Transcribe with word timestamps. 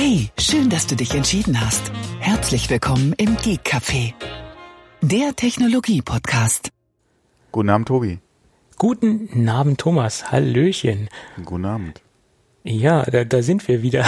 Hey, 0.00 0.30
schön, 0.38 0.70
dass 0.70 0.86
du 0.86 0.94
dich 0.94 1.12
entschieden 1.16 1.60
hast. 1.60 1.90
Herzlich 2.20 2.70
willkommen 2.70 3.14
im 3.14 3.36
Geek 3.36 3.62
Café, 3.66 4.14
der 5.02 5.34
Technologie-Podcast. 5.34 6.70
Guten 7.50 7.68
Abend, 7.68 7.88
Tobi. 7.88 8.20
Guten 8.76 9.48
Abend, 9.48 9.80
Thomas. 9.80 10.30
Hallöchen. 10.30 11.08
Guten 11.44 11.64
Abend. 11.64 12.00
Ja, 12.62 13.02
da, 13.10 13.24
da 13.24 13.42
sind 13.42 13.66
wir 13.66 13.82
wieder. 13.82 14.06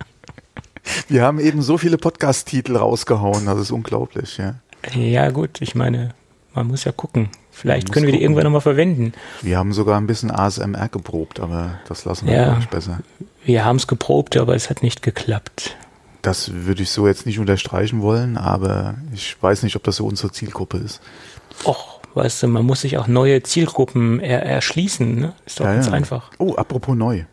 wir 1.08 1.22
haben 1.22 1.40
eben 1.40 1.60
so 1.60 1.76
viele 1.76 1.98
Podcast-Titel 1.98 2.78
rausgehauen, 2.78 3.44
das 3.44 3.60
ist 3.60 3.70
unglaublich, 3.70 4.38
ja. 4.38 4.60
Ja, 4.94 5.28
gut, 5.28 5.60
ich 5.60 5.74
meine, 5.74 6.14
man 6.54 6.68
muss 6.68 6.84
ja 6.84 6.92
gucken. 6.92 7.28
Vielleicht 7.54 7.92
können 7.92 8.06
wir 8.06 8.12
gucken. 8.12 8.18
die 8.18 8.24
irgendwann 8.24 8.44
nochmal 8.44 8.60
verwenden. 8.60 9.12
Wir 9.40 9.58
haben 9.58 9.72
sogar 9.72 9.96
ein 9.96 10.08
bisschen 10.08 10.30
ASMR 10.32 10.88
geprobt, 10.88 11.38
aber 11.38 11.78
das 11.86 12.04
lassen 12.04 12.26
wir 12.26 12.34
ja, 12.34 12.56
nicht 12.56 12.70
besser. 12.70 12.98
Wir 13.44 13.64
haben 13.64 13.76
es 13.76 13.86
geprobt, 13.86 14.36
aber 14.36 14.56
es 14.56 14.70
hat 14.70 14.82
nicht 14.82 15.02
geklappt. 15.02 15.76
Das 16.20 16.50
würde 16.52 16.82
ich 16.82 16.90
so 16.90 17.06
jetzt 17.06 17.26
nicht 17.26 17.38
unterstreichen 17.38 18.02
wollen, 18.02 18.36
aber 18.36 18.96
ich 19.12 19.40
weiß 19.40 19.62
nicht, 19.62 19.76
ob 19.76 19.84
das 19.84 19.96
so 19.96 20.06
unsere 20.06 20.32
Zielgruppe 20.32 20.78
ist. 20.78 21.00
Och, 21.64 22.00
weißt 22.14 22.42
du, 22.42 22.48
man 22.48 22.66
muss 22.66 22.80
sich 22.80 22.98
auch 22.98 23.06
neue 23.06 23.42
Zielgruppen 23.44 24.18
er 24.18 24.42
erschließen, 24.42 25.14
ne? 25.14 25.32
Ist 25.46 25.60
doch 25.60 25.66
ja, 25.66 25.74
ganz 25.74 25.86
ja. 25.86 25.92
einfach. 25.92 26.32
Oh, 26.38 26.54
apropos 26.56 26.96
neu. 26.96 27.24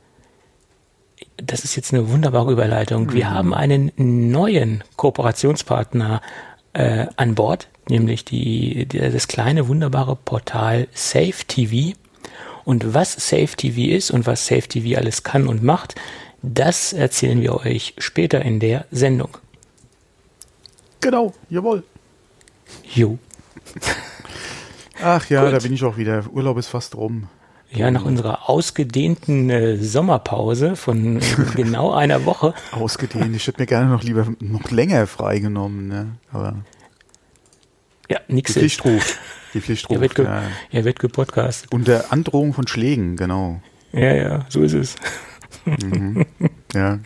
Das 1.38 1.64
ist 1.64 1.76
jetzt 1.76 1.94
eine 1.94 2.10
wunderbare 2.10 2.52
Überleitung. 2.52 3.06
Mhm. 3.06 3.14
Wir 3.14 3.32
haben 3.32 3.56
einen 3.56 3.92
neuen 3.98 4.84
Kooperationspartner 4.98 6.22
äh, 6.74 7.08
an 7.16 7.34
Bord, 7.34 7.70
nämlich 7.90 8.26
die, 8.26 8.86
die, 8.86 9.00
das 9.00 9.28
kleine 9.28 9.68
wunderbare 9.68 10.16
Portal 10.16 10.88
Safe 10.94 11.46
TV. 11.48 11.98
Und 12.64 12.94
was 12.94 13.14
Safe 13.14 13.56
TV 13.56 13.96
ist 13.96 14.12
und 14.12 14.28
was 14.28 14.46
Safe 14.46 14.62
TV 14.62 14.98
alles 14.98 15.24
kann 15.24 15.48
und 15.48 15.64
macht, 15.64 15.96
das 16.42 16.94
erzählen 16.94 17.42
wir 17.42 17.56
euch 17.56 17.96
später 17.98 18.42
in 18.42 18.60
der 18.60 18.86
Sendung. 18.92 19.38
Genau, 21.02 21.34
jawohl. 21.50 21.84
Jo. 22.94 23.18
Ach 25.04 25.28
ja, 25.30 25.44
Gut. 25.44 25.54
da 25.54 25.60
bin 25.60 25.74
ich 25.74 25.84
auch 25.84 25.98
wieder. 25.98 26.26
Urlaub 26.32 26.58
ist 26.58 26.68
fast 26.68 26.96
rum. 26.96 27.28
Ja, 27.72 27.90
nach 27.90 28.04
unserer 28.04 28.50
ausgedehnten 28.50 29.50
äh, 29.50 29.78
Sommerpause 29.78 30.76
von 30.76 31.18
äh, 31.18 31.22
genau 31.56 31.92
einer 31.92 32.26
Woche. 32.26 32.54
Ausgedehnt. 32.72 33.36
Ich 33.36 33.48
hätte 33.48 33.62
mir 33.62 33.66
gerne 33.66 33.90
noch 33.90 34.04
lieber 34.04 34.28
noch 34.40 34.70
länger 34.72 35.08
freigenommen, 35.08 35.88
ne? 35.88 36.16
Aber 36.32 36.56
ja, 38.12 38.20
nichts. 38.28 38.54
Die 38.54 38.60
Pflicht 38.60 38.86
ruft. 38.86 39.20
Die 39.54 39.62
Pflicht 39.62 39.90
ruft. 39.90 39.96
Er 39.96 40.02
wird, 40.02 40.16
ge 40.16 40.26
ja. 40.26 40.44
er 40.72 40.86
wird 40.86 41.00
gepodcastet. 41.00 41.74
Unter 41.74 42.12
Androhung 42.12 42.54
von 42.54 42.68
Schlägen, 42.68 43.18
genau. 43.18 43.62
Ja, 43.92 44.14
ja, 44.14 44.46
so 44.50 44.62
ist 44.62 44.74
es. 44.74 44.96
Mhm. 45.66 46.26
Ja. 46.74 47.00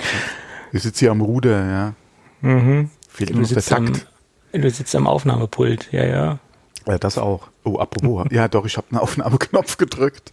Ich 0.71 0.83
sitze 0.83 0.99
hier 0.99 1.11
am 1.11 1.21
Ruder, 1.21 1.65
ja. 1.65 1.93
Mhm. 2.41 2.91
Fehlt 3.09 3.31
nur 3.31 3.41
noch 3.41 3.49
der 3.49 3.63
Takt. 3.63 4.05
Am, 4.53 4.61
du 4.61 4.69
sitzt 4.69 4.95
am 4.95 5.07
Aufnahmepult, 5.07 5.91
ja, 5.91 6.05
ja. 6.05 6.39
Ja, 6.87 6.99
das 6.99 7.17
auch. 7.17 7.47
Oh, 7.63 7.79
apropos. 7.79 8.27
ja, 8.31 8.47
doch, 8.47 8.65
ich 8.65 8.77
habe 8.77 8.87
einen 8.91 8.99
Aufnahmeknopf 8.99 9.77
gedrückt. 9.77 10.31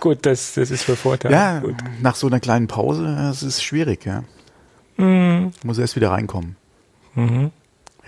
Gut, 0.00 0.26
das, 0.26 0.54
das 0.54 0.70
ist 0.70 0.82
für 0.82 0.96
Vorteil. 0.96 1.32
Ja, 1.32 1.60
Gut. 1.60 1.76
nach 2.02 2.16
so 2.16 2.26
einer 2.26 2.40
kleinen 2.40 2.66
Pause, 2.66 3.04
das 3.04 3.42
ist 3.42 3.62
schwierig, 3.62 4.04
ja. 4.04 4.24
Mhm. 4.98 5.52
Muss 5.64 5.78
erst 5.78 5.96
wieder 5.96 6.10
reinkommen. 6.10 6.56
Mhm. 7.14 7.50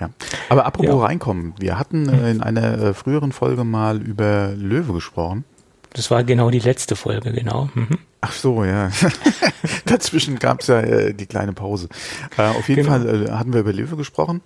Ja. 0.01 0.11
Aber 0.48 0.67
apropos 0.67 0.95
ja. 0.95 1.06
reinkommen, 1.06 1.55
wir 1.59 1.79
hatten 1.79 2.09
äh, 2.09 2.31
in 2.31 2.43
einer 2.43 2.79
äh, 2.79 2.95
früheren 2.95 3.33
Folge 3.33 3.65
mal 3.65 4.01
über 4.01 4.53
Löwe 4.56 4.95
gesprochen. 4.95 5.45
Das 5.93 6.11
war 6.11 6.25
genau 6.25 6.51
die 6.51 6.61
letzte 6.61 6.97
Folge, 6.97 7.33
genau. 7.33 7.69
Mhm. 7.75 7.98
Ach 8.21 8.33
so, 8.33 8.65
ja. 8.65 8.91
Dazwischen 9.87 10.39
gab 10.39 10.61
es 10.61 10.69
ja 10.69 10.81
äh, 10.81 11.15
die 11.15 11.27
kleine 11.27 11.53
Pause. 11.53 11.89
Äh, 12.37 12.43
auf 12.43 12.69
jeden 12.69 12.84
genau. 12.84 12.98
Fall 12.98 13.27
äh, 13.27 13.31
hatten 13.31 13.53
wir 13.53 13.61
über 13.61 13.73
Löwe 13.73 13.97
gesprochen. 13.97 14.41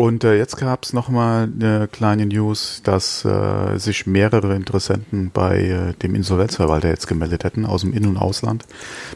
Und 0.00 0.24
äh, 0.24 0.38
jetzt 0.38 0.56
gab 0.56 0.84
es 0.84 0.94
nochmal 0.94 1.42
eine 1.54 1.86
kleine 1.86 2.24
News, 2.24 2.80
dass 2.82 3.22
äh, 3.26 3.76
sich 3.76 4.06
mehrere 4.06 4.56
Interessenten 4.56 5.30
bei 5.30 5.58
äh, 5.58 5.92
dem 5.92 6.14
Insolvenzverwalter 6.14 6.88
jetzt 6.88 7.06
gemeldet 7.06 7.44
hätten, 7.44 7.66
aus 7.66 7.82
dem 7.82 7.92
In- 7.92 8.06
und 8.06 8.16
Ausland. 8.16 8.64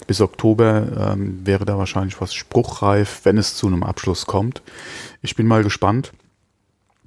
Bis 0.07 0.21
Oktober 0.21 1.15
ähm, 1.15 1.41
wäre 1.43 1.65
da 1.65 1.79
wahrscheinlich 1.79 2.21
was 2.21 2.35
spruchreif, 2.35 3.23
wenn 3.25 3.39
es 3.39 3.55
zu 3.57 3.67
einem 3.67 3.83
Abschluss 3.83 4.27
kommt. 4.27 4.61
Ich 5.23 5.35
bin 5.35 5.47
mal 5.47 5.63
gespannt. 5.63 6.13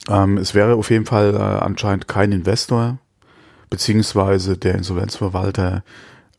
Ähm, 0.10 0.40
es 0.40 0.56
wäre 0.56 0.74
auf 0.74 0.90
jeden 0.90 1.06
Fall 1.06 1.36
äh, 1.36 1.38
anscheinend 1.38 2.08
kein 2.08 2.32
Investor, 2.32 2.98
beziehungsweise 3.70 4.58
der 4.58 4.74
Insolvenzverwalter 4.74 5.84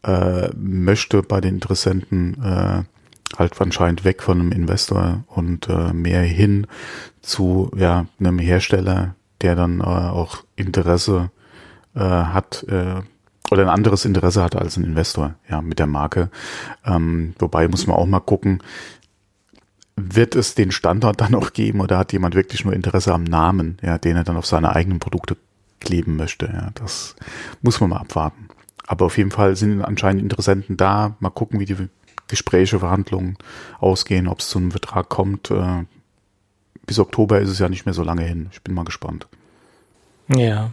äh, 0.02 0.48
möchte 0.56 1.22
bei 1.22 1.40
den 1.40 1.54
Interessenten 1.54 2.42
äh, 2.42 2.82
halt 3.36 3.60
anscheinend 3.60 4.04
weg 4.04 4.22
von 4.22 4.40
einem 4.40 4.52
Investor 4.52 5.24
und 5.26 5.68
äh, 5.68 5.92
mehr 5.92 6.22
hin 6.22 6.66
zu 7.20 7.70
ja 7.76 8.06
einem 8.18 8.38
Hersteller, 8.38 9.14
der 9.40 9.54
dann 9.54 9.80
äh, 9.80 9.84
auch 9.84 10.44
Interesse 10.56 11.30
äh, 11.94 12.00
hat 12.00 12.64
äh, 12.68 13.02
oder 13.50 13.62
ein 13.62 13.68
anderes 13.68 14.04
Interesse 14.04 14.42
hat 14.42 14.56
als 14.56 14.76
ein 14.76 14.84
Investor, 14.84 15.34
ja, 15.48 15.62
mit 15.62 15.78
der 15.78 15.86
Marke. 15.86 16.30
Ähm, 16.84 17.34
wobei 17.38 17.68
muss 17.68 17.86
man 17.86 17.96
auch 17.96 18.06
mal 18.06 18.20
gucken, 18.20 18.62
wird 19.96 20.36
es 20.36 20.54
den 20.54 20.70
Standard 20.70 21.20
dann 21.20 21.32
noch 21.32 21.52
geben 21.52 21.80
oder 21.80 21.98
hat 21.98 22.12
jemand 22.12 22.34
wirklich 22.34 22.64
nur 22.64 22.74
Interesse 22.74 23.12
am 23.12 23.24
Namen, 23.24 23.78
ja, 23.82 23.98
den 23.98 24.16
er 24.16 24.24
dann 24.24 24.36
auf 24.36 24.46
seine 24.46 24.74
eigenen 24.74 25.00
Produkte 25.00 25.36
kleben 25.80 26.16
möchte. 26.16 26.46
Ja, 26.46 26.70
das 26.74 27.16
muss 27.62 27.80
man 27.80 27.90
mal 27.90 27.98
abwarten. 27.98 28.48
Aber 28.86 29.06
auf 29.06 29.18
jeden 29.18 29.30
Fall 29.30 29.56
sind 29.56 29.82
anscheinend 29.82 30.22
Interessenten 30.22 30.76
da. 30.76 31.16
Mal 31.20 31.30
gucken, 31.30 31.60
wie 31.60 31.66
die 31.66 31.76
Gespräche, 32.28 32.78
Verhandlungen 32.78 33.36
ausgehen, 33.80 34.28
ob 34.28 34.40
es 34.40 34.48
zu 34.48 34.58
einem 34.58 34.70
Vertrag 34.70 35.08
kommt. 35.08 35.50
Äh, 35.50 35.84
bis 36.86 36.98
Oktober 36.98 37.40
ist 37.40 37.50
es 37.50 37.58
ja 37.58 37.68
nicht 37.68 37.84
mehr 37.84 37.94
so 37.94 38.02
lange 38.02 38.22
hin. 38.22 38.48
Ich 38.52 38.62
bin 38.62 38.74
mal 38.74 38.84
gespannt. 38.84 39.26
Ja, 40.34 40.70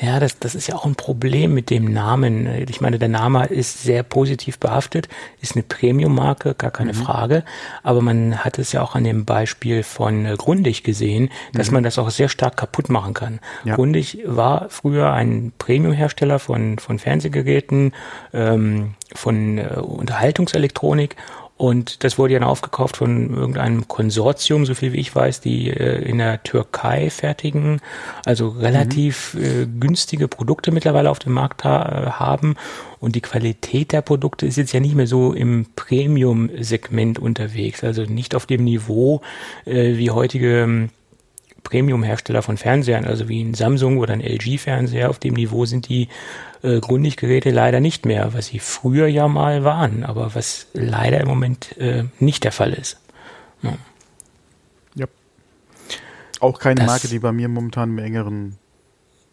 ja, 0.00 0.20
das, 0.20 0.38
das 0.38 0.54
ist 0.54 0.66
ja 0.68 0.76
auch 0.76 0.84
ein 0.84 0.94
Problem 0.94 1.54
mit 1.54 1.70
dem 1.70 1.92
Namen. 1.92 2.46
Ich 2.68 2.80
meine, 2.80 2.98
der 2.98 3.08
Name 3.08 3.46
ist 3.46 3.82
sehr 3.82 4.02
positiv 4.02 4.58
behaftet, 4.58 5.08
ist 5.40 5.56
eine 5.56 5.62
Premium-Marke, 5.62 6.54
gar 6.54 6.70
keine 6.70 6.92
mhm. 6.92 6.96
Frage. 6.96 7.44
Aber 7.82 8.02
man 8.02 8.44
hat 8.44 8.58
es 8.58 8.72
ja 8.72 8.82
auch 8.82 8.94
an 8.94 9.04
dem 9.04 9.24
Beispiel 9.24 9.82
von 9.82 10.26
äh, 10.26 10.34
Grundig 10.36 10.82
gesehen, 10.84 11.30
dass 11.54 11.68
mhm. 11.68 11.74
man 11.74 11.84
das 11.84 11.98
auch 11.98 12.10
sehr 12.10 12.28
stark 12.28 12.56
kaputt 12.56 12.90
machen 12.90 13.14
kann. 13.14 13.40
Ja. 13.64 13.76
Grundig 13.76 14.18
war 14.26 14.66
früher 14.68 15.12
ein 15.12 15.52
Premium-Hersteller 15.58 16.38
von, 16.38 16.78
von 16.78 16.98
Fernsehgeräten, 16.98 17.92
ähm, 18.34 18.94
von 19.14 19.58
äh, 19.58 19.80
Unterhaltungselektronik 19.80 21.16
und 21.58 22.04
das 22.04 22.18
wurde 22.18 22.34
ja 22.34 22.38
dann 22.38 22.48
aufgekauft 22.48 22.96
von 22.96 23.34
irgendeinem 23.34 23.88
Konsortium, 23.88 24.64
so 24.64 24.74
viel 24.74 24.92
wie 24.92 25.00
ich 25.00 25.12
weiß, 25.12 25.40
die 25.40 25.68
äh, 25.68 26.00
in 26.08 26.18
der 26.18 26.40
Türkei 26.44 27.10
fertigen, 27.10 27.80
also 28.24 28.50
relativ 28.50 29.34
mhm. 29.34 29.42
äh, 29.42 29.66
günstige 29.80 30.28
Produkte 30.28 30.70
mittlerweile 30.70 31.10
auf 31.10 31.18
dem 31.18 31.32
Markt 31.32 31.64
ha 31.64 31.82
äh, 31.82 32.10
haben. 32.12 32.54
Und 33.00 33.16
die 33.16 33.20
Qualität 33.20 33.90
der 33.90 34.02
Produkte 34.02 34.46
ist 34.46 34.56
jetzt 34.56 34.72
ja 34.72 34.78
nicht 34.78 34.94
mehr 34.94 35.08
so 35.08 35.32
im 35.32 35.66
Premium-Segment 35.74 37.18
unterwegs, 37.18 37.82
also 37.82 38.02
nicht 38.02 38.36
auf 38.36 38.46
dem 38.46 38.62
Niveau 38.62 39.20
äh, 39.64 39.96
wie 39.96 40.12
heutige 40.12 40.62
ähm, 40.62 40.90
Premium-Hersteller 41.64 42.42
von 42.42 42.56
Fernsehern, 42.56 43.04
also 43.04 43.28
wie 43.28 43.42
ein 43.42 43.54
Samsung 43.54 43.98
oder 43.98 44.12
ein 44.12 44.20
LG-Fernseher, 44.20 45.10
auf 45.10 45.18
dem 45.18 45.34
Niveau 45.34 45.64
sind 45.64 45.88
die 45.88 46.08
äh, 46.62 46.80
Grundiggeräte 46.80 47.50
leider 47.50 47.80
nicht 47.80 48.06
mehr, 48.06 48.34
was 48.34 48.46
sie 48.46 48.58
früher 48.58 49.06
ja 49.06 49.28
mal 49.28 49.64
waren, 49.64 50.04
aber 50.04 50.34
was 50.34 50.66
leider 50.72 51.20
im 51.20 51.28
Moment 51.28 51.76
äh, 51.78 52.04
nicht 52.18 52.44
der 52.44 52.52
Fall 52.52 52.72
ist. 52.72 52.98
Ja. 53.62 53.74
ja. 54.94 55.06
Auch 56.40 56.58
keine 56.58 56.80
das, 56.80 56.86
Marke, 56.86 57.08
die 57.08 57.18
bei 57.18 57.32
mir 57.32 57.48
momentan 57.48 57.90
im 57.90 57.98
engeren 57.98 58.58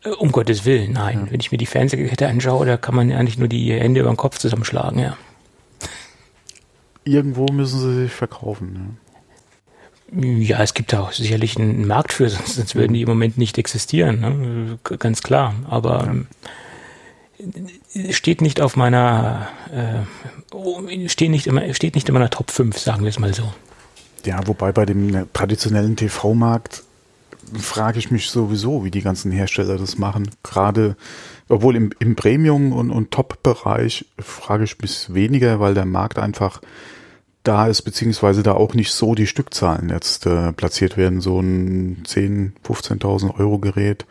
äh, 0.03 0.09
um 0.09 0.31
Gottes 0.31 0.66
Willen, 0.66 0.94
nein. 0.94 1.25
Ja. 1.25 1.31
Wenn 1.31 1.40
ich 1.40 1.52
mir 1.52 1.58
die 1.58 1.66
Fernsehgeräte 1.66 2.28
anschaue, 2.28 2.66
da 2.66 2.78
kann 2.78 2.96
man 2.96 3.09
ja 3.09 3.22
nicht 3.24 3.40
nur 3.40 3.47
die 3.47 3.74
Hände 3.74 4.02
über 4.02 4.09
den 4.09 4.18
Kopf 4.18 4.38
zusammenschlagen, 4.38 5.00
ja. 5.00 5.18
Irgendwo 7.04 7.45
müssen 7.48 7.80
sie 7.80 7.95
sich 8.04 8.12
verkaufen, 8.12 8.74
ne? 8.74 8.98
Ja, 10.12 10.62
es 10.62 10.75
gibt 10.75 10.94
da 10.94 11.01
auch 11.01 11.12
sicherlich 11.12 11.57
einen 11.57 11.88
Markt 11.88 12.13
für, 12.13 12.30
sonst, 12.30 12.56
sonst 12.56 12.75
würden 12.75 12.94
die 12.94 13.01
im 13.01 13.10
Moment 13.10 13.39
nicht 13.39 13.57
existieren, 13.57 14.19
ne? 14.19 14.77
ganz 15.00 15.24
klar. 15.24 15.56
Aber 15.68 16.06
ja. 16.06 16.13
Steht 18.12 18.42
nicht 18.42 18.62
auf 18.62 18.76
meiner, 18.76 19.48
äh, 19.72 21.10
steht, 21.10 21.32
nicht 21.32 21.48
immer, 21.48 21.74
steht 21.74 21.96
nicht 21.96 22.08
in 22.08 22.14
meiner 22.14 22.30
Top 22.30 22.52
5, 22.52 22.78
sagen 22.78 23.04
wir 23.04 23.10
es 23.10 23.20
mal 23.20 23.34
so. 23.34 23.54
Ja, 24.26 24.48
wobei 24.48 24.72
bei 24.72 24.86
dem 24.86 25.28
traditionellen 25.34 25.96
TV-Markt 25.96 26.84
frage 27.54 28.00
ich 28.00 28.12
mich 28.12 28.30
sowieso, 28.30 28.84
wie 28.84 28.92
die 28.92 29.02
ganzen 29.02 29.32
Hersteller 29.32 29.78
das 29.78 29.98
machen. 29.98 30.32
Gerade, 30.44 30.96
obwohl 31.48 31.76
im, 31.76 31.92
im 32.00 32.16
Premium- 32.16 32.74
und, 32.74 32.90
und 32.90 33.12
Top-Bereich 33.12 34.06
frage 34.18 34.64
ich 34.64 34.80
mich 34.80 35.14
weniger, 35.14 35.60
weil 35.60 35.74
der 35.74 35.86
Markt 35.86 36.18
einfach 36.18 36.62
da 37.44 37.68
ist, 37.68 37.84
beziehungsweise 37.84 38.42
da 38.42 38.54
auch 38.54 38.74
nicht 38.74 38.92
so 38.92 39.14
die 39.14 39.28
Stückzahlen 39.28 39.90
jetzt 39.90 40.26
äh, 40.26 40.52
platziert 40.54 40.98
werden. 40.98 41.22
So 41.22 41.40
ein 41.40 42.04
10.000, 42.04 42.52
15.000 42.66 43.40
Euro 43.40 43.60
Gerät 43.60 44.06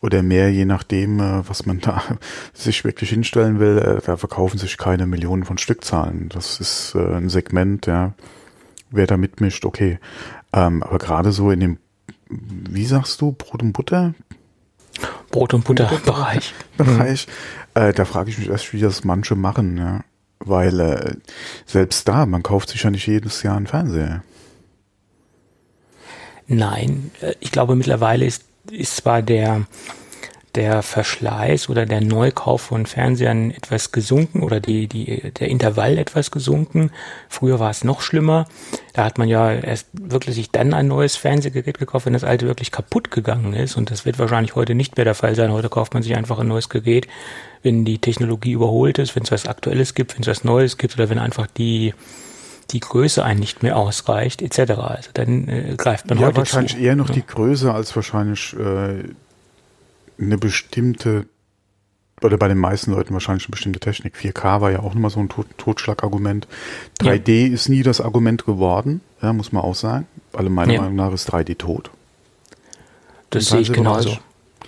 oder 0.00 0.22
mehr, 0.22 0.50
je 0.50 0.64
nachdem, 0.64 1.20
äh, 1.20 1.48
was 1.48 1.66
man 1.66 1.80
da 1.80 2.02
sich 2.54 2.84
wirklich 2.84 3.10
hinstellen 3.10 3.60
will. 3.60 3.78
Äh, 3.78 4.00
da 4.04 4.16
verkaufen 4.16 4.58
sich 4.58 4.78
keine 4.78 5.06
Millionen 5.06 5.44
von 5.44 5.58
Stückzahlen. 5.58 6.28
Das 6.30 6.60
ist 6.60 6.94
äh, 6.94 7.16
ein 7.16 7.28
Segment, 7.28 7.86
ja. 7.86 8.14
Wer 8.90 9.06
da 9.06 9.16
mitmischt, 9.16 9.64
okay. 9.64 9.98
Ähm, 10.52 10.82
aber 10.82 10.98
gerade 10.98 11.32
so 11.32 11.50
in 11.50 11.60
dem, 11.60 11.78
wie 12.28 12.86
sagst 12.86 13.20
du, 13.20 13.32
Brot 13.32 13.62
und 13.62 13.72
Butter? 13.72 14.14
Brot 15.30 15.54
und 15.54 15.64
Butter 15.64 15.90
Bereich. 16.04 16.54
Bereich. 16.76 17.26
Mhm. 17.26 17.92
Da 17.94 18.04
frage 18.04 18.30
ich 18.30 18.38
mich 18.38 18.48
erst, 18.48 18.72
wie 18.72 18.80
das 18.80 19.04
manche 19.04 19.36
machen, 19.36 19.76
ja. 19.76 20.00
Weil 20.40 20.80
äh, 20.80 21.14
selbst 21.66 22.08
da, 22.08 22.26
man 22.26 22.42
kauft 22.42 22.70
sich 22.70 22.82
ja 22.82 22.90
nicht 22.90 23.06
jedes 23.06 23.44
Jahr 23.44 23.56
einen 23.56 23.68
Fernseher. 23.68 24.24
Nein, 26.48 27.12
ich 27.38 27.52
glaube 27.52 27.76
mittlerweile 27.76 28.24
ist, 28.24 28.49
ist 28.70 28.96
zwar 28.96 29.22
der, 29.22 29.66
der 30.54 30.82
Verschleiß 30.82 31.68
oder 31.68 31.86
der 31.86 32.00
Neukauf 32.00 32.62
von 32.62 32.86
Fernsehern 32.86 33.50
etwas 33.50 33.92
gesunken 33.92 34.42
oder 34.42 34.60
die, 34.60 34.88
die, 34.88 35.30
der 35.30 35.48
Intervall 35.48 35.98
etwas 35.98 36.30
gesunken. 36.30 36.90
Früher 37.28 37.60
war 37.60 37.70
es 37.70 37.84
noch 37.84 38.00
schlimmer. 38.00 38.46
Da 38.92 39.04
hat 39.04 39.18
man 39.18 39.28
ja 39.28 39.52
erst 39.52 39.88
wirklich 39.92 40.34
sich 40.34 40.50
dann 40.50 40.74
ein 40.74 40.88
neues 40.88 41.16
Fernsehgerät 41.16 41.78
gekauft, 41.78 42.06
wenn 42.06 42.14
das 42.14 42.24
alte 42.24 42.46
wirklich 42.46 42.72
kaputt 42.72 43.10
gegangen 43.10 43.52
ist. 43.52 43.76
Und 43.76 43.90
das 43.90 44.04
wird 44.04 44.18
wahrscheinlich 44.18 44.56
heute 44.56 44.74
nicht 44.74 44.96
mehr 44.96 45.04
der 45.04 45.14
Fall 45.14 45.36
sein. 45.36 45.52
Heute 45.52 45.68
kauft 45.68 45.94
man 45.94 46.02
sich 46.02 46.16
einfach 46.16 46.40
ein 46.40 46.48
neues 46.48 46.68
Gerät, 46.68 47.06
wenn 47.62 47.84
die 47.84 47.98
Technologie 47.98 48.52
überholt 48.52 48.98
ist, 48.98 49.14
wenn 49.14 49.22
es 49.22 49.30
was 49.30 49.46
Aktuelles 49.46 49.94
gibt, 49.94 50.14
wenn 50.14 50.22
es 50.22 50.28
was 50.28 50.44
Neues 50.44 50.78
gibt 50.78 50.94
oder 50.94 51.10
wenn 51.10 51.18
einfach 51.18 51.46
die 51.46 51.94
die 52.72 52.80
Größe 52.80 53.24
einen 53.24 53.40
nicht 53.40 53.62
mehr 53.62 53.76
ausreicht, 53.76 54.42
etc. 54.42 54.72
Also 54.72 55.10
dann 55.14 55.48
äh, 55.48 55.74
greift 55.76 56.08
man 56.08 56.18
ja, 56.18 56.26
heute 56.26 56.38
wahrscheinlich 56.38 56.74
zu. 56.74 56.80
eher 56.80 56.96
noch 56.96 57.08
ja. 57.08 57.14
die 57.14 57.26
Größe 57.26 57.72
als 57.72 57.94
wahrscheinlich 57.94 58.54
äh, 58.54 59.04
eine 60.20 60.38
bestimmte 60.38 61.26
oder 62.22 62.36
bei 62.36 62.48
den 62.48 62.58
meisten 62.58 62.92
Leuten 62.92 63.14
wahrscheinlich 63.14 63.46
eine 63.46 63.52
bestimmte 63.52 63.80
Technik. 63.80 64.14
4K 64.14 64.60
war 64.60 64.70
ja 64.70 64.80
auch 64.80 64.94
nochmal 64.94 65.10
so 65.10 65.20
ein 65.20 65.28
Tot 65.28 65.46
Totschlagargument. 65.56 66.46
3D 67.00 67.46
ja. 67.46 67.54
ist 67.54 67.68
nie 67.68 67.82
das 67.82 68.00
Argument 68.00 68.44
geworden, 68.44 69.00
ja, 69.22 69.32
muss 69.32 69.52
man 69.52 69.62
auch 69.62 69.74
sagen. 69.74 70.06
Alle 70.32 70.50
meiner 70.50 70.74
ja. 70.74 70.80
Meinung 70.82 70.96
nach 70.96 71.12
ist 71.12 71.32
3D 71.32 71.56
tot. 71.56 71.90
Das 73.30 73.46
sehe 73.46 73.60
ich 73.60 73.72
genauso. 73.72 74.18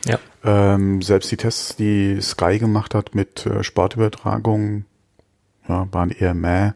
Ja. 0.07 0.19
Ähm, 0.45 1.03
selbst 1.03 1.31
die 1.31 1.37
Tests, 1.37 1.77
die 1.77 2.21
Sky 2.21 2.59
gemacht 2.59 2.95
hat 2.95 3.15
mit 3.15 3.47
äh, 3.47 3.63
Sportübertragung, 3.63 4.85
ja, 5.69 5.87
waren 5.93 6.11
eher 6.11 6.35
mäh. 6.35 6.73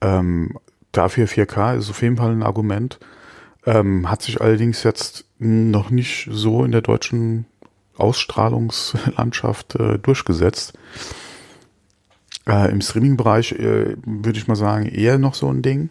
Ähm, 0.00 0.58
dafür 0.92 1.26
4K 1.26 1.76
ist 1.76 1.90
auf 1.90 2.02
jeden 2.02 2.16
Fall 2.16 2.32
ein 2.32 2.42
Argument. 2.42 2.98
Ähm, 3.66 4.10
hat 4.10 4.22
sich 4.22 4.40
allerdings 4.40 4.82
jetzt 4.82 5.24
noch 5.38 5.90
nicht 5.90 6.28
so 6.30 6.64
in 6.64 6.72
der 6.72 6.82
deutschen 6.82 7.46
Ausstrahlungslandschaft 7.96 9.74
äh, 9.74 9.98
durchgesetzt. 9.98 10.78
Äh, 12.46 12.70
Im 12.70 12.80
Streaming-Bereich 12.80 13.52
äh, 13.52 13.96
würde 14.04 14.38
ich 14.38 14.48
mal 14.48 14.56
sagen, 14.56 14.86
eher 14.86 15.18
noch 15.18 15.34
so 15.34 15.48
ein 15.52 15.62
Ding, 15.62 15.90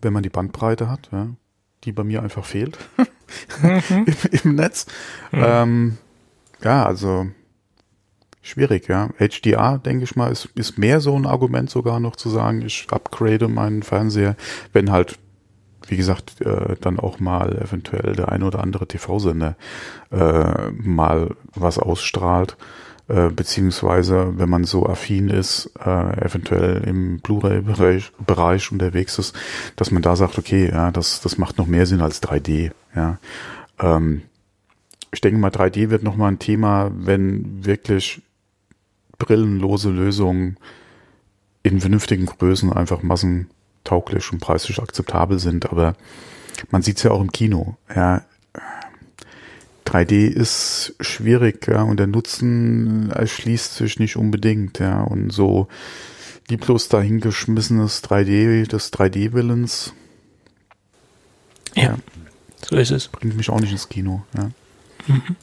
wenn 0.00 0.12
man 0.12 0.22
die 0.22 0.28
Bandbreite 0.28 0.88
hat, 0.88 1.08
ja, 1.10 1.28
die 1.84 1.92
bei 1.92 2.04
mir 2.04 2.22
einfach 2.22 2.44
fehlt 2.44 2.78
mhm. 2.96 3.80
Im, 4.06 4.40
Im, 4.44 4.54
Netz. 4.54 4.86
Mhm. 5.32 5.42
Ähm, 5.44 5.98
ja, 6.62 6.84
also 6.84 7.26
schwierig, 8.44 8.88
ja. 8.88 9.08
HDR, 9.18 9.78
denke 9.78 10.04
ich 10.04 10.16
mal, 10.16 10.30
ist, 10.30 10.46
ist 10.54 10.78
mehr 10.78 11.00
so 11.00 11.16
ein 11.16 11.26
Argument 11.26 11.70
sogar 11.70 11.98
noch 11.98 12.14
zu 12.14 12.28
sagen, 12.28 12.62
ich 12.62 12.86
upgrade 12.90 13.48
meinen 13.48 13.82
Fernseher, 13.82 14.36
wenn 14.72 14.92
halt, 14.92 15.18
wie 15.88 15.96
gesagt, 15.96 16.40
äh, 16.42 16.76
dann 16.80 17.00
auch 17.00 17.18
mal 17.18 17.56
eventuell 17.58 18.14
der 18.14 18.30
eine 18.30 18.44
oder 18.44 18.60
andere 18.60 18.86
TV-Sender 18.86 19.56
äh, 20.12 20.70
mal 20.70 21.30
was 21.54 21.78
ausstrahlt, 21.78 22.56
äh, 23.08 23.30
beziehungsweise 23.30 24.34
wenn 24.38 24.48
man 24.48 24.64
so 24.64 24.86
affin 24.86 25.28
ist, 25.30 25.72
äh, 25.84 26.24
eventuell 26.24 26.84
im 26.84 27.20
Blu-ray-Bereich 27.20 28.12
Bereich 28.26 28.72
unterwegs 28.72 29.18
ist, 29.18 29.34
dass 29.76 29.90
man 29.90 30.02
da 30.02 30.16
sagt, 30.16 30.38
okay, 30.38 30.70
ja, 30.70 30.90
das, 30.90 31.20
das 31.20 31.38
macht 31.38 31.58
noch 31.58 31.66
mehr 31.66 31.86
Sinn 31.86 32.02
als 32.02 32.22
3D, 32.22 32.72
ja. 32.94 33.18
Ähm, 33.80 34.22
ich 35.12 35.20
denke 35.20 35.38
mal, 35.38 35.50
3D 35.50 35.90
wird 35.90 36.02
nochmal 36.02 36.32
ein 36.32 36.38
Thema, 36.38 36.90
wenn 36.94 37.64
wirklich 37.64 38.20
brillenlose 39.18 39.90
Lösungen 39.90 40.56
in 41.62 41.80
vernünftigen 41.80 42.26
Größen 42.26 42.72
einfach 42.72 43.02
massentauglich 43.02 44.32
und 44.32 44.40
preislich 44.40 44.80
akzeptabel 44.80 45.38
sind. 45.38 45.70
Aber 45.70 45.96
man 46.70 46.82
sieht 46.82 46.98
es 46.98 47.02
ja 47.02 47.10
auch 47.10 47.20
im 47.20 47.32
Kino. 47.32 47.76
Ja, 47.94 48.24
3D 49.86 50.26
ist 50.28 50.94
schwierig, 51.00 51.66
ja, 51.68 51.82
und 51.82 51.98
der 51.98 52.06
Nutzen 52.06 53.10
erschließt 53.10 53.74
sich 53.74 53.98
nicht 53.98 54.16
unbedingt, 54.16 54.78
ja, 54.78 55.02
und 55.02 55.30
so 55.30 55.68
lieblos 56.48 56.88
dahingeschmissenes 56.88 58.02
3D 58.02 58.66
des 58.66 58.92
3D-Willens. 58.92 59.92
Ja, 61.74 61.82
ja, 61.82 61.98
so 62.66 62.76
ist 62.76 62.90
es. 62.90 63.08
Bringt 63.08 63.36
mich 63.36 63.50
auch 63.50 63.60
nicht 63.60 63.72
ins 63.72 63.88
Kino, 63.88 64.24
ja. 64.36 64.50
Mhm. 65.06 65.36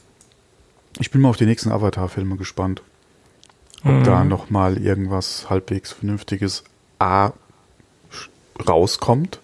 Ich 0.98 1.10
bin 1.10 1.20
mal 1.20 1.30
auf 1.30 1.36
die 1.36 1.46
nächsten 1.46 1.70
Avatar-Filme 1.70 2.36
gespannt 2.36 2.82
ob 3.84 3.92
mhm. 3.92 4.04
da 4.04 4.24
nochmal 4.24 4.78
irgendwas 4.78 5.50
halbwegs 5.50 5.92
Vernünftiges 5.92 6.64
A 6.98 7.32
rauskommt 8.68 9.40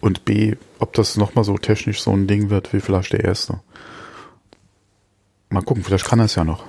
und 0.00 0.24
B, 0.24 0.56
ob 0.78 0.92
das 0.94 1.16
nochmal 1.16 1.44
so 1.44 1.56
technisch 1.58 2.02
so 2.02 2.12
ein 2.12 2.26
Ding 2.26 2.50
wird 2.50 2.72
wie 2.72 2.80
vielleicht 2.80 3.12
der 3.12 3.24
erste. 3.24 3.60
Mal 5.50 5.62
gucken, 5.62 5.84
vielleicht 5.84 6.06
kann 6.06 6.20
er 6.20 6.26
es 6.26 6.34
ja 6.36 6.44
noch. 6.44 6.64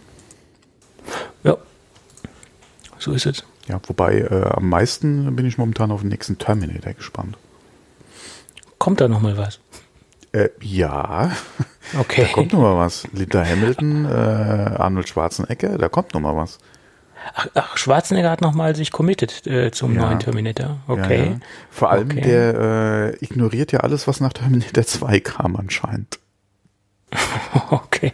Ja, 1.43 1.57
so 2.97 3.13
ist 3.13 3.25
es. 3.25 3.43
Ja, 3.67 3.79
wobei 3.87 4.19
äh, 4.19 4.49
am 4.55 4.69
meisten 4.69 5.35
bin 5.35 5.45
ich 5.45 5.57
momentan 5.57 5.91
auf 5.91 6.01
den 6.01 6.09
nächsten 6.09 6.37
Terminator 6.37 6.93
gespannt. 6.93 7.37
Kommt 8.79 8.99
da 8.99 9.07
nochmal 9.07 9.37
was? 9.37 9.59
Äh, 10.31 10.49
ja. 10.61 11.31
Okay. 11.99 12.21
Da 12.21 12.31
kommt 12.31 12.53
nochmal 12.53 12.77
was. 12.77 13.05
Linda 13.11 13.43
Hamilton, 13.43 14.05
äh, 14.05 14.09
Arnold 14.09 15.09
Schwarzenegger, 15.09 15.77
da 15.77 15.89
kommt 15.89 16.13
nochmal 16.13 16.37
was. 16.37 16.59
Ach, 17.33 17.47
ach, 17.53 17.77
Schwarzenegger 17.77 18.29
hat 18.29 18.41
nochmal 18.41 18.75
sich 18.75 18.91
committed 18.91 19.45
äh, 19.47 19.71
zum 19.71 19.95
ja. 19.95 20.01
neuen 20.01 20.19
Terminator. 20.19 20.77
Okay. 20.87 21.17
Ja, 21.17 21.31
ja. 21.31 21.39
Vor 21.69 21.91
allem, 21.91 22.11
okay. 22.11 22.21
der 22.21 23.13
äh, 23.21 23.23
ignoriert 23.23 23.71
ja 23.71 23.81
alles, 23.81 24.07
was 24.07 24.19
nach 24.19 24.33
Terminator 24.33 24.85
2 24.85 25.19
kam 25.19 25.55
anscheinend. 25.55 26.19
okay. 27.69 28.13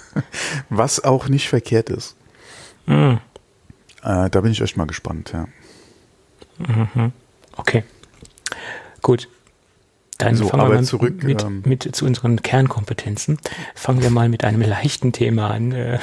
was 0.70 1.02
auch 1.04 1.28
nicht 1.28 1.48
verkehrt 1.48 1.90
ist. 1.90 2.16
Mhm. 2.86 3.20
Äh, 4.02 4.30
da 4.30 4.40
bin 4.40 4.52
ich 4.52 4.60
echt 4.60 4.76
mal 4.76 4.86
gespannt, 4.86 5.32
ja. 5.32 5.46
Mhm. 6.58 7.12
Okay. 7.56 7.84
Gut. 9.02 9.28
Dann 10.18 10.36
so, 10.36 10.48
fangen 10.48 10.68
wir 10.68 10.74
mal 10.76 10.84
zurück, 10.84 11.22
mit, 11.22 11.42
ähm, 11.42 11.62
mit, 11.64 11.96
zu 11.96 12.04
unseren 12.04 12.42
Kernkompetenzen. 12.42 13.38
Fangen 13.74 14.02
wir 14.02 14.10
mal 14.10 14.28
mit 14.28 14.44
einem 14.44 14.60
leichten 14.68 15.12
Thema 15.12 15.50
an. 15.50 15.72
Äh. 15.72 15.98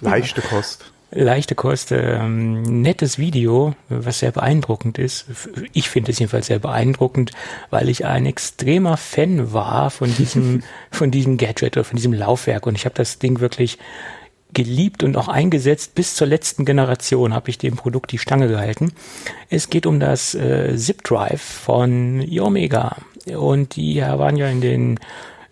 Leichte 0.00 0.42
Kost 0.42 0.91
leichte 1.12 1.54
Kost, 1.54 1.92
ähm, 1.92 2.62
nettes 2.62 3.18
Video, 3.18 3.74
was 3.88 4.20
sehr 4.20 4.32
beeindruckend 4.32 4.98
ist. 4.98 5.26
Ich 5.72 5.88
finde 5.88 6.10
es 6.10 6.18
jedenfalls 6.18 6.46
sehr 6.46 6.58
beeindruckend, 6.58 7.32
weil 7.70 7.88
ich 7.88 8.06
ein 8.06 8.26
extremer 8.26 8.96
Fan 8.96 9.52
war 9.52 9.90
von 9.90 10.14
diesem, 10.14 10.62
von 10.90 11.10
diesem 11.10 11.36
Gadget 11.36 11.76
oder 11.76 11.84
von 11.84 11.96
diesem 11.96 12.12
Laufwerk 12.12 12.66
und 12.66 12.76
ich 12.76 12.84
habe 12.84 12.94
das 12.94 13.18
Ding 13.18 13.40
wirklich 13.40 13.78
geliebt 14.54 15.02
und 15.02 15.16
auch 15.16 15.28
eingesetzt. 15.28 15.94
Bis 15.94 16.14
zur 16.14 16.26
letzten 16.26 16.64
Generation 16.64 17.34
habe 17.34 17.50
ich 17.50 17.58
dem 17.58 17.76
Produkt 17.76 18.12
die 18.12 18.18
Stange 18.18 18.48
gehalten. 18.48 18.92
Es 19.48 19.70
geht 19.70 19.86
um 19.86 19.98
das 20.00 20.34
äh, 20.34 20.76
Zip 20.76 21.02
Drive 21.04 21.42
von 21.42 22.20
Iomega. 22.20 22.96
Und 23.34 23.76
die 23.76 24.00
waren 24.00 24.36
ja 24.36 24.48
in 24.48 24.60
den 24.60 25.00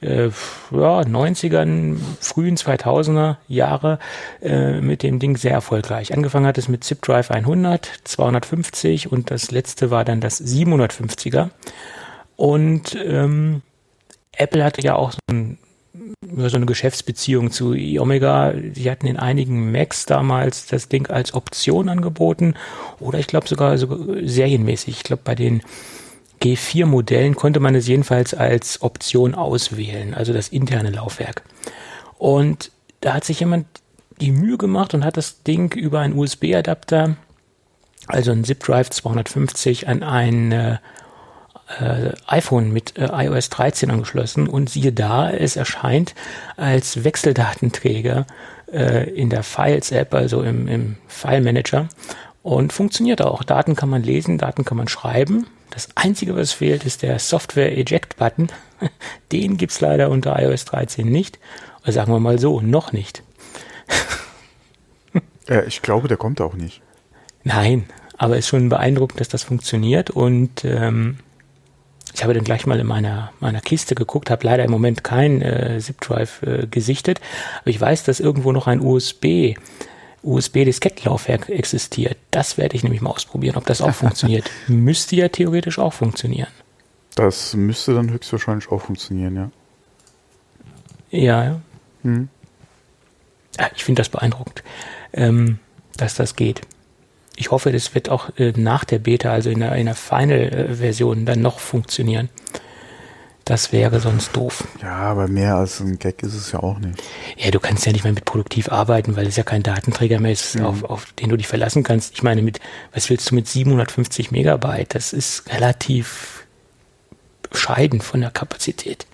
äh, 0.00 0.26
ja, 0.26 1.00
90ern, 1.00 1.96
frühen 2.20 2.56
2000er 2.56 3.36
Jahre 3.48 3.98
äh, 4.42 4.80
mit 4.80 5.02
dem 5.02 5.18
Ding 5.18 5.36
sehr 5.36 5.52
erfolgreich. 5.52 6.14
Angefangen 6.14 6.46
hat 6.46 6.58
es 6.58 6.68
mit 6.68 6.84
Zip 6.84 7.02
Drive 7.02 7.30
100, 7.30 7.90
250 8.04 9.12
und 9.12 9.30
das 9.30 9.50
letzte 9.50 9.90
war 9.90 10.04
dann 10.04 10.20
das 10.20 10.42
750er. 10.42 11.50
Und 12.36 12.96
ähm, 13.04 13.62
Apple 14.32 14.64
hatte 14.64 14.82
ja 14.82 14.94
auch 14.94 15.12
so, 15.12 15.18
ein, 15.30 15.58
so 16.36 16.56
eine 16.56 16.66
Geschäftsbeziehung 16.66 17.50
zu 17.50 17.74
Omega. 17.98 18.52
Die 18.52 18.90
hatten 18.90 19.06
in 19.06 19.18
einigen 19.18 19.70
Macs 19.70 20.06
damals 20.06 20.66
das 20.66 20.88
Ding 20.88 21.08
als 21.08 21.34
Option 21.34 21.90
angeboten 21.90 22.54
oder 22.98 23.18
ich 23.18 23.26
glaube 23.26 23.48
sogar 23.48 23.76
so 23.76 24.06
serienmäßig. 24.22 24.96
Ich 24.96 25.02
glaube 25.02 25.22
bei 25.24 25.34
den 25.34 25.62
G4-Modellen 26.42 27.34
konnte 27.36 27.60
man 27.60 27.74
es 27.74 27.86
jedenfalls 27.86 28.34
als 28.34 28.82
Option 28.82 29.34
auswählen, 29.34 30.14
also 30.14 30.32
das 30.32 30.48
interne 30.48 30.90
Laufwerk. 30.90 31.42
Und 32.18 32.70
da 33.00 33.14
hat 33.14 33.24
sich 33.24 33.40
jemand 33.40 33.66
die 34.20 34.32
Mühe 34.32 34.58
gemacht 34.58 34.94
und 34.94 35.04
hat 35.04 35.16
das 35.16 35.42
Ding 35.42 35.72
über 35.74 36.00
einen 36.00 36.16
USB-Adapter, 36.16 37.16
also 38.06 38.32
ein 38.32 38.44
Zip 38.44 38.60
Drive 38.60 38.90
250, 38.90 39.88
an 39.88 40.02
ein, 40.02 40.52
äh, 40.52 40.78
iPhone 42.26 42.72
mit 42.72 42.98
äh, 42.98 43.08
iOS 43.12 43.50
13 43.50 43.90
angeschlossen 43.90 44.48
und 44.48 44.68
siehe 44.68 44.92
da, 44.92 45.30
es 45.30 45.56
erscheint 45.56 46.14
als 46.56 47.04
Wechseldatenträger 47.04 48.26
äh, 48.72 49.08
in 49.10 49.30
der 49.30 49.42
Files-App, 49.42 50.12
also 50.14 50.42
im, 50.42 50.66
im 50.66 50.96
File-Manager 51.06 51.88
und 52.42 52.72
funktioniert 52.72 53.22
auch. 53.22 53.44
Daten 53.44 53.76
kann 53.76 53.88
man 53.88 54.02
lesen, 54.02 54.38
Daten 54.38 54.64
kann 54.64 54.78
man 54.78 54.88
schreiben. 54.88 55.46
Das 55.70 55.88
Einzige, 55.94 56.36
was 56.36 56.52
fehlt, 56.52 56.84
ist 56.84 57.02
der 57.02 57.18
Software-Eject-Button. 57.18 58.48
Den 59.32 59.56
gibt's 59.56 59.80
leider 59.80 60.10
unter 60.10 60.40
iOS 60.40 60.64
13 60.66 61.06
nicht. 61.08 61.38
Oder 61.82 61.92
sagen 61.92 62.12
wir 62.12 62.20
mal 62.20 62.38
so, 62.38 62.60
noch 62.60 62.92
nicht. 62.92 63.22
ja, 65.48 65.62
ich 65.66 65.82
glaube, 65.82 66.08
der 66.08 66.16
kommt 66.16 66.40
auch 66.40 66.54
nicht. 66.54 66.82
Nein, 67.44 67.86
aber 68.18 68.34
es 68.34 68.40
ist 68.40 68.48
schon 68.48 68.68
beeindruckend, 68.68 69.20
dass 69.20 69.28
das 69.28 69.44
funktioniert 69.44 70.10
und 70.10 70.64
ähm, 70.64 71.18
ich 72.12 72.22
habe 72.22 72.34
dann 72.34 72.44
gleich 72.44 72.66
mal 72.66 72.78
in 72.78 72.86
meiner, 72.86 73.32
meiner 73.40 73.60
Kiste 73.60 73.94
geguckt, 73.94 74.30
habe 74.30 74.44
leider 74.44 74.64
im 74.64 74.70
Moment 74.70 75.04
kein 75.04 75.40
äh, 75.40 75.78
Zip-Drive 75.78 76.42
äh, 76.42 76.66
gesichtet, 76.66 77.20
aber 77.60 77.70
ich 77.70 77.80
weiß, 77.80 78.04
dass 78.04 78.20
irgendwo 78.20 78.52
noch 78.52 78.66
ein 78.66 78.80
USB 78.80 79.54
USB-Diskettenlaufwerk 80.22 81.48
existiert. 81.48 82.16
Das 82.30 82.58
werde 82.58 82.76
ich 82.76 82.82
nämlich 82.82 83.00
mal 83.00 83.10
ausprobieren, 83.10 83.56
ob 83.56 83.66
das 83.66 83.80
auch 83.80 83.94
funktioniert. 83.94 84.50
Müsste 84.68 85.16
ja 85.16 85.28
theoretisch 85.28 85.78
auch 85.78 85.92
funktionieren. 85.92 86.48
Das 87.14 87.54
müsste 87.54 87.94
dann 87.94 88.10
höchstwahrscheinlich 88.10 88.70
auch 88.70 88.82
funktionieren, 88.82 89.34
ja. 89.36 89.50
Ja, 91.10 91.44
ja. 91.44 91.60
Hm. 92.02 92.28
ja 93.58 93.68
ich 93.74 93.84
finde 93.84 94.00
das 94.00 94.08
beeindruckend, 94.08 94.62
ähm, 95.12 95.58
dass 95.96 96.14
das 96.14 96.36
geht. 96.36 96.60
Ich 97.36 97.50
hoffe, 97.50 97.72
das 97.72 97.94
wird 97.94 98.10
auch 98.10 98.30
äh, 98.38 98.52
nach 98.56 98.84
der 98.84 99.00
Beta, 99.00 99.32
also 99.32 99.50
in 99.50 99.60
der, 99.60 99.74
in 99.74 99.86
der 99.86 99.96
Final-Version, 99.96 101.26
dann 101.26 101.40
noch 101.40 101.58
funktionieren. 101.58 102.28
Das 103.44 103.72
wäre 103.72 104.00
sonst 104.00 104.36
doof. 104.36 104.64
Ja, 104.82 104.96
aber 104.96 105.26
mehr 105.26 105.56
als 105.56 105.80
ein 105.80 105.98
Gag 105.98 106.22
ist 106.22 106.34
es 106.34 106.52
ja 106.52 106.62
auch 106.62 106.78
nicht. 106.78 107.02
Ja, 107.36 107.50
du 107.50 107.58
kannst 107.58 107.84
ja 107.86 107.92
nicht 107.92 108.04
mehr 108.04 108.12
mit 108.12 108.24
produktiv 108.24 108.70
arbeiten, 108.70 109.16
weil 109.16 109.26
es 109.26 109.36
ja 109.36 109.42
kein 109.42 109.62
Datenträger 109.62 110.20
mehr 110.20 110.32
ist, 110.32 110.56
mhm. 110.56 110.66
auf, 110.66 110.84
auf 110.84 111.12
den 111.14 111.30
du 111.30 111.36
dich 111.36 111.48
verlassen 111.48 111.82
kannst. 111.82 112.14
Ich 112.14 112.22
meine, 112.22 112.42
mit, 112.42 112.60
was 112.92 113.10
willst 113.10 113.30
du 113.30 113.34
mit 113.34 113.48
750 113.48 114.30
Megabyte? 114.30 114.94
Das 114.94 115.12
ist 115.12 115.50
relativ 115.52 116.46
bescheiden 117.48 118.00
von 118.00 118.20
der 118.20 118.30
Kapazität. 118.30 119.06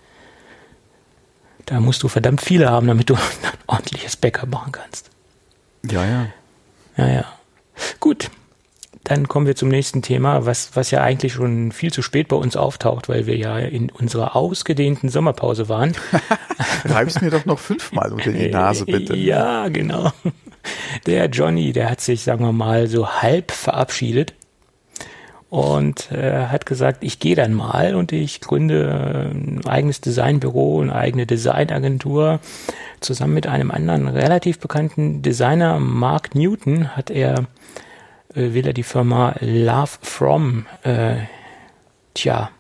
Da 1.65 1.81
musst 1.81 2.03
du 2.03 2.09
verdammt 2.09 2.41
viele 2.41 2.71
haben, 2.71 2.87
damit 2.87 3.09
du 3.11 3.15
ein 3.15 3.21
ordentliches 3.67 4.17
Backup 4.17 4.51
machen 4.51 4.73
kannst. 4.73 5.11
Ja, 5.91 6.05
ja. 6.05 6.27
Ja, 6.97 7.09
ja. 7.09 7.25
Gut, 8.01 8.31
dann 9.09 9.29
kommen 9.29 9.47
wir 9.47 9.55
zum 9.55 9.69
nächsten 9.69 10.03
Thema, 10.03 10.47
was, 10.47 10.71
was 10.75 10.91
ja 10.91 11.01
eigentlich 11.01 11.35
schon 11.35 11.71
viel 11.71 11.93
zu 11.93 12.03
spät 12.03 12.27
bei 12.27 12.35
uns 12.35 12.57
auftaucht, 12.57 13.09
weil 13.09 13.27
wir 13.27 13.37
ja 13.37 13.57
in 13.57 13.89
unserer 13.89 14.35
ausgedehnten 14.35 15.11
Sommerpause 15.11 15.69
waren. 15.69 15.93
Reib's 16.85 17.21
mir 17.21 17.31
doch 17.31 17.45
noch 17.45 17.61
fünfmal 17.61 18.13
unter 18.13 18.33
die 18.33 18.49
Nase, 18.49 18.85
bitte. 18.85 19.15
Ja, 19.27 19.69
genau. 19.69 20.13
Der 21.07 21.27
Johnny, 21.27 21.73
der 21.73 21.89
hat 21.91 22.01
sich, 22.01 22.23
sagen 22.23 22.45
wir 22.45 22.53
mal, 22.53 22.89
so 22.89 23.09
halb 23.09 23.53
verabschiedet 23.53 24.35
und 25.51 26.11
äh, 26.11 26.47
hat 26.47 26.67
gesagt, 26.67 27.05
ich 27.05 27.21
gehe 27.21 27.37
dann 27.37 27.55
mal 27.55 27.95
und 27.95 28.11
ich 28.11 28.41
gründe 28.41 29.31
ein 29.33 29.65
eigenes 29.67 30.01
Designbüro, 30.01 30.81
eine 30.81 30.95
eigene 30.95 31.27
Designagentur. 31.27 32.41
Zusammen 33.01 33.35
mit 33.35 33.47
einem 33.47 33.71
anderen 33.71 34.09
relativ 34.09 34.59
bekannten 34.59 35.23
Designer, 35.23 35.79
Mark 35.79 36.35
Newton, 36.35 36.97
hat 36.97 37.11
er 37.11 37.47
äh, 38.37 38.55
will 38.55 38.67
er 38.67 38.73
die 38.73 38.83
Firma 38.83 39.35
Love 39.41 39.99
From, 40.03 40.67
äh, 40.83 41.17
tja, 42.15 42.51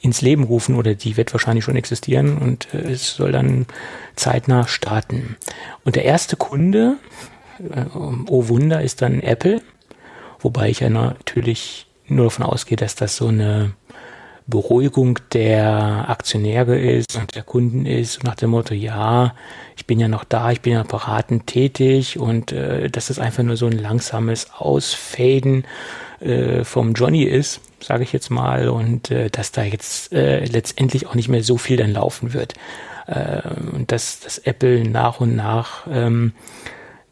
ins 0.00 0.22
Leben 0.22 0.44
rufen 0.44 0.76
oder 0.76 0.94
die 0.94 1.16
wird 1.16 1.34
wahrscheinlich 1.34 1.64
schon 1.64 1.76
existieren 1.76 2.38
und 2.38 2.72
äh, 2.72 2.92
es 2.92 3.16
soll 3.16 3.32
dann 3.32 3.66
zeitnah 4.14 4.66
starten. 4.66 5.36
Und 5.84 5.96
der 5.96 6.04
erste 6.04 6.36
Kunde, 6.36 6.96
äh, 7.58 7.84
oh 7.94 8.48
Wunder, 8.48 8.82
ist 8.82 9.02
dann 9.02 9.20
Apple, 9.20 9.60
wobei 10.40 10.70
ich 10.70 10.80
ja 10.80 10.90
natürlich 10.90 11.86
nur 12.06 12.26
davon 12.26 12.46
ausgehe, 12.46 12.76
dass 12.76 12.94
das 12.94 13.16
so 13.16 13.28
eine 13.28 13.72
Beruhigung 14.48 15.18
der 15.32 16.06
Aktionäre 16.08 16.78
ist 16.78 17.16
und 17.16 17.34
der 17.34 17.42
Kunden 17.42 17.84
ist, 17.84 18.22
nach 18.22 18.36
dem 18.36 18.50
Motto, 18.50 18.74
ja, 18.74 19.34
ich 19.76 19.86
bin 19.86 19.98
ja 19.98 20.06
noch 20.06 20.22
da, 20.22 20.52
ich 20.52 20.60
bin 20.60 20.74
ja 20.74 20.84
beratend 20.84 21.48
tätig 21.48 22.18
und 22.18 22.52
äh, 22.52 22.88
dass 22.88 23.08
das 23.08 23.18
einfach 23.18 23.42
nur 23.42 23.56
so 23.56 23.66
ein 23.66 23.72
langsames 23.78 24.52
Ausfaden 24.52 25.64
äh, 26.20 26.62
vom 26.62 26.92
Johnny 26.92 27.24
ist, 27.24 27.60
sage 27.80 28.04
ich 28.04 28.12
jetzt 28.12 28.30
mal, 28.30 28.68
und 28.68 29.10
äh, 29.10 29.30
dass 29.30 29.50
da 29.50 29.64
jetzt 29.64 30.12
äh, 30.12 30.44
letztendlich 30.44 31.08
auch 31.08 31.16
nicht 31.16 31.28
mehr 31.28 31.42
so 31.42 31.58
viel 31.58 31.76
dann 31.76 31.92
laufen 31.92 32.32
wird. 32.32 32.54
Äh, 33.08 33.42
und 33.72 33.90
dass, 33.90 34.20
dass 34.20 34.38
Apple 34.38 34.88
nach 34.88 35.20
und 35.20 35.34
nach 35.34 35.86
ähm, 35.90 36.32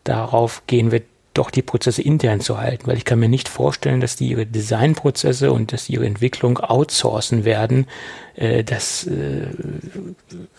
darauf 0.05 0.63
gehen 0.67 0.93
wird, 0.93 1.05
doch 1.35 1.51
die 1.51 1.63
Prozesse 1.63 2.01
intern 2.01 2.41
zu 2.41 2.59
halten, 2.59 2.87
weil 2.87 2.97
ich 2.97 3.05
kann 3.05 3.19
mir 3.19 3.29
nicht 3.29 3.49
vorstellen, 3.49 4.01
dass 4.01 4.17
die 4.17 4.29
ihre 4.29 4.47
Designprozesse 4.47 5.53
und 5.53 5.73
dass 5.73 5.91
ihre 5.91 6.07
Entwicklung 6.07 6.59
outsourcen 6.59 7.45
werden. 7.45 7.87
Äh, 8.37 8.65
das 8.65 9.07
äh, 9.07 9.49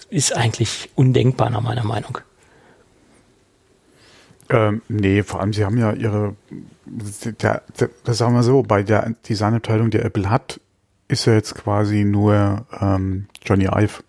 ist 0.10 0.36
eigentlich 0.36 0.90
undenkbar 0.96 1.50
nach 1.50 1.62
meiner 1.62 1.84
Meinung. 1.84 2.20
Ähm, 4.50 4.82
nee, 4.90 5.24
vor 5.24 5.40
allem 5.40 5.54
sie 5.54 5.66
haben 5.66 5.78
ja 5.78 5.94
ihre, 5.94 6.36
der, 6.86 7.64
der, 7.80 7.90
das 8.04 8.18
sagen 8.18 8.36
wir 8.36 8.44
so, 8.44 8.62
bei 8.62 8.84
der 8.84 9.16
Designabteilung, 9.28 9.90
die 9.90 9.98
Apple 9.98 10.30
hat, 10.30 10.60
ist 11.08 11.26
ja 11.26 11.34
jetzt 11.34 11.56
quasi 11.56 12.04
nur 12.04 12.66
ähm, 12.80 13.28
Johnny 13.44 13.66
Ive 13.66 14.04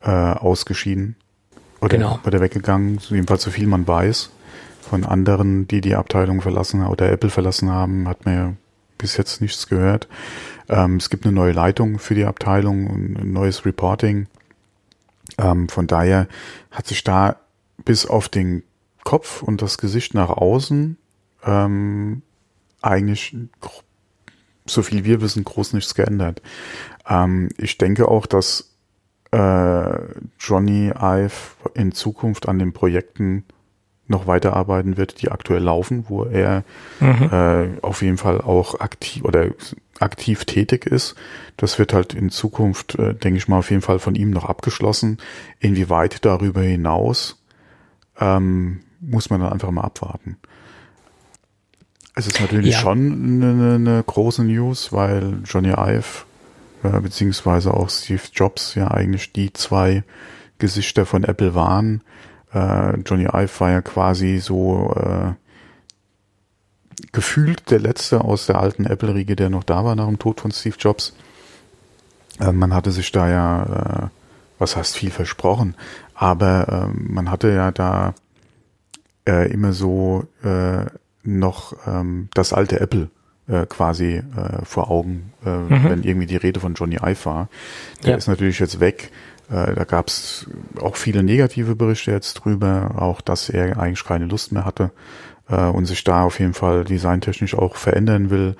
äh, 0.00 0.10
ausgeschieden. 0.10 1.16
Oder 1.80 1.96
genau. 1.96 2.18
oder 2.26 2.40
weggegangen, 2.40 2.98
jedenfalls 3.08 3.42
so 3.42 3.50
viel 3.50 3.66
man 3.66 3.86
weiß 3.86 4.30
von 4.80 5.04
anderen, 5.04 5.68
die 5.68 5.80
die 5.80 5.94
Abteilung 5.94 6.40
verlassen 6.40 6.86
oder 6.86 7.10
Apple 7.10 7.30
verlassen 7.30 7.70
haben, 7.70 8.08
hat 8.08 8.24
ja 8.26 8.54
bis 8.98 9.16
jetzt 9.16 9.40
nichts 9.40 9.66
gehört. 9.66 10.08
Ähm, 10.68 10.96
es 10.96 11.10
gibt 11.10 11.24
eine 11.24 11.34
neue 11.34 11.52
Leitung 11.52 11.98
für 11.98 12.14
die 12.14 12.24
Abteilung 12.24 13.16
ein 13.16 13.32
neues 13.32 13.64
Reporting. 13.64 14.26
Ähm, 15.38 15.68
von 15.68 15.86
daher 15.86 16.28
hat 16.70 16.86
sich 16.86 17.04
da 17.04 17.36
bis 17.84 18.06
auf 18.06 18.28
den 18.28 18.62
Kopf 19.04 19.42
und 19.42 19.62
das 19.62 19.78
Gesicht 19.78 20.14
nach 20.14 20.28
außen 20.28 20.96
ähm, 21.44 22.22
eigentlich 22.82 23.36
so 24.66 24.82
viel 24.82 25.04
wir 25.04 25.20
wissen, 25.20 25.44
groß 25.44 25.72
nichts 25.72 25.94
geändert. 25.94 26.42
Ähm, 27.08 27.48
ich 27.56 27.78
denke 27.78 28.08
auch, 28.08 28.26
dass 28.26 28.70
äh, 29.32 29.98
Johnny 30.38 30.90
Ive 30.90 31.32
in 31.74 31.92
Zukunft 31.92 32.48
an 32.48 32.58
den 32.58 32.72
Projekten 32.72 33.44
noch 34.10 34.26
weiterarbeiten 34.26 34.96
wird, 34.96 35.22
die 35.22 35.30
aktuell 35.30 35.62
laufen, 35.62 36.04
wo 36.08 36.24
er 36.24 36.64
mhm. 36.98 37.30
äh, 37.32 37.68
auf 37.80 38.02
jeden 38.02 38.18
Fall 38.18 38.40
auch 38.40 38.80
aktiv 38.80 39.24
oder 39.24 39.46
aktiv 40.00 40.44
tätig 40.44 40.86
ist. 40.86 41.14
Das 41.56 41.78
wird 41.78 41.92
halt 41.92 42.14
in 42.14 42.30
Zukunft, 42.30 42.98
äh, 42.98 43.14
denke 43.14 43.38
ich 43.38 43.48
mal, 43.48 43.58
auf 43.58 43.70
jeden 43.70 43.82
Fall 43.82 43.98
von 43.98 44.14
ihm 44.14 44.30
noch 44.30 44.44
abgeschlossen. 44.44 45.18
Inwieweit 45.60 46.24
darüber 46.24 46.60
hinaus 46.60 47.40
ähm, 48.18 48.80
muss 49.00 49.30
man 49.30 49.40
dann 49.40 49.52
einfach 49.52 49.70
mal 49.70 49.82
abwarten. 49.84 50.36
Es 52.14 52.26
ist 52.26 52.40
natürlich 52.40 52.74
ja. 52.74 52.80
schon 52.80 53.42
eine, 53.42 53.74
eine, 53.76 54.04
große 54.04 54.44
News, 54.44 54.92
weil 54.92 55.38
Johnny 55.44 55.70
Ive 55.70 56.24
äh, 56.82 57.00
beziehungsweise 57.00 57.72
auch 57.72 57.88
Steve 57.88 58.22
Jobs 58.34 58.74
ja 58.74 58.90
eigentlich 58.90 59.32
die 59.32 59.52
zwei 59.52 60.02
Gesichter 60.58 61.06
von 61.06 61.24
Apple 61.24 61.54
waren, 61.54 62.02
äh, 62.52 62.98
Johnny 63.00 63.24
Ive 63.24 63.60
war 63.60 63.70
ja 63.70 63.82
quasi 63.82 64.38
so 64.38 64.94
äh, 64.96 65.32
gefühlt 67.12 67.70
der 67.70 67.80
letzte 67.80 68.22
aus 68.22 68.46
der 68.46 68.60
alten 68.60 68.86
Apple-Riege, 68.86 69.36
der 69.36 69.50
noch 69.50 69.64
da 69.64 69.84
war 69.84 69.94
nach 69.96 70.06
dem 70.06 70.18
Tod 70.18 70.40
von 70.40 70.50
Steve 70.50 70.76
Jobs. 70.78 71.14
Äh, 72.38 72.52
man 72.52 72.74
hatte 72.74 72.92
sich 72.92 73.12
da 73.12 73.28
ja, 73.28 73.62
äh, 73.62 74.08
was 74.58 74.76
heißt 74.76 74.96
viel 74.96 75.10
versprochen, 75.10 75.76
aber 76.14 76.90
äh, 76.94 76.98
man 76.98 77.30
hatte 77.30 77.50
ja 77.50 77.70
da 77.70 78.14
äh, 79.26 79.50
immer 79.50 79.72
so 79.72 80.26
äh, 80.42 80.86
noch 81.22 81.74
ähm, 81.86 82.28
das 82.34 82.52
alte 82.52 82.80
Apple 82.80 83.10
äh, 83.46 83.66
quasi 83.66 84.16
äh, 84.16 84.64
vor 84.64 84.90
Augen, 84.90 85.32
äh, 85.44 85.50
mhm. 85.50 85.84
wenn 85.84 86.02
irgendwie 86.02 86.26
die 86.26 86.36
Rede 86.36 86.60
von 86.60 86.74
Johnny 86.74 86.96
Ive 86.96 87.24
war. 87.24 87.48
Der 88.04 88.12
ja. 88.12 88.16
ist 88.16 88.28
natürlich 88.28 88.58
jetzt 88.58 88.80
weg. 88.80 89.10
Äh, 89.50 89.74
da 89.74 89.84
gab 89.84 90.08
es 90.08 90.46
auch 90.80 90.96
viele 90.96 91.22
negative 91.22 91.76
Berichte 91.76 92.10
jetzt 92.12 92.34
drüber, 92.34 92.94
auch 92.96 93.20
dass 93.20 93.48
er 93.48 93.78
eigentlich 93.78 94.04
keine 94.04 94.26
Lust 94.26 94.52
mehr 94.52 94.64
hatte 94.64 94.90
äh, 95.48 95.64
und 95.64 95.86
sich 95.86 96.04
da 96.04 96.24
auf 96.24 96.38
jeden 96.38 96.54
Fall 96.54 96.84
designtechnisch 96.84 97.54
auch 97.54 97.76
verändern 97.76 98.30
will, 98.30 98.56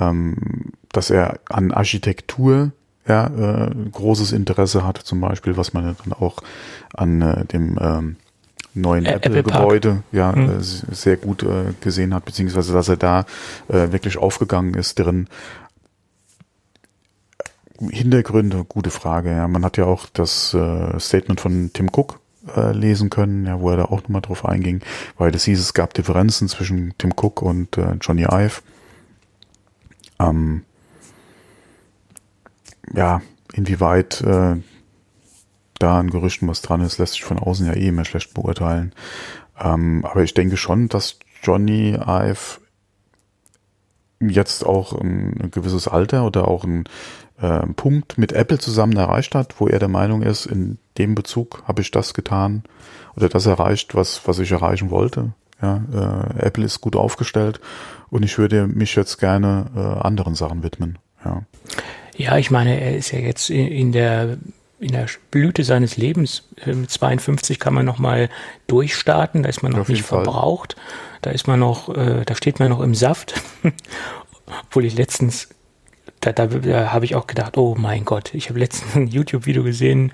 ähm, 0.00 0.72
dass 0.92 1.10
er 1.10 1.38
an 1.48 1.72
Architektur 1.72 2.72
ja, 3.06 3.26
äh, 3.26 3.70
großes 3.92 4.32
Interesse 4.32 4.84
hatte, 4.84 5.04
zum 5.04 5.20
Beispiel, 5.20 5.56
was 5.56 5.72
man 5.72 5.96
dann 6.04 6.12
auch 6.12 6.38
an 6.92 7.22
äh, 7.22 7.44
dem 7.44 7.78
ähm, 7.80 8.16
neuen 8.74 9.06
Apple-Gebäude 9.06 10.02
ja 10.12 10.32
mhm. 10.32 10.58
äh, 10.58 10.62
sehr 10.62 11.16
gut 11.16 11.42
äh, 11.42 11.72
gesehen 11.80 12.14
hat, 12.14 12.24
beziehungsweise 12.24 12.72
dass 12.72 12.88
er 12.88 12.96
da 12.96 13.20
äh, 13.68 13.92
wirklich 13.92 14.18
aufgegangen 14.18 14.74
ist 14.74 14.98
drin. 14.98 15.28
Hintergründe, 17.90 18.64
gute 18.64 18.90
Frage. 18.90 19.30
Ja, 19.30 19.48
man 19.48 19.64
hat 19.64 19.76
ja 19.76 19.84
auch 19.84 20.06
das 20.12 20.54
äh, 20.54 20.98
Statement 20.98 21.40
von 21.40 21.70
Tim 21.72 21.88
Cook 21.92 22.20
äh, 22.54 22.72
lesen 22.72 23.10
können, 23.10 23.46
ja, 23.46 23.60
wo 23.60 23.70
er 23.70 23.76
da 23.76 23.84
auch 23.86 24.02
nochmal 24.02 24.22
drauf 24.22 24.44
einging, 24.44 24.80
weil 25.18 25.32
das 25.32 25.44
hieß, 25.44 25.58
es 25.58 25.74
gab 25.74 25.94
Differenzen 25.94 26.48
zwischen 26.48 26.94
Tim 26.98 27.12
Cook 27.16 27.42
und 27.42 27.76
äh, 27.76 27.94
Johnny 28.00 28.24
Ive. 28.24 28.62
Ähm, 30.18 30.62
ja, 32.94 33.20
inwieweit 33.52 34.20
äh, 34.22 34.56
da 35.78 35.98
an 35.98 36.10
Gerüchten 36.10 36.48
was 36.48 36.62
dran 36.62 36.80
ist, 36.80 36.98
lässt 36.98 37.14
sich 37.14 37.24
von 37.24 37.38
außen 37.38 37.66
ja 37.66 37.74
eh 37.74 37.88
immer 37.88 38.04
schlecht 38.04 38.32
beurteilen. 38.34 38.92
Ähm, 39.58 40.04
aber 40.04 40.22
ich 40.22 40.34
denke 40.34 40.56
schon, 40.56 40.88
dass 40.88 41.18
Johnny 41.42 41.94
Ive 41.94 42.60
jetzt 44.20 44.64
auch 44.64 44.92
ein 44.98 45.50
gewisses 45.50 45.88
Alter 45.88 46.24
oder 46.24 46.48
auch 46.48 46.64
ein 46.64 46.84
äh, 47.40 47.66
Punkt 47.74 48.18
mit 48.18 48.32
Apple 48.32 48.58
zusammen 48.58 48.96
erreicht 48.96 49.34
hat, 49.34 49.60
wo 49.60 49.66
er 49.66 49.78
der 49.78 49.88
Meinung 49.88 50.22
ist, 50.22 50.46
in 50.46 50.78
dem 50.98 51.14
Bezug 51.14 51.62
habe 51.66 51.82
ich 51.82 51.90
das 51.90 52.14
getan 52.14 52.62
oder 53.16 53.28
das 53.28 53.46
erreicht, 53.46 53.94
was, 53.94 54.26
was 54.26 54.38
ich 54.38 54.52
erreichen 54.52 54.90
wollte. 54.90 55.32
Ja, 55.60 55.82
äh, 55.92 56.46
Apple 56.46 56.64
ist 56.64 56.80
gut 56.80 56.96
aufgestellt 56.96 57.60
und 58.10 58.24
ich 58.24 58.36
würde 58.36 58.66
mich 58.66 58.94
jetzt 58.94 59.18
gerne 59.18 59.70
äh, 59.74 60.06
anderen 60.06 60.34
Sachen 60.34 60.62
widmen. 60.62 60.98
Ja. 61.24 61.42
ja, 62.16 62.36
ich 62.36 62.50
meine, 62.50 62.78
er 62.78 62.96
ist 62.96 63.10
ja 63.10 63.18
jetzt 63.18 63.50
in, 63.50 63.66
in 63.68 63.92
der 63.92 64.38
in 64.78 64.92
der 64.92 65.06
Blüte 65.30 65.64
seines 65.64 65.96
Lebens. 65.96 66.48
Mit 66.66 66.90
52 66.90 67.58
kann 67.58 67.72
man 67.72 67.86
noch 67.86 67.98
mal 67.98 68.28
durchstarten, 68.66 69.42
da 69.42 69.48
ist 69.48 69.62
man 69.62 69.72
noch 69.72 69.80
Auf 69.80 69.88
nicht 69.88 70.02
verbraucht. 70.02 70.76
Da 71.22 71.30
ist 71.30 71.46
man 71.46 71.58
noch, 71.58 71.88
äh, 71.96 72.24
da 72.24 72.34
steht 72.34 72.60
man 72.60 72.68
noch 72.68 72.80
im 72.80 72.94
Saft. 72.94 73.40
Obwohl 74.66 74.84
ich 74.84 74.94
letztens, 74.94 75.48
da, 76.20 76.32
da, 76.32 76.46
da 76.46 76.92
habe 76.92 77.04
ich 77.04 77.14
auch 77.14 77.26
gedacht, 77.26 77.56
oh 77.56 77.74
mein 77.78 78.04
Gott, 78.04 78.34
ich 78.34 78.48
habe 78.48 78.58
letztens 78.58 78.96
ein 78.96 79.06
YouTube-Video 79.06 79.62
gesehen 79.62 80.12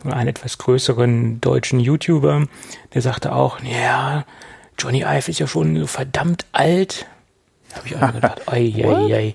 von 0.00 0.12
einem 0.12 0.28
etwas 0.28 0.58
größeren 0.58 1.40
deutschen 1.40 1.80
YouTuber, 1.80 2.46
der 2.94 3.02
sagte 3.02 3.34
auch, 3.34 3.60
ja, 3.60 4.24
Johnny 4.78 5.02
Ive 5.02 5.30
ist 5.30 5.38
ja 5.38 5.46
schon 5.46 5.78
so 5.78 5.86
verdammt 5.86 6.46
alt. 6.52 7.06
Da 7.70 7.76
habe 7.76 7.88
ich 7.88 7.96
auch 7.96 8.12
gedacht, 8.12 8.42
ei, 8.48 8.72
ei, 8.84 9.14
ei. 9.14 9.34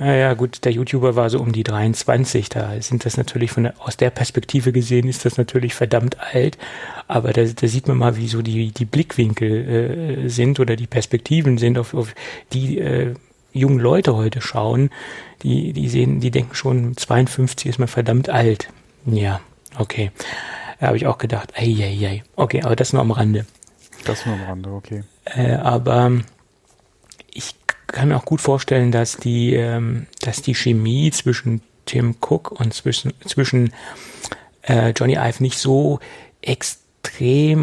Naja, 0.00 0.34
gut, 0.34 0.64
der 0.64 0.70
YouTuber 0.70 1.16
war 1.16 1.28
so 1.28 1.40
um 1.40 1.52
die 1.52 1.64
23. 1.64 2.48
Da 2.48 2.80
sind 2.80 3.04
das 3.04 3.16
natürlich 3.16 3.50
von 3.50 3.64
der, 3.64 3.74
aus 3.80 3.96
der 3.96 4.10
Perspektive 4.10 4.72
gesehen, 4.72 5.08
ist 5.08 5.24
das 5.24 5.36
natürlich 5.36 5.74
verdammt 5.74 6.16
alt. 6.32 6.56
Aber 7.08 7.32
da, 7.32 7.42
da 7.42 7.66
sieht 7.66 7.88
man 7.88 7.98
mal, 7.98 8.16
wie 8.16 8.28
so 8.28 8.40
die, 8.40 8.70
die 8.70 8.84
Blickwinkel 8.84 10.24
äh, 10.26 10.28
sind 10.28 10.60
oder 10.60 10.76
die 10.76 10.86
Perspektiven 10.86 11.58
sind, 11.58 11.78
auf, 11.78 11.94
auf 11.94 12.14
die 12.52 12.78
äh, 12.78 13.14
jungen 13.52 13.78
Leute 13.78 14.14
heute 14.14 14.40
schauen. 14.40 14.90
Die, 15.42 15.72
die 15.72 15.88
sehen, 15.88 16.20
die 16.20 16.30
denken 16.30 16.54
schon, 16.54 16.96
52 16.96 17.68
ist 17.68 17.78
man 17.78 17.88
verdammt 17.88 18.28
alt. 18.28 18.68
Ja, 19.06 19.40
okay. 19.78 20.10
Da 20.80 20.88
habe 20.88 20.96
ich 20.96 21.06
auch 21.06 21.18
gedacht, 21.18 21.54
ei, 21.56 21.74
ei, 21.80 22.06
ei. 22.06 22.22
Okay, 22.36 22.62
aber 22.62 22.76
das 22.76 22.92
nur 22.92 23.02
am 23.02 23.10
Rande. 23.10 23.46
Das 24.04 24.26
nur 24.26 24.34
am 24.34 24.42
Rande, 24.42 24.70
okay. 24.70 25.04
Äh, 25.24 25.54
aber 25.54 26.12
ich 27.32 27.54
kann 27.86 28.08
mir 28.08 28.16
auch 28.16 28.24
gut 28.24 28.40
vorstellen, 28.40 28.92
dass 28.92 29.16
die, 29.16 29.54
ähm, 29.54 30.06
dass 30.20 30.42
die 30.42 30.54
Chemie 30.54 31.10
zwischen 31.10 31.62
Tim 31.86 32.16
Cook 32.20 32.52
und 32.52 32.74
zwischen, 32.74 33.12
zwischen 33.26 33.72
äh, 34.62 34.90
Johnny 34.90 35.14
Ive 35.14 35.42
nicht 35.42 35.58
so 35.58 36.00
extrem 36.42 36.87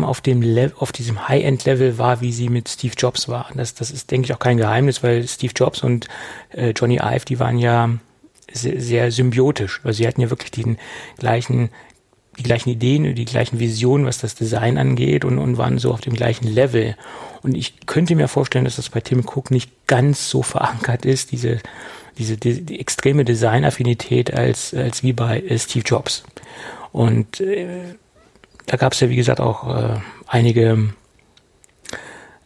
auf 0.04 0.22
dem 0.22 0.42
Le 0.42 0.74
auf 0.78 0.92
diesem 0.92 1.28
High-End-Level 1.28 1.98
war, 1.98 2.20
wie 2.20 2.34
sie 2.34 2.50
mit 2.50 2.68
Steve 2.68 2.94
Jobs 2.98 3.30
war. 3.30 3.50
Das, 3.56 3.74
das 3.74 3.92
ist, 3.92 4.12
denke 4.12 4.26
ich, 4.26 4.34
auch 4.34 4.40
kein 4.40 4.58
Geheimnis, 4.58 5.04
weil 5.04 5.28
Steve 5.28 5.54
Jobs 5.56 5.84
und 5.84 6.08
äh, 6.50 6.72
Johnny 6.72 6.98
Ive, 6.98 7.26
die 7.26 7.40
waren 7.40 7.58
ja 7.58 7.90
sehr, 8.52 8.82
sehr 8.82 9.12
symbiotisch. 9.12 9.82
Also 9.84 9.98
sie 9.98 10.08
hatten 10.08 10.22
ja 10.22 10.30
wirklich 10.30 10.52
den 10.52 10.78
gleichen 11.18 11.70
die 12.38 12.44
gleichen 12.44 12.70
Ideen, 12.70 13.16
die 13.16 13.26
gleichen 13.26 13.60
Visionen, 13.60 14.06
was 14.06 14.18
das 14.18 14.36
Design 14.36 14.78
angeht 14.78 15.24
und, 15.24 15.38
und 15.38 15.58
waren 15.58 15.78
so 15.78 15.94
auf 15.94 16.02
dem 16.02 16.14
gleichen 16.14 16.48
Level. 16.48 16.96
Und 17.44 17.56
ich 17.56 17.86
könnte 17.86 18.16
mir 18.16 18.28
vorstellen, 18.28 18.66
dass 18.66 18.76
das 18.76 18.90
bei 18.90 19.00
Tim 19.00 19.26
Cook 19.26 19.52
nicht 19.52 19.72
ganz 19.88 20.30
so 20.30 20.44
verankert 20.44 21.06
ist, 21.06 21.32
diese, 21.32 21.60
diese 22.18 22.38
die, 22.38 22.62
die 22.62 22.80
extreme 22.80 23.24
Designaffinität 23.24 24.34
als, 24.34 24.74
als 24.74 25.04
wie 25.04 25.14
bei 25.14 25.40
äh, 25.40 25.58
Steve 25.58 25.86
Jobs. 25.86 26.24
Und 26.92 27.40
äh, 27.40 27.96
da 28.68 28.78
gab 28.78 28.94
es 28.94 29.00
ja, 29.00 29.10
wie 29.10 29.16
gesagt, 29.16 29.40
auch 29.40 29.76
äh, 29.76 30.00
einige 30.28 30.94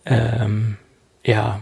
ähm, 0.05 0.77
ja, 1.23 1.61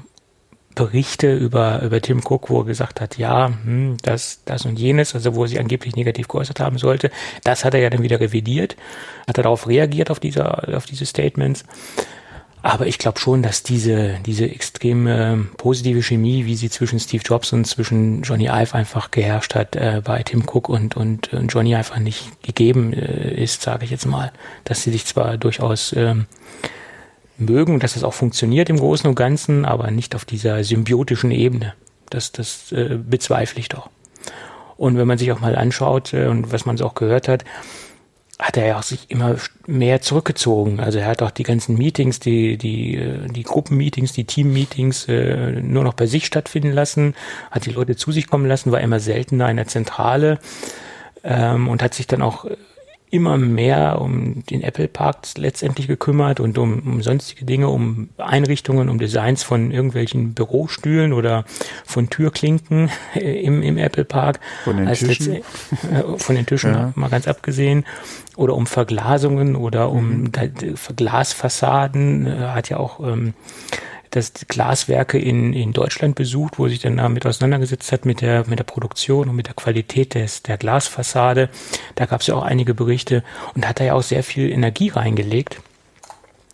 Berichte 0.75 1.35
über, 1.35 1.81
über 1.81 2.01
Tim 2.01 2.21
Cook, 2.23 2.49
wo 2.49 2.61
er 2.61 2.65
gesagt 2.65 3.01
hat, 3.01 3.17
ja, 3.17 3.47
hm, 3.47 3.97
das, 4.03 4.43
das 4.45 4.65
und 4.65 4.77
jenes, 4.77 5.15
also 5.15 5.35
wo 5.35 5.43
er 5.43 5.47
sich 5.47 5.59
angeblich 5.59 5.95
negativ 5.95 6.27
geäußert 6.27 6.59
haben 6.59 6.77
sollte, 6.77 7.09
das 7.43 7.65
hat 7.65 7.73
er 7.73 7.79
ja 7.79 7.89
dann 7.89 8.03
wieder 8.03 8.19
revidiert, 8.19 8.77
hat 9.27 9.37
er 9.37 9.43
darauf 9.43 9.67
reagiert, 9.67 10.11
auf 10.11 10.19
diese, 10.19 10.75
auf 10.75 10.85
diese 10.85 11.05
Statements. 11.05 11.65
Aber 12.67 12.85
ich 12.85 12.97
glaube 12.97 13.17
schon, 13.17 13.43
dass 13.43 13.63
diese, 13.63 14.17
diese 14.25 14.43
extreme 14.43 15.47
positive 15.55 16.03
Chemie, 16.03 16.45
wie 16.45 16.55
sie 16.55 16.69
zwischen 16.69 16.99
Steve 16.99 17.23
Jobs 17.23 17.53
und 17.53 17.65
zwischen 17.65 18.23
Johnny 18.23 18.47
Ive 18.47 18.73
einfach 18.73 19.09
geherrscht 19.09 19.55
hat, 19.55 19.77
äh, 19.77 20.01
bei 20.03 20.21
Tim 20.23 20.43
Cook 20.45 20.67
und, 20.67 20.97
und, 20.97 21.31
und 21.31 21.47
Johnny 21.47 21.75
einfach 21.75 21.97
nicht 21.99 22.43
gegeben 22.43 22.91
äh, 22.91 23.41
ist, 23.41 23.61
sage 23.61 23.85
ich 23.85 23.91
jetzt 23.91 24.05
mal. 24.05 24.33
Dass 24.65 24.83
sie 24.83 24.91
sich 24.91 25.05
zwar 25.05 25.37
durchaus 25.37 25.93
ähm, 25.95 26.25
mögen, 27.37 27.79
dass 27.79 27.95
es 27.95 28.03
auch 28.03 28.13
funktioniert 28.13 28.69
im 28.69 28.79
Großen 28.79 29.07
und 29.07 29.15
Ganzen, 29.15 29.63
aber 29.63 29.89
nicht 29.89 30.13
auf 30.13 30.25
dieser 30.25 30.61
symbiotischen 30.65 31.31
Ebene. 31.31 31.73
Das, 32.09 32.33
das 32.33 32.73
äh, 32.73 32.99
bezweifle 33.01 33.61
ich 33.61 33.69
doch. 33.69 33.89
Und 34.75 34.97
wenn 34.97 35.07
man 35.07 35.17
sich 35.17 35.31
auch 35.31 35.39
mal 35.39 35.55
anschaut 35.55 36.13
äh, 36.13 36.25
und 36.25 36.51
was 36.51 36.65
man 36.65 36.75
so 36.75 36.85
auch 36.85 36.95
gehört 36.95 37.29
hat, 37.29 37.45
hat 38.39 38.55
er 38.55 38.67
ja 38.67 38.77
auch 38.77 38.83
sich 38.83 39.09
immer 39.09 39.35
mehr 39.65 40.01
zurückgezogen. 40.01 40.79
Also 40.79 40.99
er 40.99 41.07
hat 41.07 41.23
auch 41.23 41.31
die 41.31 41.43
ganzen 41.43 41.75
Meetings, 41.75 42.19
die, 42.19 42.57
die, 42.57 42.95
äh, 42.95 43.27
die 43.27 43.43
Gruppenmeetings, 43.43 44.13
die 44.13 44.25
Teammeetings 44.25 45.07
äh, 45.07 45.59
nur 45.61 45.83
noch 45.83 45.95
bei 45.95 46.05
sich 46.05 46.25
stattfinden 46.25 46.71
lassen, 46.71 47.15
hat 47.49 47.65
die 47.65 47.71
Leute 47.71 47.95
zu 47.95 48.11
sich 48.11 48.27
kommen 48.27 48.45
lassen, 48.45 48.71
war 48.71 48.81
immer 48.81 48.99
seltener 48.99 49.49
in 49.49 49.57
der 49.57 49.67
Zentrale 49.67 50.39
ähm, 51.23 51.67
und 51.67 51.81
hat 51.81 51.95
sich 51.95 52.05
dann 52.05 52.21
auch 52.21 52.45
immer 53.09 53.37
mehr 53.37 54.01
um 54.01 54.43
den 54.45 54.61
Apple 54.61 54.87
Park 54.87 55.19
letztendlich 55.37 55.87
gekümmert 55.87 56.39
und 56.39 56.57
um, 56.57 56.79
um 56.85 57.01
sonstige 57.01 57.45
Dinge, 57.45 57.69
um 57.69 58.09
Einrichtungen, 58.17 58.89
um 58.89 58.99
Designs 58.99 59.43
von 59.43 59.71
irgendwelchen 59.71 60.33
Bürostühlen 60.33 61.13
oder 61.13 61.45
von 61.85 62.09
Türklinken 62.09 62.89
im, 63.15 63.61
im 63.61 63.77
Apple 63.77 64.03
Park. 64.03 64.39
Von 64.65 64.77
den 64.77 64.93
Tischen? 64.93 65.35
Äh, 65.35 65.41
von 66.17 66.35
den 66.35 66.45
Tischen 66.45 66.73
ja. 66.73 66.91
mal 66.95 67.09
ganz 67.09 67.27
abgesehen. 67.27 67.85
Oder 68.35 68.55
um 68.55 68.67
Verglasungen 68.67 69.55
oder 69.55 69.89
um 69.89 70.23
mhm. 70.23 70.31
Glasfassaden. 70.95 72.27
Äh, 72.27 72.39
hat 72.49 72.69
ja 72.69 72.77
auch 72.77 72.99
ähm, 72.99 73.33
das 74.11 74.33
Glaswerke 74.47 75.17
in, 75.17 75.53
in 75.53 75.73
Deutschland 75.73 76.15
besucht, 76.15 76.57
wo 76.57 76.65
er 76.65 76.69
sich 76.69 76.79
dann 76.79 76.97
damit 76.97 77.25
auseinandergesetzt 77.25 77.91
hat 77.91 78.05
mit 78.05 78.21
der, 78.21 78.47
mit 78.47 78.59
der 78.59 78.63
Produktion 78.63 79.29
und 79.29 79.35
mit 79.35 79.47
der 79.47 79.53
Qualität 79.53 80.13
des, 80.15 80.43
der 80.43 80.57
Glasfassade. 80.57 81.49
Da 81.95 82.05
gab 82.05 82.21
es 82.21 82.27
ja 82.27 82.35
auch 82.35 82.43
einige 82.43 82.73
Berichte 82.73 83.23
und 83.55 83.67
hat 83.67 83.79
da 83.79 83.83
ja 83.83 83.93
auch 83.93 84.03
sehr 84.03 84.23
viel 84.23 84.51
Energie 84.51 84.89
reingelegt. 84.89 85.61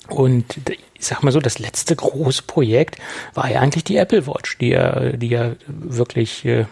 Und 0.09 0.45
ich 0.67 1.05
sag 1.05 1.23
mal 1.23 1.31
so, 1.31 1.39
das 1.39 1.59
letzte 1.59 1.95
große 1.95 2.43
Projekt 2.43 2.97
war 3.33 3.49
ja 3.49 3.59
eigentlich 3.59 3.83
die 3.83 3.97
Apple 3.97 4.27
Watch, 4.27 4.57
die 4.57 4.69
ja, 4.69 5.11
die 5.11 5.29
ja 5.29 5.53
wirklich, 5.67 6.45
äh, 6.45 6.65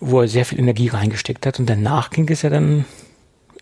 wo 0.00 0.20
er 0.20 0.28
sehr 0.28 0.44
viel 0.44 0.58
Energie 0.58 0.88
reingesteckt 0.88 1.46
hat. 1.46 1.58
Und 1.58 1.66
danach 1.68 2.10
ging 2.10 2.28
es 2.30 2.42
ja 2.42 2.50
dann 2.50 2.84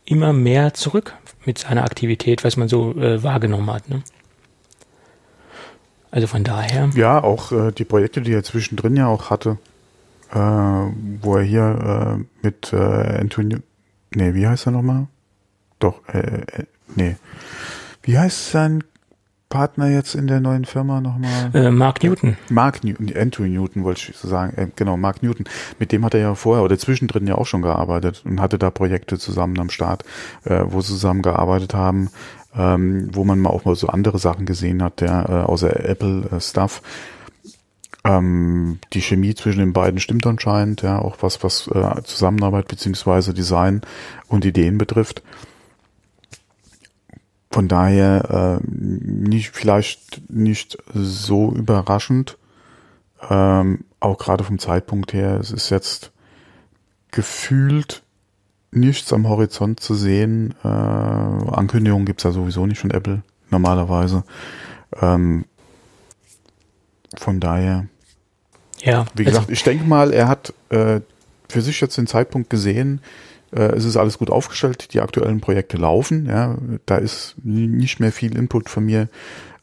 immer 0.05 0.33
mehr 0.33 0.75
zurück 0.75 1.15
mit 1.45 1.59
seiner 1.59 1.85
Aktivität, 1.85 2.45
was 2.45 2.57
man 2.57 2.69
so 2.69 2.93
äh, 2.93 3.23
wahrgenommen 3.23 3.73
hat. 3.73 3.89
Ne? 3.89 4.03
Also 6.15 6.29
von 6.29 6.45
daher. 6.45 6.91
Ja, 6.95 7.25
auch 7.25 7.51
äh, 7.51 7.73
die 7.73 7.85
Projekte, 7.85 8.21
die 8.21 8.33
er 8.33 8.45
zwischendrin 8.45 8.95
ja 8.95 9.09
auch 9.09 9.31
hatte, 9.31 9.59
äh, 10.33 10.39
wo 10.39 11.37
er 11.37 11.43
hier 11.43 12.19
äh, 12.21 12.25
mit 12.41 12.73
äh, 12.73 12.77
Antonio, 12.77 13.59
nee, 14.15 14.33
wie 14.33 14.47
heißt 14.47 14.67
er 14.67 14.71
nochmal? 14.71 15.09
Doch, 15.81 16.07
äh, 16.07 16.19
äh, 16.19 16.65
nee. 16.95 17.17
Wie 18.05 18.17
heißt 18.17 18.53
sein 18.53 18.85
Partner 19.49 19.89
jetzt 19.89 20.15
in 20.15 20.29
der 20.29 20.39
neuen 20.39 20.67
Firma 20.67 21.01
nochmal? 21.01 21.51
Äh, 21.53 21.73
Mark 21.73 22.05
Newton. 22.05 22.37
Mark 22.49 22.85
Newton, 22.85 23.13
Andrew 23.17 23.47
Newton 23.47 23.83
wollte 23.83 24.13
ich 24.13 24.17
so 24.17 24.29
sagen. 24.29 24.57
Äh, 24.57 24.69
genau, 24.77 24.97
Mark 24.97 25.21
Newton. 25.21 25.47
Mit 25.81 25.91
dem 25.91 26.05
hat 26.05 26.15
er 26.15 26.21
ja 26.21 26.35
vorher 26.37 26.63
oder 26.65 26.79
zwischendrin 26.79 27.27
ja 27.27 27.35
auch 27.35 27.47
schon 27.47 27.63
gearbeitet 27.63 28.23
und 28.25 28.41
hatte 28.41 28.59
da 28.59 28.71
Projekte 28.71 29.19
zusammen 29.19 29.59
am 29.59 29.69
Start, 29.69 30.05
äh, 30.45 30.61
wo 30.65 30.81
sie 30.81 30.93
zusammen 30.93 31.23
gearbeitet 31.23 31.75
haben 31.75 32.11
ähm, 32.57 33.09
wo 33.13 33.25
man 33.25 33.41
mal 33.41 33.51
auch 33.51 33.65
mal 33.65 33.75
so 33.75 33.89
andere 33.89 34.19
Sachen 34.19 34.47
gesehen 34.47 34.83
hat, 34.83 35.01
der 35.01 35.29
äh, 35.29 35.33
außer 35.51 35.85
Apple 35.85 36.29
äh, 36.31 36.41
Stuff. 36.41 36.83
Ähm, 38.05 38.79
die 38.93 39.01
Chemie 39.01 39.35
zwischen 39.35 39.61
den 39.61 39.73
beiden 39.73 39.99
stimmt 39.99 40.27
anscheinend, 40.27 40.83
ja, 40.83 40.99
auch 40.99 41.17
was, 41.21 41.43
was 41.43 41.69
äh, 41.69 42.03
Zusammenarbeit 42.05 42.69
beziehungsweise 42.69 43.33
Design 43.33 43.81
und 44.29 44.45
Ideen 44.45 44.79
betrifft. 44.79 45.23
Von 47.51 47.69
daher 47.69 48.61
äh, 48.61 48.67
nicht, 48.69 49.51
vielleicht 49.51 50.29
nicht 50.31 50.77
so 50.93 51.53
überraschend, 51.53 52.37
ähm, 53.31 53.85
auch 54.01 54.19
gerade 54.19 54.45
vom 54.45 54.59
Zeitpunkt 54.59 55.13
her. 55.13 55.39
Es 55.41 55.51
ist 55.51 55.71
jetzt 55.71 56.13
gefühlt 57.11 58.04
nichts 58.77 59.13
am 59.13 59.29
Horizont 59.29 59.81
zu 59.81 59.95
sehen. 59.95 60.55
Äh, 60.65 60.69
Ankündigungen 60.69 62.07
gibt's 62.07 62.25
ja 62.25 62.33
sowieso 62.33 62.67
nicht 62.67 62.81
von 62.81 62.91
Apple 62.91 63.23
normalerweise. 63.51 64.25
Ähm, 65.01 65.45
von 67.17 67.41
daher. 67.41 67.87
Ja. 68.81 69.07
Wie 69.15 69.25
gesagt, 69.25 69.45
also, 69.45 69.53
ich 69.53 69.63
denke 69.63 69.85
mal, 69.85 70.13
er 70.13 70.29
hat 70.29 70.53
äh, 70.71 71.01
für 71.49 71.63
sich 71.63 71.81
jetzt 71.81 71.97
den 71.97 72.07
Zeitpunkt 72.07 72.51
gesehen, 72.51 73.01
äh, 73.55 73.73
es 73.77 73.85
ist 73.85 73.97
alles 73.97 74.19
gut 74.19 74.31
aufgestellt, 74.31 74.93
die 74.93 75.01
aktuellen 75.01 75.41
Projekte 75.41 75.77
laufen, 75.77 76.27
ja, 76.27 76.57
da 76.87 76.97
ist 76.97 77.37
nicht 77.43 78.01
mehr 78.01 78.13
viel 78.13 78.37
Input 78.37 78.69
von 78.69 78.85
mir 78.85 79.09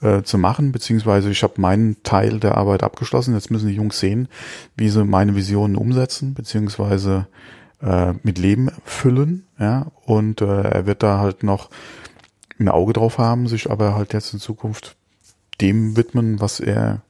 äh, 0.01 0.23
zu 0.23 0.37
machen, 0.37 0.71
beziehungsweise 0.71 1.29
ich 1.29 1.43
habe 1.43 1.61
meinen 1.61 2.01
Teil 2.03 2.39
der 2.39 2.57
Arbeit 2.57 2.83
abgeschlossen. 2.83 3.35
Jetzt 3.35 3.51
müssen 3.51 3.67
die 3.67 3.75
Jungs 3.75 3.99
sehen, 3.99 4.27
wie 4.75 4.89
sie 4.89 5.05
meine 5.05 5.35
Visionen 5.35 5.75
umsetzen, 5.75 6.33
beziehungsweise 6.33 7.27
äh, 7.81 8.13
mit 8.23 8.37
Leben 8.37 8.71
füllen, 8.85 9.47
ja, 9.59 9.87
und 10.05 10.41
äh, 10.41 10.61
er 10.61 10.85
wird 10.85 11.03
da 11.03 11.19
halt 11.19 11.43
noch 11.43 11.69
ein 12.59 12.69
Auge 12.69 12.93
drauf 12.93 13.17
haben, 13.17 13.47
sich 13.47 13.69
aber 13.69 13.95
halt 13.95 14.13
jetzt 14.13 14.33
in 14.33 14.39
Zukunft 14.39 14.95
dem 15.59 15.97
widmen, 15.97 16.39
was 16.39 16.59
er 16.59 17.01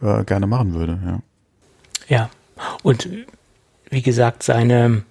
äh, 0.00 0.24
gerne 0.24 0.46
machen 0.46 0.74
würde, 0.74 1.00
ja. 1.04 1.22
Ja, 2.06 2.30
und 2.82 3.08
wie 3.90 4.02
gesagt, 4.02 4.42
seine 4.42 5.04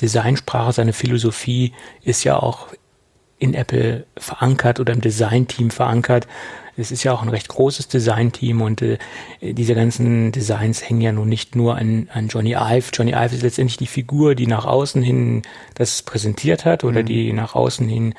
Designsprache, 0.00 0.72
seine 0.72 0.92
Philosophie 0.92 1.72
ist 2.02 2.24
ja 2.24 2.36
auch 2.36 2.68
in 3.38 3.54
Apple 3.54 4.06
verankert 4.16 4.80
oder 4.80 4.92
im 4.92 5.00
Designteam 5.00 5.70
verankert. 5.70 6.26
Es 6.78 6.92
ist 6.92 7.02
ja 7.02 7.12
auch 7.12 7.22
ein 7.22 7.28
recht 7.28 7.48
großes 7.48 7.88
Designteam 7.88 8.62
und 8.62 8.82
äh, 8.82 8.98
diese 9.40 9.74
ganzen 9.74 10.32
Designs 10.32 10.88
hängen 10.88 11.00
ja 11.00 11.12
nun 11.12 11.28
nicht 11.28 11.56
nur 11.56 11.76
an, 11.76 12.08
an 12.12 12.28
Johnny 12.28 12.52
Ive. 12.52 12.90
Johnny 12.92 13.12
Ive 13.12 13.34
ist 13.34 13.42
letztendlich 13.42 13.76
die 13.78 13.86
Figur, 13.86 14.34
die 14.34 14.46
nach 14.46 14.64
außen 14.64 15.02
hin 15.02 15.42
das 15.74 16.02
präsentiert 16.02 16.64
hat 16.64 16.84
oder 16.84 17.02
mhm. 17.02 17.06
die 17.06 17.32
nach 17.32 17.54
außen 17.54 17.88
hin 17.88 18.14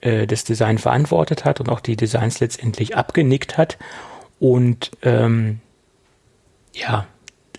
äh, 0.00 0.26
das 0.26 0.44
Design 0.44 0.78
verantwortet 0.78 1.44
hat 1.44 1.60
und 1.60 1.68
auch 1.68 1.80
die 1.80 1.96
Designs 1.96 2.40
letztendlich 2.40 2.96
abgenickt 2.96 3.58
hat. 3.58 3.76
Und 4.38 4.92
ähm, 5.02 5.60
ja, 6.72 7.06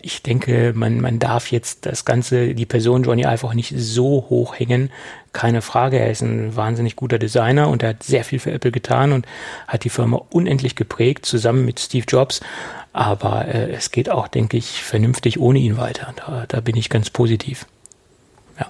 ich 0.01 0.23
denke, 0.23 0.73
man, 0.75 1.01
man 1.01 1.19
darf 1.19 1.51
jetzt 1.51 1.85
das 1.85 2.05
Ganze, 2.05 2.53
die 2.55 2.65
Person 2.65 3.03
Johnny 3.03 3.25
einfach 3.25 3.53
nicht 3.53 3.73
so 3.75 4.25
hoch 4.29 4.57
hängen. 4.57 4.91
Keine 5.33 5.61
Frage, 5.61 5.99
er 5.99 6.09
ist 6.09 6.21
ein 6.21 6.55
wahnsinnig 6.55 6.95
guter 6.95 7.19
Designer 7.19 7.69
und 7.69 7.83
er 7.83 7.89
hat 7.89 8.03
sehr 8.03 8.23
viel 8.23 8.39
für 8.39 8.51
Apple 8.51 8.71
getan 8.71 9.11
und 9.11 9.25
hat 9.67 9.83
die 9.83 9.89
Firma 9.89 10.21
unendlich 10.29 10.75
geprägt, 10.75 11.25
zusammen 11.25 11.65
mit 11.65 11.79
Steve 11.79 12.05
Jobs. 12.07 12.41
Aber 12.93 13.47
äh, 13.47 13.71
es 13.71 13.91
geht 13.91 14.09
auch, 14.09 14.27
denke 14.27 14.57
ich, 14.57 14.83
vernünftig 14.83 15.39
ohne 15.39 15.59
ihn 15.59 15.77
weiter. 15.77 16.13
Da, 16.15 16.45
da 16.47 16.61
bin 16.61 16.75
ich 16.75 16.89
ganz 16.89 17.09
positiv. 17.09 17.67
Ja. 18.59 18.67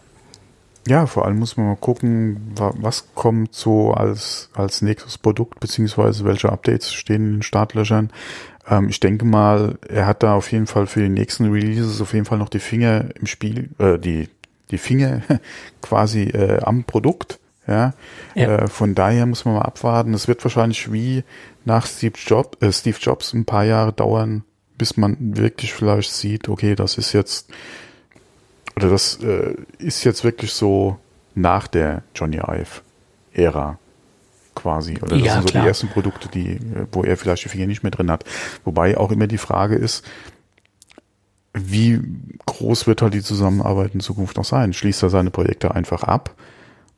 Ja, 0.87 1.05
vor 1.05 1.25
allem 1.25 1.39
muss 1.39 1.55
man 1.55 1.67
mal 1.67 1.77
gucken, 1.77 2.53
was 2.55 3.05
kommt 3.15 3.55
so 3.55 3.93
als, 3.93 4.49
als 4.53 4.81
nächstes 4.81 5.17
Produkt, 5.17 5.59
beziehungsweise 5.59 6.25
welche 6.25 6.51
Updates 6.51 6.93
stehen 6.93 7.25
in 7.25 7.33
den 7.35 7.43
Startlöchern. 7.43 8.11
Ähm, 8.69 8.89
ich 8.89 8.99
denke 8.99 9.25
mal, 9.25 9.77
er 9.87 10.05
hat 10.05 10.23
da 10.23 10.35
auf 10.35 10.51
jeden 10.51 10.67
Fall 10.67 10.87
für 10.87 11.01
die 11.01 11.09
nächsten 11.09 11.51
Releases 11.51 12.01
auf 12.01 12.13
jeden 12.13 12.25
Fall 12.25 12.37
noch 12.37 12.49
die 12.49 12.59
Finger 12.59 13.05
im 13.15 13.27
Spiel, 13.27 13.69
äh, 13.79 13.97
die, 13.97 14.29
die 14.71 14.77
Finger 14.77 15.21
quasi 15.81 16.23
äh, 16.23 16.61
am 16.61 16.83
Produkt. 16.83 17.39
Ja, 17.67 17.93
ja. 18.33 18.59
Äh, 18.59 18.67
von 18.67 18.95
daher 18.95 19.25
muss 19.25 19.43
man 19.43 19.55
mal 19.55 19.63
abwarten. 19.63 20.13
Es 20.13 20.29
wird 20.29 20.43
wahrscheinlich 20.43 20.91
wie 20.91 21.23
nach 21.65 21.85
Steve, 21.85 22.13
Job, 22.25 22.57
äh, 22.61 22.71
Steve 22.71 22.97
Jobs 22.99 23.33
ein 23.33 23.45
paar 23.45 23.65
Jahre 23.65 23.91
dauern, 23.91 24.43
bis 24.77 24.95
man 24.95 25.17
wirklich 25.19 25.73
vielleicht 25.73 26.13
sieht, 26.13 26.47
okay, 26.47 26.75
das 26.75 26.97
ist 26.97 27.11
jetzt 27.11 27.49
oder 28.77 28.89
das 28.89 29.19
äh, 29.23 29.55
ist 29.79 30.03
jetzt 30.03 30.23
wirklich 30.23 30.53
so 30.53 30.97
nach 31.35 31.67
der 31.67 32.03
Johnny 32.13 32.37
Ive 32.37 32.81
Ära 33.33 33.79
quasi. 34.57 34.97
Oder 35.01 35.17
das 35.17 35.25
ja, 35.25 35.33
sind 35.33 35.43
so 35.43 35.49
klar. 35.49 35.63
die 35.63 35.67
ersten 35.69 35.87
Produkte, 35.87 36.27
die, 36.27 36.59
wo 36.91 37.03
er 37.03 37.15
vielleicht 37.15 37.45
die 37.45 37.49
Finger 37.49 37.67
nicht 37.67 37.83
mehr 37.83 37.91
drin 37.91 38.11
hat. 38.11 38.25
Wobei 38.65 38.97
auch 38.97 39.11
immer 39.11 39.27
die 39.27 39.37
Frage 39.37 39.75
ist, 39.75 40.03
wie 41.53 42.01
groß 42.45 42.87
wird 42.87 43.01
halt 43.01 43.13
die 43.13 43.21
Zusammenarbeit 43.21 43.93
in 43.93 43.99
Zukunft 43.99 44.37
noch 44.37 44.45
sein? 44.45 44.73
Schließt 44.73 45.03
er 45.03 45.09
seine 45.09 45.31
Projekte 45.31 45.73
einfach 45.73 46.03
ab 46.03 46.35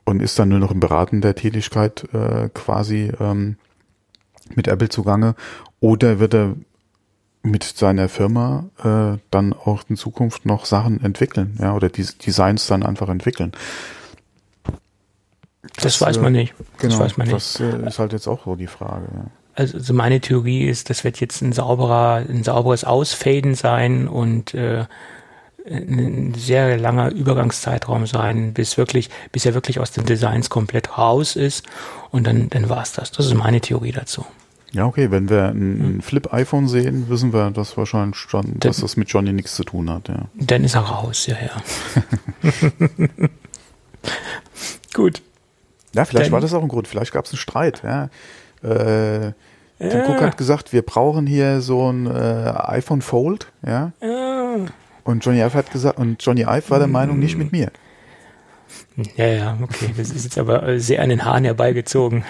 und 0.06 0.22
ist 0.22 0.40
dann 0.40 0.50
nur 0.50 0.60
noch 0.60 0.72
im 0.72 0.80
Beraten 0.80 1.22
der 1.22 1.36
Tätigkeit 1.36 2.08
äh, 2.14 2.50
quasi 2.54 3.12
ähm, 3.20 3.58
mit 4.56 4.68
Apple 4.68 4.90
zugange? 4.90 5.36
Oder 5.80 6.20
wird 6.20 6.34
er 6.34 6.56
mit 7.42 7.64
seiner 7.64 8.10
Firma 8.10 8.66
äh, 8.84 9.18
dann 9.32 9.54
auch 9.54 9.84
in 9.88 9.96
Zukunft 9.96 10.46
noch 10.46 10.66
Sachen 10.66 11.02
entwickeln, 11.02 11.58
ja, 11.60 11.74
oder 11.74 11.90
die 11.90 12.06
Designs 12.06 12.68
dann 12.68 12.84
einfach 12.84 13.08
entwickeln? 13.08 13.54
Das, 15.76 15.84
das 15.84 16.02
weiß 16.02 16.20
man 16.20 16.34
nicht. 16.34 16.54
Genau, 16.78 16.92
das 16.92 17.00
weiß 17.00 17.18
man 17.18 17.28
nicht. 17.28 17.36
Das 17.36 17.60
äh, 17.60 17.88
ist 17.88 18.00
halt 18.00 18.14
jetzt 18.14 18.28
auch 18.28 18.46
so 18.46 18.56
die 18.56 18.68
Frage. 18.68 19.08
Also, 19.56 19.78
also 19.78 19.94
meine 19.94 20.20
Theorie 20.22 20.68
ist, 20.68 20.90
das 20.90 21.04
wird 21.04 21.20
jetzt 21.20 21.42
ein 21.42 21.52
sauberer, 21.52 22.24
ein 22.28 22.44
sauberes 22.44 22.84
Ausfaden 22.84 23.56
sein 23.56 24.08
und 24.08 24.54
äh, 24.54 24.86
ein 25.66 26.34
sehr 26.36 26.78
langer 26.78 27.12
Übergangszeitraum 27.12 28.08
sein, 28.08 28.54
bis 28.54 28.78
wirklich, 28.78 29.10
bis 29.32 29.46
er 29.46 29.54
wirklich 29.54 29.80
aus 29.80 29.92
den 29.92 30.06
Designs 30.06 30.50
komplett 30.50 30.98
raus 30.98 31.36
ist 31.36 31.66
und 32.12 32.26
dann, 32.26 32.50
dann 32.50 32.70
war's 32.70 32.94
das. 32.94 33.12
Das 33.12 33.26
ist 33.28 33.34
meine 33.34 33.62
Theorie 33.62 33.92
dazu. 33.92 34.26
Ja, 34.72 34.86
okay, 34.86 35.10
wenn 35.10 35.30
wir 35.30 35.50
ein, 35.50 35.80
ein 35.80 35.94
hm. 35.94 36.02
Flip-iPhone 36.02 36.68
sehen, 36.68 37.10
wissen 37.10 37.34
wir, 37.34 37.50
dass 37.52 37.76
wahrscheinlich 37.76 38.18
schon, 38.18 38.46
dann, 38.46 38.60
dass 38.60 38.82
das 38.82 38.98
mit 38.98 39.10
Johnny 39.10 39.34
nichts 39.34 39.56
zu 39.56 39.64
tun 39.64 39.90
hat, 39.90 40.10
ja. 40.10 40.26
Dann 40.36 40.64
ist 40.64 40.76
er 40.76 40.82
raus, 40.82 41.26
ja, 41.26 41.36
ja. 41.42 41.52
Gut. 44.94 45.22
Ja, 45.94 46.06
vielleicht 46.06 46.28
Denn, 46.28 46.32
war 46.34 46.42
das 46.42 46.54
auch 46.54 46.62
ein 46.62 46.68
Grund. 46.68 46.88
Vielleicht 46.88 47.12
gab 47.12 47.26
es 47.26 47.32
einen 47.32 47.40
Streit. 47.40 47.82
Ja. 47.84 48.10
Äh, 48.64 49.34
Tim 49.80 49.90
ja. 49.92 50.10
Cook 50.10 50.22
hat 50.22 50.38
gesagt, 50.38 50.74
wir 50.74 50.82
brauchen 50.82 51.26
hier 51.26 51.62
so 51.62 51.90
ein 51.92 52.06
äh, 52.06 52.54
iPhone 52.56 53.02
Fold. 53.02 53.48
Ja. 53.66 53.92
ja. 54.02 54.56
Und 55.04 55.26
Johnny 55.26 55.40
Ive 55.40 55.54
hat 55.54 55.72
gesagt, 55.72 55.98
und 55.98 56.24
Johnny 56.24 56.42
Ive 56.42 56.70
war 56.70 56.80
der 56.80 56.88
Meinung, 56.88 57.18
nicht 57.18 57.38
mit 57.38 57.52
mir. 57.52 57.72
Ja, 59.16 59.26
ja, 59.28 59.58
okay. 59.62 59.94
Das 59.98 60.12
ist 60.12 60.26
jetzt 60.26 60.38
aber 60.38 60.80
sehr 60.80 61.02
an 61.02 61.10
den 61.10 61.24
Haaren 61.24 61.46
herbeigezogen. 61.46 62.26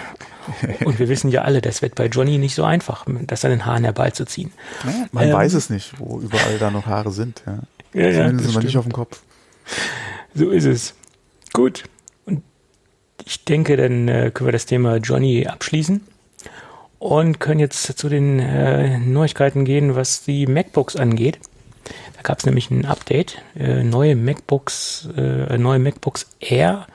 Und 0.84 0.98
wir 0.98 1.08
wissen 1.08 1.30
ja 1.30 1.42
alle, 1.42 1.60
das 1.60 1.82
wird 1.82 1.96
bei 1.96 2.06
Johnny 2.06 2.38
nicht 2.38 2.54
so 2.54 2.64
einfach, 2.64 3.06
das 3.26 3.44
an 3.44 3.50
den 3.50 3.66
Haaren 3.66 3.84
herbeizuziehen. 3.84 4.52
Ja, 4.84 5.06
man 5.12 5.28
ähm, 5.28 5.34
weiß 5.34 5.54
es 5.54 5.70
nicht, 5.70 5.98
wo 5.98 6.20
überall 6.20 6.58
da 6.58 6.70
noch 6.70 6.86
Haare 6.86 7.10
sind. 7.10 7.42
Ja, 7.46 8.00
ja, 8.00 8.12
Zumindest 8.12 8.54
ja, 8.54 8.60
nicht 8.60 8.76
auf 8.76 8.84
dem 8.84 8.92
Kopf. 8.92 9.20
So 10.34 10.50
ist 10.50 10.64
es. 10.64 10.94
Gut, 11.52 11.84
ich 13.24 13.44
denke, 13.44 13.76
dann 13.76 14.08
äh, 14.08 14.30
können 14.32 14.48
wir 14.48 14.52
das 14.52 14.66
Thema 14.66 14.96
Johnny 14.96 15.46
abschließen 15.46 16.00
und 16.98 17.40
können 17.40 17.60
jetzt 17.60 17.98
zu 17.98 18.08
den 18.08 18.38
äh, 18.38 18.98
Neuigkeiten 18.98 19.64
gehen, 19.64 19.96
was 19.96 20.22
die 20.24 20.46
MacBooks 20.46 20.96
angeht. 20.96 21.38
Da 22.16 22.22
gab 22.22 22.38
es 22.38 22.46
nämlich 22.46 22.70
ein 22.70 22.84
Update, 22.84 23.42
äh, 23.58 23.82
neue 23.82 24.14
MacBooks, 24.14 25.08
äh, 25.16 25.56
neue 25.56 25.78
MacBooks 25.78 26.26
Air 26.40 26.86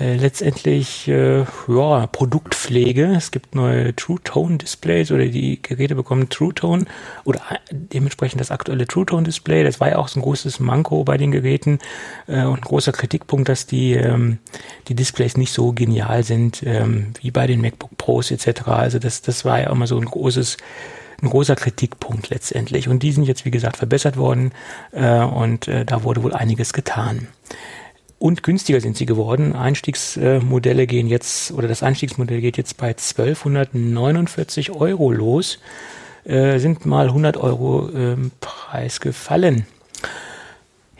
äh, 0.00 0.16
letztendlich 0.16 1.06
äh, 1.06 1.44
ja, 1.68 2.06
Produktpflege. 2.08 3.14
Es 3.16 3.30
gibt 3.30 3.54
neue 3.54 3.94
True 3.94 4.18
Tone 4.24 4.58
Displays 4.58 5.12
oder 5.12 5.26
die 5.26 5.62
Geräte 5.62 5.94
bekommen 5.94 6.28
True 6.28 6.52
Tone 6.52 6.86
oder 7.24 7.40
dementsprechend 7.70 8.40
das 8.40 8.50
aktuelle 8.50 8.88
True 8.88 9.06
Tone 9.06 9.22
Display. 9.22 9.62
Das 9.62 9.78
war 9.78 9.88
ja 9.88 9.98
auch 9.98 10.08
so 10.08 10.18
ein 10.18 10.22
großes 10.22 10.58
Manko 10.58 11.04
bei 11.04 11.16
den 11.16 11.30
Geräten 11.30 11.78
äh, 12.26 12.42
und 12.42 12.58
ein 12.58 12.62
großer 12.62 12.90
Kritikpunkt, 12.90 13.48
dass 13.48 13.66
die, 13.66 13.92
ähm, 13.92 14.38
die 14.88 14.96
Displays 14.96 15.36
nicht 15.36 15.52
so 15.52 15.72
genial 15.72 16.24
sind 16.24 16.64
ähm, 16.66 17.12
wie 17.20 17.30
bei 17.30 17.46
den 17.46 17.60
MacBook 17.60 17.96
Pros 17.96 18.32
etc. 18.32 18.66
Also 18.66 18.98
das, 18.98 19.22
das 19.22 19.44
war 19.44 19.60
ja 19.60 19.70
immer 19.70 19.86
so 19.86 19.98
ein 19.98 20.04
großes 20.04 20.56
ein 21.22 21.30
großer 21.30 21.56
Kritikpunkt 21.56 22.28
letztendlich. 22.28 22.88
Und 22.88 23.02
die 23.02 23.10
sind 23.10 23.24
jetzt, 23.24 23.46
wie 23.46 23.50
gesagt, 23.50 23.78
verbessert 23.78 24.18
worden 24.18 24.52
äh, 24.92 25.20
und 25.20 25.66
äh, 25.66 25.86
da 25.86 26.02
wurde 26.02 26.22
wohl 26.22 26.34
einiges 26.34 26.74
getan 26.74 27.28
und 28.18 28.42
günstiger 28.42 28.80
sind 28.80 28.96
sie 28.96 29.06
geworden. 29.06 29.54
Einstiegsmodelle 29.54 30.86
gehen 30.86 31.06
jetzt, 31.06 31.52
oder 31.52 31.68
das 31.68 31.82
Einstiegsmodell 31.82 32.40
geht 32.40 32.56
jetzt 32.56 32.76
bei 32.78 32.88
1249 32.88 34.70
Euro 34.72 35.12
los, 35.12 35.58
äh, 36.24 36.58
sind 36.58 36.86
mal 36.86 37.08
100 37.08 37.36
Euro 37.36 37.88
äh, 37.90 38.16
Preis 38.40 39.00
gefallen. 39.00 39.66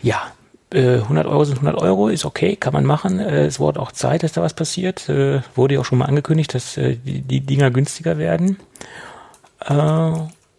Ja, 0.03 0.31
äh, 0.73 0.97
100 0.97 1.27
Euro 1.27 1.45
sind 1.45 1.57
100 1.57 1.81
Euro, 1.81 2.09
ist 2.09 2.27
okay, 2.27 2.55
kann 2.55 2.75
man 2.75 2.85
machen. 2.85 3.19
Äh, 3.19 3.47
es 3.47 3.59
wurde 3.59 3.81
auch 3.81 3.93
Zeit, 3.93 4.23
dass 4.23 4.33
da 4.33 4.43
was 4.43 4.55
passiert. 4.55 5.09
Äh, 5.09 5.41
wurde 5.55 5.75
ja 5.75 5.81
auch 5.81 5.85
schon 5.87 5.99
mal 5.99 6.07
angekündigt, 6.07 6.55
dass 6.55 6.77
äh, 6.77 6.97
die, 6.97 7.23
die 7.23 7.41
Dinger 7.41 7.71
günstiger 7.71 8.19
werden. 8.19 8.59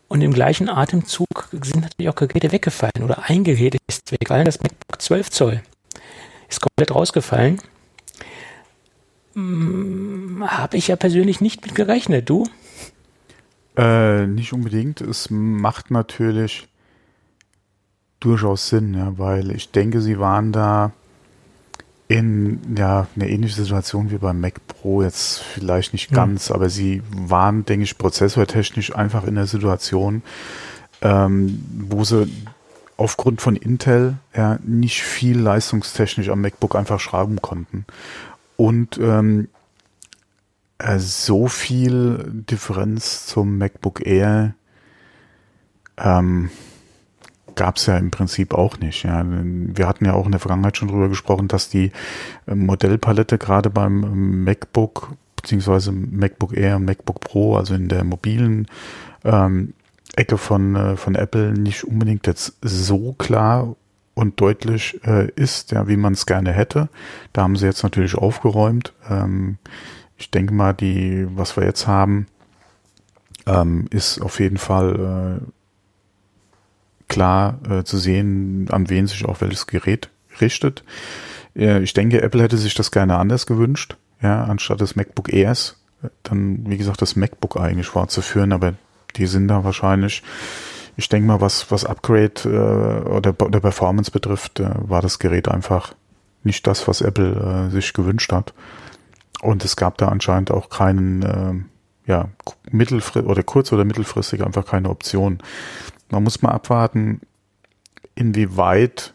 Und 0.10 0.22
im 0.22 0.34
gleichen 0.34 0.70
Atemzug 0.70 1.50
sind 1.52 1.82
natürlich 1.82 2.10
auch 2.10 2.16
Geräte 2.16 2.52
weggefallen 2.52 3.04
oder 3.04 3.30
ein 3.30 3.44
Gerät 3.44 3.78
ist 3.88 4.12
weggefallen, 4.12 4.44
das 4.44 4.60
MacBook 4.60 5.02
12 5.02 5.30
Zoll 5.30 5.62
ist 6.50 6.62
komplett 6.62 6.94
rausgefallen. 6.94 7.60
Hm, 9.34 10.44
Habe 10.48 10.78
ich 10.78 10.88
ja 10.88 10.96
persönlich 10.96 11.42
nicht 11.42 11.66
mit 11.66 11.76
gerechnet, 11.76 12.30
du? 12.30 12.46
Äh, 13.76 14.26
nicht 14.26 14.54
unbedingt. 14.54 15.02
Es 15.02 15.30
macht 15.30 15.92
natürlich 15.92 16.68
durchaus 18.20 18.70
Sinn, 18.70 18.96
ja, 18.96 19.18
weil 19.18 19.52
ich 19.52 19.72
denke, 19.72 20.02
sie 20.02 20.20
waren 20.20 20.52
da 20.52 20.92
in 22.08 22.60
ja 22.76 23.08
eine 23.16 23.30
ähnliche 23.30 23.62
Situation 23.62 24.12
wie 24.12 24.18
beim 24.18 24.40
Mac 24.40 24.66
Pro 24.68 25.04
jetzt 25.04 25.40
vielleicht 25.40 25.94
nicht 25.94 26.10
hm. 26.10 26.16
ganz, 26.16 26.50
mhm. 26.50 26.56
aber 26.56 26.70
sie 26.70 27.04
waren, 27.12 27.66
denke 27.66 27.84
ich, 27.84 27.98
prozessortechnisch 27.98 28.96
einfach 28.96 29.26
in 29.26 29.36
der 29.36 29.46
Situation, 29.46 30.24
ähm, 31.02 31.64
wo 31.90 32.04
sie 32.04 32.28
aufgrund 32.98 33.42
von 33.42 33.56
Intel 33.56 34.18
ja 34.36 34.60
nicht 34.64 35.04
viel 35.04 35.40
leistungstechnisch 35.40 36.30
am 36.30 36.42
MacBook 36.42 36.76
einfach 36.76 37.00
schrauben 37.00 37.42
konnten 37.42 37.86
und 38.58 38.98
ähm, 38.98 39.48
äh, 40.80 41.00
so 41.00 41.48
viel 41.48 42.24
Differenz 42.28 43.26
zum 43.28 43.58
MacBook 43.58 44.06
Air 44.06 44.54
ähm, 45.98 46.50
gab 47.56 47.78
es 47.78 47.88
ja 47.88 47.98
im 47.98 48.12
Prinzip 48.12 48.54
auch 48.54 48.80
nicht. 48.80 49.04
Ja. 49.04 49.26
Wir 49.26 49.88
hatten 49.88 50.06
ja 50.06 50.14
auch 50.14 50.26
in 50.26 50.32
der 50.32 50.40
Vergangenheit 50.40 50.78
schon 50.78 50.90
drüber 50.90 51.10
gesprochen, 51.10 51.48
dass 51.48 51.70
die 51.70 51.92
äh, 52.48 52.56
Modellpalette 52.56 53.38
gerade 53.38 53.70
beim 53.70 54.04
ähm, 54.04 54.44
MacBook 54.44 55.14
beziehungsweise 55.36 55.92
MacBook 55.92 56.56
Air 56.56 56.78
und 56.78 56.86
MacBook 56.86 57.22
Pro, 57.22 57.56
also 57.56 57.74
in 57.74 57.88
der 57.88 58.04
mobilen 58.04 58.68
ähm, 59.24 59.74
Ecke 60.18 60.38
von, 60.38 60.76
äh, 60.76 60.98
von 60.98 61.16
Apple 61.16 61.54
nicht 61.54 61.84
unbedingt 61.84 62.28
jetzt 62.28 62.58
so 62.62 63.14
klar 63.14 63.76
und 64.14 64.42
deutlich 64.42 65.00
äh, 65.06 65.30
ist, 65.36 65.72
ja, 65.72 65.88
wie 65.88 65.98
man 65.98 66.14
es 66.14 66.26
gerne 66.26 66.52
hätte. 66.52 66.90
Da 67.34 67.44
haben 67.44 67.56
sie 67.56 67.66
jetzt 67.66 67.84
natürlich 67.84 68.16
aufgeräumt. 68.16 68.94
Ähm, 69.10 69.58
ich 70.18 70.32
denke 70.32 70.54
mal, 70.54 70.74
die, 70.74 71.28
was 71.36 71.56
wir 71.56 71.66
jetzt 71.66 71.86
haben, 71.86 72.28
ähm, 73.46 73.86
ist 73.92 74.20
auf 74.20 74.40
jeden 74.40 74.58
Fall 74.58 75.40
äh, 75.40 75.52
klar 77.08 77.60
äh, 77.70 77.84
zu 77.84 77.98
sehen, 77.98 78.68
an 78.72 78.90
wen 78.90 79.08
sich 79.08 79.24
auch 79.26 79.42
welches 79.42 79.68
Gerät 79.68 80.10
richtet. 80.42 80.84
Äh, 81.56 81.84
ich 81.84 81.94
denke, 81.94 82.22
Apple 82.22 82.42
hätte 82.42 82.58
sich 82.58 82.74
das 82.74 82.92
gerne 82.92 83.18
anders 83.18 83.46
gewünscht, 83.46 83.98
ja, 84.22 84.44
anstatt 84.46 84.82
des 84.82 84.96
MacBook 84.96 85.32
Airs, 85.32 85.80
dann, 86.24 86.70
wie 86.70 86.78
gesagt, 86.78 87.02
das 87.02 87.16
MacBook 87.16 87.58
eigentlich 87.58 87.88
fortzuführen, 87.88 88.52
aber 88.52 88.74
die 89.18 89.28
sind 89.28 89.48
da 89.48 89.64
wahrscheinlich, 89.64 90.24
ich 90.96 91.10
denke 91.10 91.28
mal, 91.28 91.42
was, 91.42 91.70
was 91.72 91.86
Upgrade 91.86 92.34
äh, 92.46 93.10
oder, 93.10 93.36
oder 93.42 93.60
Performance 93.60 94.12
betrifft, 94.12 94.60
äh, 94.60 94.70
war 94.78 95.02
das 95.02 95.20
Gerät 95.20 95.48
einfach 95.48 95.94
nicht 96.44 96.66
das, 96.66 96.88
was 96.88 97.02
Apple 97.02 97.68
äh, 97.68 97.72
sich 97.72 97.94
gewünscht 97.94 98.32
hat. 98.32 98.54
Und 99.42 99.64
es 99.64 99.76
gab 99.76 99.98
da 99.98 100.08
anscheinend 100.08 100.52
auch 100.52 100.70
keinen, 100.70 101.22
äh, 101.22 102.10
ja, 102.10 102.30
mittelfristig 102.72 103.30
oder 103.30 103.44
kurz- 103.44 103.72
oder 103.72 103.86
mittelfristig 103.86 104.44
einfach 104.44 104.66
keine 104.66 104.90
Option. 104.90 105.40
Man 106.10 106.24
muss 106.24 106.42
mal 106.42 106.52
abwarten, 106.52 107.22
inwieweit 108.16 109.14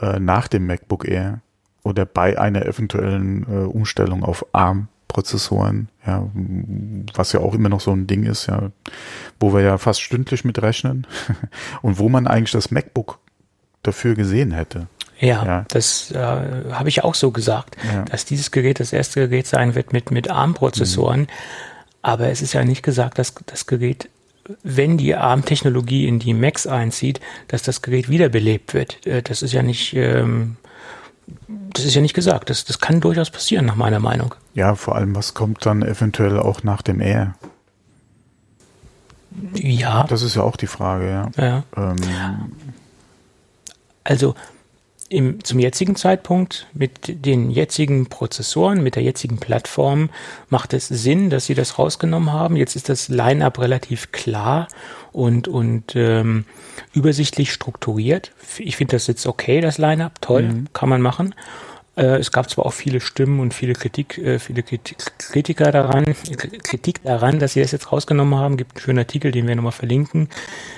äh, 0.00 0.18
nach 0.18 0.48
dem 0.48 0.66
MacBook 0.66 1.06
Air 1.06 1.40
oder 1.82 2.06
bei 2.06 2.38
einer 2.38 2.64
eventuellen 2.64 3.42
äh, 3.42 3.66
Umstellung 3.66 4.24
auf 4.24 4.46
ARM-Prozessoren, 5.14 5.88
ja, 6.06 6.28
was 7.14 7.32
ja 7.32 7.40
auch 7.40 7.54
immer 7.54 7.68
noch 7.68 7.80
so 7.80 7.92
ein 7.92 8.06
Ding 8.06 8.24
ist, 8.24 8.46
ja, 8.46 8.70
wo 9.40 9.52
wir 9.52 9.60
ja 9.60 9.78
fast 9.78 10.00
stündlich 10.00 10.44
mit 10.44 10.60
rechnen 10.62 11.06
und 11.82 11.98
wo 11.98 12.08
man 12.08 12.26
eigentlich 12.26 12.52
das 12.52 12.70
MacBook 12.70 13.18
dafür 13.82 14.14
gesehen 14.14 14.52
hätte. 14.52 14.86
Ja, 15.20 15.44
ja. 15.44 15.64
das 15.68 16.10
äh, 16.10 16.18
habe 16.18 16.88
ich 16.88 17.04
auch 17.04 17.14
so 17.14 17.30
gesagt, 17.30 17.76
ja. 17.92 18.04
dass 18.04 18.24
dieses 18.24 18.50
Gerät 18.50 18.80
das 18.80 18.92
erste 18.92 19.28
Gerät 19.28 19.46
sein 19.46 19.74
wird 19.74 19.92
mit, 19.92 20.10
mit 20.10 20.28
ARM-Prozessoren. 20.28 21.20
Mhm. 21.20 21.26
Aber 22.02 22.28
es 22.28 22.42
ist 22.42 22.52
ja 22.52 22.64
nicht 22.64 22.82
gesagt, 22.82 23.18
dass 23.18 23.34
das 23.46 23.66
Gerät 23.66 24.08
wenn 24.62 24.98
die 24.98 25.14
ARM-Technologie 25.14 26.06
in 26.06 26.18
die 26.18 26.34
Macs 26.34 26.66
einzieht, 26.66 27.18
dass 27.48 27.62
das 27.62 27.80
Gerät 27.80 28.10
wiederbelebt 28.10 28.74
wird. 28.74 29.06
Äh, 29.06 29.22
das 29.22 29.40
ist 29.40 29.52
ja 29.54 29.62
nicht, 29.62 29.94
ähm, 29.94 30.56
das 31.48 31.84
ist 31.84 31.94
ja 31.94 32.00
nicht 32.00 32.14
gesagt. 32.14 32.50
Das, 32.50 32.64
das 32.64 32.80
kann 32.80 33.00
durchaus 33.00 33.30
passieren, 33.30 33.66
nach 33.66 33.76
meiner 33.76 34.00
Meinung. 34.00 34.34
Ja, 34.54 34.74
vor 34.74 34.96
allem, 34.96 35.14
was 35.14 35.34
kommt 35.34 35.64
dann 35.66 35.82
eventuell 35.82 36.38
auch 36.38 36.62
nach 36.62 36.82
dem 36.82 37.00
Air? 37.00 37.34
Ja. 39.54 40.04
Das 40.04 40.22
ist 40.22 40.36
ja 40.36 40.42
auch 40.42 40.56
die 40.56 40.66
Frage, 40.66 41.10
ja. 41.10 41.30
ja. 41.36 41.62
Ähm. 41.76 41.96
Also, 44.04 44.34
im, 45.08 45.44
zum 45.44 45.58
jetzigen 45.58 45.96
Zeitpunkt 45.96 46.66
mit 46.72 47.24
den 47.26 47.50
jetzigen 47.50 48.06
Prozessoren, 48.06 48.82
mit 48.82 48.96
der 48.96 49.02
jetzigen 49.02 49.38
Plattform 49.38 50.10
macht 50.48 50.72
es 50.72 50.88
Sinn, 50.88 51.30
dass 51.30 51.46
sie 51.46 51.54
das 51.54 51.78
rausgenommen 51.78 52.32
haben. 52.32 52.56
Jetzt 52.56 52.74
ist 52.74 52.88
das 52.88 53.08
Line-up 53.08 53.58
relativ 53.58 54.12
klar 54.12 54.68
und, 55.12 55.46
und 55.46 55.94
ähm, 55.94 56.44
übersichtlich 56.94 57.52
strukturiert. 57.52 58.32
Ich 58.58 58.76
finde 58.76 58.96
das 58.96 59.06
jetzt 59.06 59.26
okay, 59.26 59.60
das 59.60 59.78
Line-up, 59.78 60.20
toll, 60.20 60.42
mhm. 60.44 60.68
kann 60.72 60.88
man 60.88 61.02
machen. 61.02 61.34
Äh, 61.96 62.16
es 62.16 62.32
gab 62.32 62.50
zwar 62.50 62.66
auch 62.66 62.72
viele 62.72 63.00
Stimmen 63.00 63.40
und 63.40 63.54
viele 63.54 63.74
Kritik, 63.74 64.18
äh, 64.18 64.38
viele 64.38 64.62
Kritiker 64.62 65.70
daran, 65.70 66.04
Kritik 66.62 67.02
daran, 67.04 67.38
dass 67.38 67.52
sie 67.52 67.60
das 67.60 67.72
jetzt 67.72 67.92
rausgenommen 67.92 68.38
haben. 68.38 68.56
Gibt 68.56 68.72
einen 68.72 68.80
schönen 68.80 68.98
Artikel, 68.98 69.30
den 69.30 69.46
wir 69.46 69.54
nochmal 69.54 69.72
verlinken. 69.72 70.28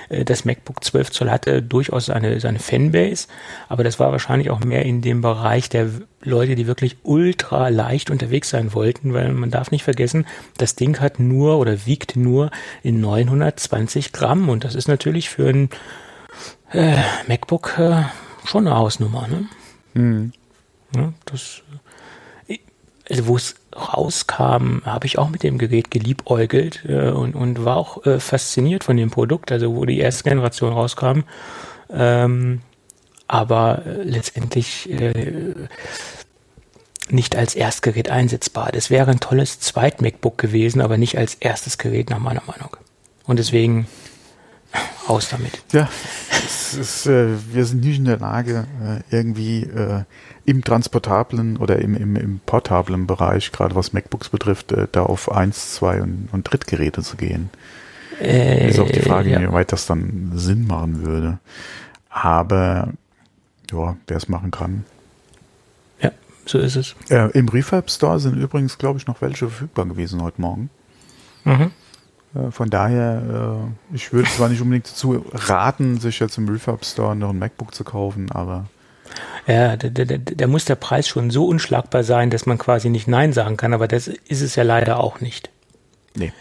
Äh, 0.09 0.25
das 0.25 0.45
MacBook 0.45 0.83
12 0.83 1.11
Zoll 1.11 1.31
hatte 1.31 1.63
durchaus 1.63 2.07
seine, 2.07 2.39
seine 2.39 2.59
Fanbase, 2.59 3.27
aber 3.67 3.83
das 3.83 3.99
war 3.99 4.11
wahrscheinlich 4.11 4.51
auch 4.51 4.59
mehr 4.59 4.85
in 4.85 5.01
dem 5.01 5.21
Bereich 5.21 5.69
der 5.69 5.89
Leute, 6.21 6.55
die 6.55 6.67
wirklich 6.67 6.97
ultra 7.03 7.69
leicht 7.69 8.11
unterwegs 8.11 8.49
sein 8.49 8.73
wollten, 8.73 9.13
weil 9.13 9.31
man 9.31 9.49
darf 9.49 9.71
nicht 9.71 9.83
vergessen, 9.83 10.25
das 10.57 10.75
Ding 10.75 10.99
hat 10.99 11.19
nur 11.19 11.57
oder 11.57 11.85
wiegt 11.85 12.15
nur 12.15 12.51
in 12.83 13.01
920 13.01 14.13
Gramm 14.13 14.49
und 14.49 14.63
das 14.63 14.75
ist 14.75 14.87
natürlich 14.87 15.29
für 15.29 15.47
ein 15.47 15.69
MacBook 17.27 17.79
schon 18.45 18.67
eine 18.67 18.75
Hausnummer. 18.75 19.27
Ne? 19.27 19.45
Mhm. 19.93 20.33
Ja, 20.95 21.13
das, 21.25 21.61
also 23.09 23.27
wo 23.27 23.35
es 23.35 23.55
rauskam, 23.75 24.81
habe 24.85 25.05
ich 25.05 25.17
auch 25.17 25.29
mit 25.29 25.43
dem 25.43 25.57
Gerät 25.57 25.91
geliebäugelt 25.91 26.83
äh, 26.87 27.09
und, 27.09 27.35
und 27.35 27.63
war 27.63 27.77
auch 27.77 28.05
äh, 28.05 28.19
fasziniert 28.19 28.83
von 28.83 28.97
dem 28.97 29.11
Produkt, 29.11 29.51
also 29.51 29.75
wo 29.75 29.85
die 29.85 29.99
erste 29.99 30.23
Generation 30.23 30.73
rauskam. 30.73 31.21
Ähm, 31.89 32.61
aber 33.27 33.83
äh, 33.85 34.03
letztendlich 34.03 34.89
äh, 34.89 35.53
nicht 37.09 37.35
als 37.35 37.55
Erstgerät 37.55 38.09
einsetzbar. 38.09 38.71
Das 38.71 38.89
wäre 38.89 39.11
ein 39.11 39.19
tolles 39.19 39.59
Zweit-MacBook 39.59 40.37
gewesen, 40.37 40.81
aber 40.81 40.97
nicht 40.97 41.17
als 41.17 41.35
erstes 41.35 41.77
Gerät 41.77 42.09
nach 42.09 42.19
meiner 42.19 42.43
Meinung. 42.45 42.75
Und 43.25 43.39
deswegen 43.39 43.87
raus 45.07 45.29
damit. 45.29 45.51
Ja, 45.71 45.89
ist, 46.79 47.05
äh, 47.05 47.27
wir 47.51 47.65
sind 47.65 47.83
nicht 47.83 47.97
in 47.97 48.05
der 48.05 48.19
Lage, 48.19 48.67
äh, 48.83 49.15
irgendwie 49.15 49.63
äh, 49.63 50.03
im 50.45 50.63
transportablen 50.63 51.57
oder 51.57 51.79
im, 51.79 51.95
im, 51.95 52.15
im 52.15 52.39
portablen 52.45 53.07
Bereich, 53.07 53.51
gerade 53.51 53.75
was 53.75 53.93
MacBooks 53.93 54.29
betrifft, 54.29 54.71
äh, 54.71 54.87
da 54.91 55.03
auf 55.03 55.31
eins, 55.31 55.73
zwei 55.73 56.01
und, 56.01 56.29
und 56.31 56.43
Drittgeräte 56.43 57.01
zu 57.01 57.17
gehen. 57.17 57.49
Äh, 58.19 58.69
ist 58.69 58.79
auch 58.79 58.89
die 58.89 59.01
Frage, 59.01 59.29
ja. 59.29 59.39
inwieweit 59.39 59.71
das 59.71 59.85
dann 59.85 60.31
Sinn 60.35 60.65
machen 60.67 61.05
würde. 61.05 61.39
Aber 62.09 62.93
ja, 63.71 63.95
wer 64.07 64.17
es 64.17 64.29
machen 64.29 64.51
kann. 64.51 64.85
Ja, 66.01 66.11
so 66.45 66.57
ist 66.57 66.75
es. 66.75 66.95
Äh, 67.09 67.29
Im 67.37 67.49
Refab 67.49 67.91
Store 67.91 68.19
sind 68.19 68.37
übrigens, 68.37 68.77
glaube 68.77 68.97
ich, 68.97 69.07
noch 69.07 69.21
welche 69.21 69.49
verfügbar 69.49 69.85
gewesen 69.85 70.21
heute 70.21 70.41
Morgen. 70.41 70.69
Mhm. 71.43 71.71
Äh, 72.37 72.51
von 72.51 72.69
daher, 72.69 73.69
äh, 73.91 73.95
ich 73.95 74.13
würde 74.13 74.29
zwar 74.29 74.49
nicht 74.49 74.61
unbedingt 74.61 74.89
dazu 74.89 75.25
raten, 75.33 75.99
sich 75.99 76.19
jetzt 76.19 76.37
im 76.37 76.49
Refab 76.49 76.85
Store 76.85 77.15
noch 77.15 77.29
ein 77.29 77.39
MacBook 77.39 77.73
zu 77.73 77.83
kaufen, 77.83 78.31
aber 78.31 78.65
ja, 79.47 79.77
da, 79.77 79.89
da, 79.89 80.17
da 80.17 80.47
muss 80.47 80.65
der 80.65 80.75
Preis 80.75 81.07
schon 81.07 81.31
so 81.31 81.45
unschlagbar 81.47 82.03
sein, 82.03 82.29
dass 82.29 82.45
man 82.45 82.57
quasi 82.57 82.89
nicht 82.89 83.07
Nein 83.07 83.33
sagen 83.33 83.57
kann, 83.57 83.73
aber 83.73 83.87
das 83.87 84.07
ist 84.07 84.41
es 84.41 84.55
ja 84.55 84.63
leider 84.63 84.99
auch 84.99 85.21
nicht. 85.21 85.49
Nee. 86.15 86.33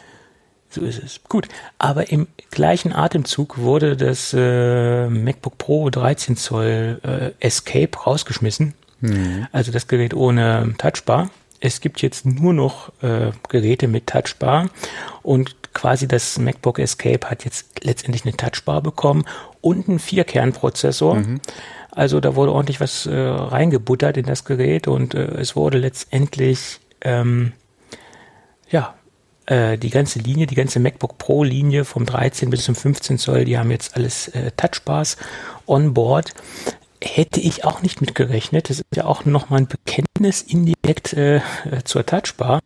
So 0.69 0.83
ist 0.83 1.03
es. 1.03 1.21
Gut, 1.29 1.49
aber 1.79 2.11
im 2.11 2.27
gleichen 2.51 2.93
Atemzug 2.93 3.59
wurde 3.59 3.97
das 3.97 4.35
äh, 4.37 5.09
MacBook 5.09 5.57
Pro 5.57 5.89
13 5.89 6.37
Zoll 6.37 7.01
äh, 7.05 7.31
Escape 7.39 7.97
rausgeschmissen. 7.97 8.75
Mhm. 9.01 9.47
Also 9.53 9.71
das 9.71 9.87
Gerät 9.87 10.13
ohne 10.13 10.75
Touchbar. 10.77 11.31
Es 11.61 11.81
gibt 11.81 12.03
jetzt 12.03 12.27
nur 12.27 12.53
noch 12.53 12.93
äh, 13.03 13.31
Geräte 13.49 13.89
mit 13.89 14.09
Touchbar 14.09 14.69
und 15.23 15.55
quasi 15.77 16.09
das 16.09 16.39
MacBook 16.39 16.79
Escape 16.79 17.29
hat 17.29 17.45
jetzt 17.45 17.85
letztendlich 17.85 18.25
eine 18.25 18.35
Touchbar 18.35 18.81
bekommen 18.81 19.27
und 19.61 19.89
einen 19.89 19.99
Vierkernprozessor. 19.99 21.17
Mhm. 21.17 21.41
Also 21.91 22.19
da 22.19 22.35
wurde 22.35 22.53
ordentlich 22.53 22.81
was 22.81 23.05
äh, 23.05 23.15
reingebuttert 23.15 24.17
in 24.17 24.25
das 24.25 24.47
Gerät 24.47 24.89
und 24.89 25.15
äh, 25.15 25.27
es 25.35 25.55
wurde 25.55 25.77
letztendlich 25.77 26.81
ähm, 27.03 27.53
ja 28.71 28.95
äh, 29.45 29.77
die 29.77 29.91
ganze 29.91 30.19
Linie, 30.19 30.47
die 30.47 30.55
ganze 30.55 30.81
MacBook 30.81 31.19
Pro 31.19 31.45
Linie 31.45 31.85
vom 31.85 32.07
13 32.07 32.49
bis 32.49 32.65
zum 32.65 32.75
15 32.75 33.19
Zoll, 33.19 33.45
die 33.45 33.59
haben 33.59 33.71
jetzt 33.71 33.97
alles 33.97 34.29
äh, 34.29 34.53
Touchbars 34.57 35.19
on 35.67 35.93
board. 35.93 36.33
Hätte 37.03 37.41
ich 37.41 37.65
auch 37.65 37.83
nicht 37.83 38.01
mitgerechnet. 38.01 38.71
Das 38.71 38.79
ist 38.79 38.97
ja 38.97 39.05
auch 39.05 39.27
nochmal 39.27 39.61
ein 39.61 39.69
Bekenntnis 39.69 40.41
indirekt 40.41 41.12
äh, 41.12 41.41
zur 41.85 42.07
Touchbar. 42.07 42.61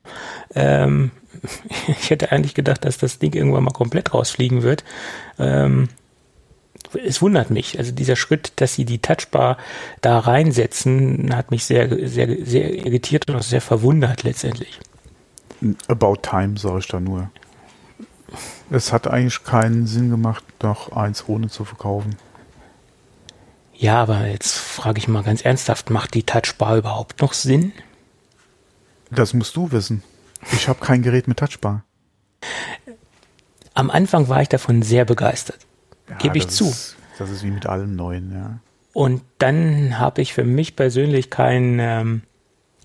Ähm, 0.55 1.11
ich 1.89 2.11
hätte 2.11 2.33
eigentlich 2.33 2.55
gedacht, 2.55 2.85
dass 2.85 2.99
das 2.99 3.19
Ding 3.19 3.35
irgendwann 3.35 3.65
mal 3.65 3.73
komplett 3.73 4.15
rausfliegen 4.15 4.63
wird. 4.63 4.85
Ähm, 5.39 5.89
es 7.05 7.23
wundert 7.23 7.51
mich. 7.51 7.79
Also 7.79 7.93
dieser 7.93 8.17
Schritt, 8.17 8.53
dass 8.57 8.75
sie 8.75 8.85
die 8.85 8.99
Touchbar 8.99 9.57
da 10.01 10.19
reinsetzen, 10.19 11.35
hat 11.35 11.51
mich 11.51 11.65
sehr, 11.65 12.09
sehr, 12.09 12.45
sehr 12.45 12.75
irritiert 12.75 13.29
und 13.29 13.37
auch 13.37 13.43
sehr 13.43 13.61
verwundert 13.61 14.23
letztendlich. 14.23 14.81
About 15.89 16.17
time, 16.23 16.57
sage 16.59 16.79
ich 16.79 16.89
da 16.89 17.01
nur. 17.01 17.31
Es 18.71 18.93
hat 18.93 19.07
eigentlich 19.09 19.45
keinen 19.45 19.87
Sinn 19.87 20.11
gemacht, 20.11 20.45
noch 20.63 20.93
eins 20.93 21.25
ohne 21.27 21.49
zu 21.49 21.65
verkaufen. 21.65 22.17
Ja, 23.75 24.03
aber 24.03 24.27
jetzt 24.27 24.59
frage 24.59 24.99
ich 24.99 25.09
mal 25.09 25.23
ganz 25.23 25.43
ernsthaft, 25.43 25.91
macht 25.91 26.15
die 26.15 26.23
Touchbar 26.23 26.77
überhaupt 26.77 27.21
noch 27.21 27.33
Sinn? 27.33 27.73
Das 29.11 29.35
musst 29.35 29.57
du 29.57 29.73
wissen. 29.73 30.03
Ich 30.53 30.69
habe 30.69 30.81
kein 30.81 31.03
Gerät 31.03 31.29
mit 31.29 31.39
Touchbar. 31.39 31.85
Am 33.75 33.91
Anfang 33.91 34.29
war 34.29 34.43
ich 34.43 34.49
davon 34.49 34.83
sehr 34.83 35.05
begeistert. 35.05 35.59
Ja, 36.09 36.17
Gebe 36.17 36.39
ich 36.39 36.49
zu. 36.49 36.69
Ist, 36.69 36.97
das 37.19 37.31
ist 37.31 37.43
wie 37.43 37.51
mit 37.51 37.67
allem 37.67 37.97
Neuen, 37.97 38.33
ja. 38.33 38.59
Und 38.93 39.23
dann 39.39 39.99
habe 39.99 40.21
ich 40.21 40.33
für 40.33 40.45
mich 40.45 40.75
persönlich 40.75 41.31
keinen 41.31 41.79
ähm, 41.79 42.23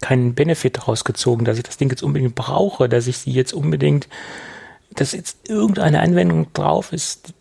keinen 0.02 0.36
Benefit 0.36 0.78
daraus 0.78 1.04
gezogen, 1.04 1.46
dass 1.46 1.58
ich 1.58 1.64
das 1.64 1.78
Ding 1.78 1.90
jetzt 1.90 2.04
unbedingt 2.04 2.36
brauche, 2.36 2.90
dass 2.90 3.08
ich 3.08 3.18
sie 3.18 3.32
jetzt 3.32 3.54
unbedingt, 3.54 4.08
dass 4.94 5.14
jetzt 5.14 5.50
irgendeine 5.50 6.02
Anwendung 6.02 6.52
drauf 6.54 6.94
ist, 6.94 7.34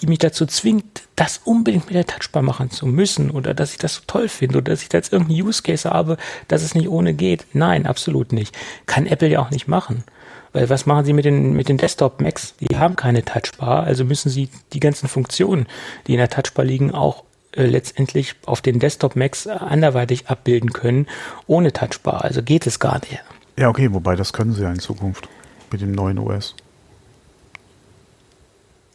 die 0.00 0.06
mich 0.06 0.18
dazu 0.18 0.46
zwingt, 0.46 1.02
das 1.16 1.40
unbedingt 1.44 1.86
mit 1.86 1.94
der 1.94 2.06
Touchbar 2.06 2.42
machen 2.42 2.70
zu 2.70 2.86
müssen 2.86 3.30
oder 3.30 3.54
dass 3.54 3.72
ich 3.72 3.78
das 3.78 3.96
so 3.96 4.02
toll 4.06 4.28
finde 4.28 4.58
oder 4.58 4.72
dass 4.72 4.82
ich 4.82 4.88
da 4.88 4.98
jetzt 4.98 5.12
irgendeinen 5.12 5.42
Use 5.42 5.62
Case 5.62 5.88
habe, 5.88 6.16
dass 6.48 6.62
es 6.62 6.74
nicht 6.74 6.88
ohne 6.88 7.14
geht. 7.14 7.46
Nein, 7.52 7.86
absolut 7.86 8.32
nicht. 8.32 8.56
Kann 8.86 9.06
Apple 9.06 9.28
ja 9.28 9.40
auch 9.40 9.50
nicht 9.50 9.68
machen. 9.68 10.04
Weil 10.52 10.68
was 10.68 10.86
machen 10.86 11.04
sie 11.04 11.12
mit 11.12 11.24
den, 11.24 11.54
mit 11.54 11.68
den 11.68 11.78
Desktop 11.78 12.20
Macs? 12.20 12.54
Die 12.60 12.76
haben 12.76 12.96
keine 12.96 13.24
Touchbar, 13.24 13.84
also 13.84 14.04
müssen 14.04 14.28
sie 14.28 14.50
die 14.72 14.80
ganzen 14.80 15.08
Funktionen, 15.08 15.66
die 16.06 16.12
in 16.12 16.18
der 16.18 16.28
Touchbar 16.28 16.64
liegen, 16.64 16.90
auch 16.92 17.24
äh, 17.52 17.64
letztendlich 17.64 18.34
auf 18.44 18.60
den 18.60 18.78
Desktop 18.78 19.16
Macs 19.16 19.46
anderweitig 19.46 20.28
abbilden 20.28 20.72
können, 20.72 21.06
ohne 21.46 21.72
Touchbar. 21.72 22.22
Also 22.22 22.42
geht 22.42 22.66
es 22.66 22.78
gar 22.78 23.00
nicht. 23.00 23.22
Ja, 23.58 23.68
okay, 23.68 23.92
wobei 23.92 24.16
das 24.16 24.32
können 24.32 24.52
sie 24.52 24.62
ja 24.62 24.70
in 24.70 24.78
Zukunft 24.78 25.28
mit 25.70 25.80
dem 25.80 25.92
neuen 25.92 26.18
OS. 26.18 26.54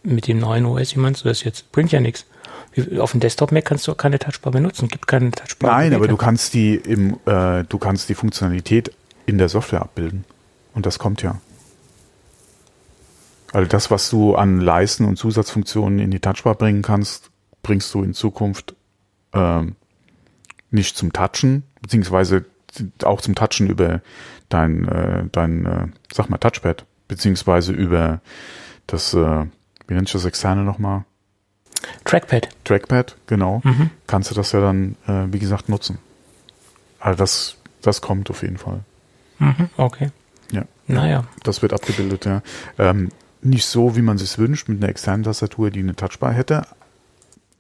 Mit 0.08 0.28
dem 0.28 0.40
neuen 0.40 0.66
OS, 0.66 0.96
wie 0.96 1.00
meinst 1.00 1.26
du 1.26 1.28
das 1.28 1.44
jetzt? 1.44 1.72
Bringt 1.74 1.92
ja 1.92 2.00
nichts. 2.00 2.26
Auf 2.98 3.12
dem 3.12 3.20
Desktop 3.20 3.52
Mac 3.52 3.66
kannst 3.66 3.88
du 3.88 3.92
auch 3.92 3.98
keine 3.98 4.20
Touchbar 4.20 4.54
benutzen. 4.54 4.88
Gibt 4.88 5.06
keine 5.06 5.32
Touchbar. 5.32 5.72
Nein, 5.72 5.94
aber 5.94 6.08
du 6.08 6.16
kannst 6.16 6.54
die 6.54 6.76
im, 6.76 7.18
äh, 7.26 7.64
du 7.66 7.78
kannst 7.78 8.08
die 8.08 8.16
Funktionalität 8.16 8.94
in 9.26 9.38
der 9.38 9.50
Software 9.50 9.82
abbilden. 9.82 10.24
Und 10.74 10.86
das 10.86 10.98
kommt 10.98 11.22
ja. 11.24 11.42
Also 13.52 13.68
das, 13.68 13.92
was 13.92 14.10
du 14.10 14.36
an 14.36 14.62
Leisten 14.62 15.04
und 15.04 15.18
Zusatzfunktionen 15.18 16.00
in 16.00 16.12
die 16.12 16.20
Touchbar 16.20 16.56
bringen 16.56 16.84
kannst, 16.84 17.30
bringst 17.62 17.94
du 17.94 18.02
in 18.02 18.14
Zukunft 18.14 18.76
ähm, 19.34 19.76
nicht 20.72 20.96
zum 20.96 21.12
Touchen, 21.12 21.64
beziehungsweise 21.82 22.46
auch 23.04 23.20
zum 23.20 23.36
Touchen 23.36 23.68
über 23.68 24.02
dein, 24.48 24.88
äh, 24.88 25.26
dein 25.34 25.66
äh, 25.66 25.88
sag 26.14 26.30
mal, 26.30 26.38
Touchpad, 26.38 26.86
beziehungsweise 27.10 27.74
über 27.74 28.22
das, 28.86 29.14
äh, 29.14 29.46
wie 29.88 29.94
nennt 29.94 30.14
das 30.14 30.26
externe 30.26 30.64
nochmal? 30.64 31.06
Trackpad. 32.06 32.50
Trackpad, 32.64 33.16
genau. 33.28 33.62
Mhm. 33.64 33.90
Kannst 34.08 34.32
du 34.32 34.36
das 34.36 34.52
ja 34.52 34.62
dann, 34.62 34.96
äh, 35.08 35.32
wie 35.32 35.40
gesagt, 35.40 35.70
nutzen. 35.70 36.00
Also 37.00 37.18
das, 37.18 37.58
das 37.82 38.02
kommt 38.02 38.30
auf 38.30 38.42
jeden 38.42 38.58
Fall. 38.58 38.82
Mhm, 39.40 39.70
okay. 39.78 40.12
Ja. 40.52 40.64
Naja. 40.88 41.26
Das 41.44 41.62
wird 41.62 41.74
abgebildet, 41.74 42.26
ja. 42.26 42.42
Ähm, 42.78 43.10
nicht 43.42 43.66
so, 43.66 43.96
wie 43.96 44.02
man 44.02 44.18
sich 44.18 44.38
wünscht, 44.38 44.68
mit 44.68 44.82
einer 44.82 44.90
externen 44.90 45.24
Tastatur, 45.24 45.70
die 45.70 45.80
eine 45.80 45.96
Touchbar 45.96 46.34
hätte. 46.34 46.66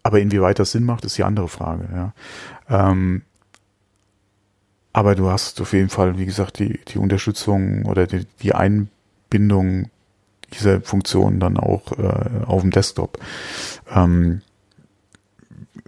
Aber 0.03 0.19
inwieweit 0.19 0.59
das 0.59 0.71
Sinn 0.71 0.85
macht, 0.85 1.05
ist 1.05 1.17
die 1.17 1.23
andere 1.23 1.47
Frage, 1.47 1.87
ja. 1.93 2.13
Ähm, 2.69 3.23
aber 4.93 5.13
du 5.13 5.29
hast 5.29 5.61
auf 5.61 5.73
jeden 5.73 5.89
Fall, 5.89 6.17
wie 6.17 6.25
gesagt, 6.25 6.59
die, 6.59 6.79
die 6.87 6.97
Unterstützung 6.97 7.85
oder 7.85 8.07
die, 8.07 8.25
die 8.41 8.55
Einbindung 8.55 9.91
dieser 10.53 10.81
Funktion 10.81 11.39
dann 11.39 11.57
auch 11.57 11.91
äh, 11.97 12.45
auf 12.45 12.61
dem 12.61 12.71
Desktop. 12.71 13.19
Ähm, 13.93 14.41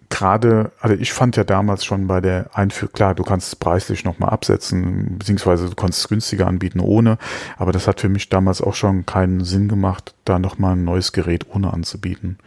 gerade, 0.10 0.72
also 0.80 0.96
ich 0.96 1.14
fand 1.14 1.38
ja 1.38 1.44
damals 1.44 1.86
schon 1.86 2.08
bei 2.08 2.20
der 2.20 2.50
Einführung, 2.54 2.94
klar, 2.94 3.16
du 3.16 3.24
kannst 3.24 3.48
es 3.48 3.56
preislich 3.56 4.04
nochmal 4.04 4.30
absetzen, 4.30 5.18
beziehungsweise 5.20 5.70
du 5.70 5.76
kannst 5.76 6.00
es 6.00 6.08
günstiger 6.08 6.48
anbieten 6.48 6.80
ohne, 6.80 7.18
aber 7.58 7.72
das 7.72 7.88
hat 7.88 8.02
für 8.02 8.10
mich 8.10 8.30
damals 8.30 8.62
auch 8.62 8.74
schon 8.74 9.06
keinen 9.06 9.46
Sinn 9.46 9.68
gemacht, 9.68 10.16
da 10.26 10.40
nochmal 10.40 10.74
ein 10.74 10.84
neues 10.84 11.12
Gerät 11.12 11.46
ohne 11.54 11.72
anzubieten. 11.72 12.40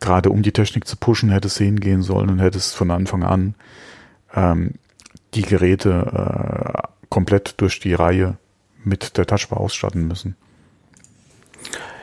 Gerade 0.00 0.30
um 0.30 0.42
die 0.42 0.52
Technik 0.52 0.86
zu 0.86 0.96
pushen, 0.96 1.30
hätte 1.30 1.48
es 1.48 1.58
hingehen 1.58 2.02
sollen 2.02 2.30
und 2.30 2.38
hätte 2.38 2.58
es 2.58 2.72
von 2.72 2.90
Anfang 2.90 3.24
an 3.24 3.54
ähm, 4.34 4.74
die 5.34 5.42
Geräte 5.42 6.82
äh, 6.84 6.88
komplett 7.10 7.60
durch 7.60 7.80
die 7.80 7.94
Reihe 7.94 8.36
mit 8.84 9.16
der 9.16 9.26
Touchbar 9.26 9.60
ausstatten 9.60 10.06
müssen. 10.06 10.36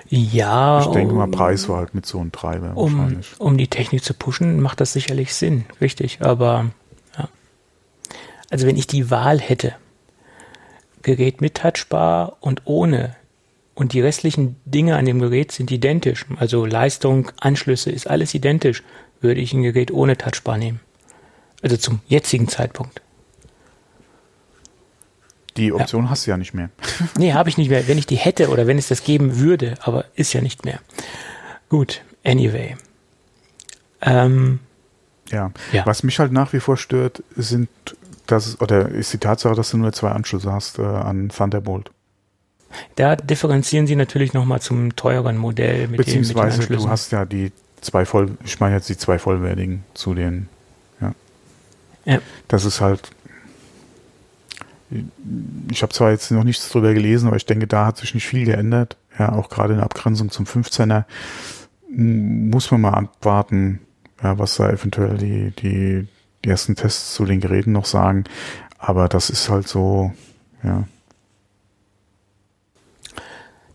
Ja. 0.10 0.82
Ich 0.82 0.88
denke 0.88 1.14
mal, 1.14 1.28
Preis 1.28 1.68
war 1.68 1.78
halt 1.78 1.96
mit 1.96 2.06
so 2.06 2.20
einem 2.20 2.32
Treiber 2.32 2.76
um, 2.76 2.98
wahrscheinlich. 2.98 3.40
Um 3.40 3.58
die 3.58 3.68
Technik 3.68 4.04
zu 4.04 4.14
pushen, 4.14 4.62
macht 4.62 4.82
das 4.82 4.94
sicherlich 4.94 5.34
Sinn, 5.34 5.66
richtig. 5.82 6.22
Aber 6.22 6.72
ja. 7.18 7.28
Also 8.50 8.68
wenn 8.68 8.78
ich 8.78 8.88
die 8.88 9.10
Wahl 9.10 9.40
hätte, 9.40 9.74
Gerät 11.02 11.42
mit 11.42 11.56
Touchbar 11.56 12.38
und 12.40 12.64
ohne 12.66 13.16
und 13.74 13.94
die 13.94 14.02
restlichen 14.02 14.56
Dinge 14.66 14.96
an 14.96 15.06
dem 15.06 15.20
Gerät 15.20 15.52
sind 15.52 15.70
identisch, 15.70 16.26
also 16.38 16.66
Leistung, 16.66 17.32
Anschlüsse 17.40 17.92
ist 17.92 18.10
alles 18.10 18.34
identisch, 18.34 18.84
würde 19.22 19.42
ich 19.42 19.54
ein 19.54 19.64
Gerät 19.64 19.92
ohne 19.92 20.18
Touchbar 20.18 20.58
nehmen. 20.58 20.80
Also 21.62 21.78
zum 21.78 22.00
jetzigen 22.08 22.48
Zeitpunkt. 22.48 23.02
Die 25.58 25.72
Option 25.72 26.06
ja. 26.06 26.10
hast 26.10 26.26
du 26.26 26.32
ja 26.32 26.38
nicht 26.38 26.54
mehr. 26.54 26.70
nee, 27.18 27.34
habe 27.34 27.50
ich 27.50 27.58
nicht 27.58 27.70
mehr. 27.70 27.88
Wenn 27.88 27.98
ich 27.98 28.06
die 28.06 28.18
hätte 28.18 28.50
oder 28.50 28.68
wenn 28.68 28.78
es 28.78 28.88
das 28.88 29.04
geben 29.04 29.40
würde, 29.40 29.76
aber 29.82 30.06
ist 30.16 30.34
ja 30.34 30.42
nicht 30.42 30.66
mehr. 30.66 30.80
Gut, 31.70 32.02
anyway. 32.24 32.76
Ähm, 34.02 34.60
ja. 35.32 35.52
ja. 35.72 35.86
was 35.86 36.04
mich 36.04 36.20
halt 36.20 36.32
nach 36.32 36.54
wie 36.54 36.60
vor 36.60 36.78
stört, 36.78 37.24
sind 37.36 37.70
das 38.28 38.60
oder 38.62 38.90
ist 38.90 39.14
die 39.14 39.18
Tatsache, 39.18 39.56
dass 39.56 39.72
du 39.72 39.78
nur 39.78 39.94
zwei 39.94 40.10
Anschlüsse 40.10 40.52
hast 40.52 40.80
äh, 40.80 40.84
an 40.84 41.30
Thunderbolt. 41.30 41.92
Da 42.96 43.16
differenzieren 43.16 43.88
sie 43.88 43.96
natürlich 43.96 44.34
nochmal 44.34 44.62
zum 44.62 44.96
teureren 44.96 45.38
Modell 45.38 45.88
mit 45.88 45.98
Beziehungsweise 45.98 46.60
den, 46.60 46.70
mit 46.70 46.80
den 46.80 46.86
du 46.86 46.90
hast 46.90 47.12
ja 47.12 47.26
die 47.26 47.52
zwei 47.82 48.06
voll, 48.06 48.38
ich 48.44 48.60
meine 48.60 48.76
jetzt 48.76 48.90
die 48.90 48.98
zwei 48.98 49.20
vollwertigen 49.20 49.84
zu 49.94 50.14
den, 50.14 50.50
ja. 51.00 51.14
ja. 52.06 52.20
Das 52.48 52.66
ist 52.66 52.82
halt 52.82 53.12
ich 55.72 55.82
habe 55.82 55.94
zwar 55.94 56.12
jetzt 56.12 56.32
noch 56.32 56.44
nichts 56.44 56.70
drüber 56.70 56.94
gelesen, 56.94 57.28
aber 57.28 57.38
ich 57.38 57.46
denke, 57.46 57.68
da 57.68 57.86
hat 57.86 57.98
sich 57.98 58.14
nicht 58.14 58.28
viel 58.28 58.46
geändert. 58.46 58.98
Ja, 59.18 59.34
auch 59.34 59.50
gerade 59.50 59.74
in 59.74 59.80
Abgrenzung 59.80 60.30
zum 60.30 60.46
15er 60.46 61.06
muss 61.96 62.72
man 62.72 62.82
mal 62.82 62.94
abwarten, 62.94 63.80
ja, 64.22 64.38
was 64.38 64.56
da 64.56 64.70
eventuell 64.70 65.18
die, 65.18 65.52
die, 65.52 66.08
die 66.44 66.50
ersten 66.50 66.76
Tests 66.76 67.14
zu 67.14 67.26
den 67.26 67.40
Geräten 67.40 67.72
noch 67.72 67.86
sagen. 67.86 68.26
Aber 68.78 69.08
das 69.08 69.30
ist 69.30 69.50
halt 69.50 69.68
so, 69.68 70.14
ja. 70.64 70.84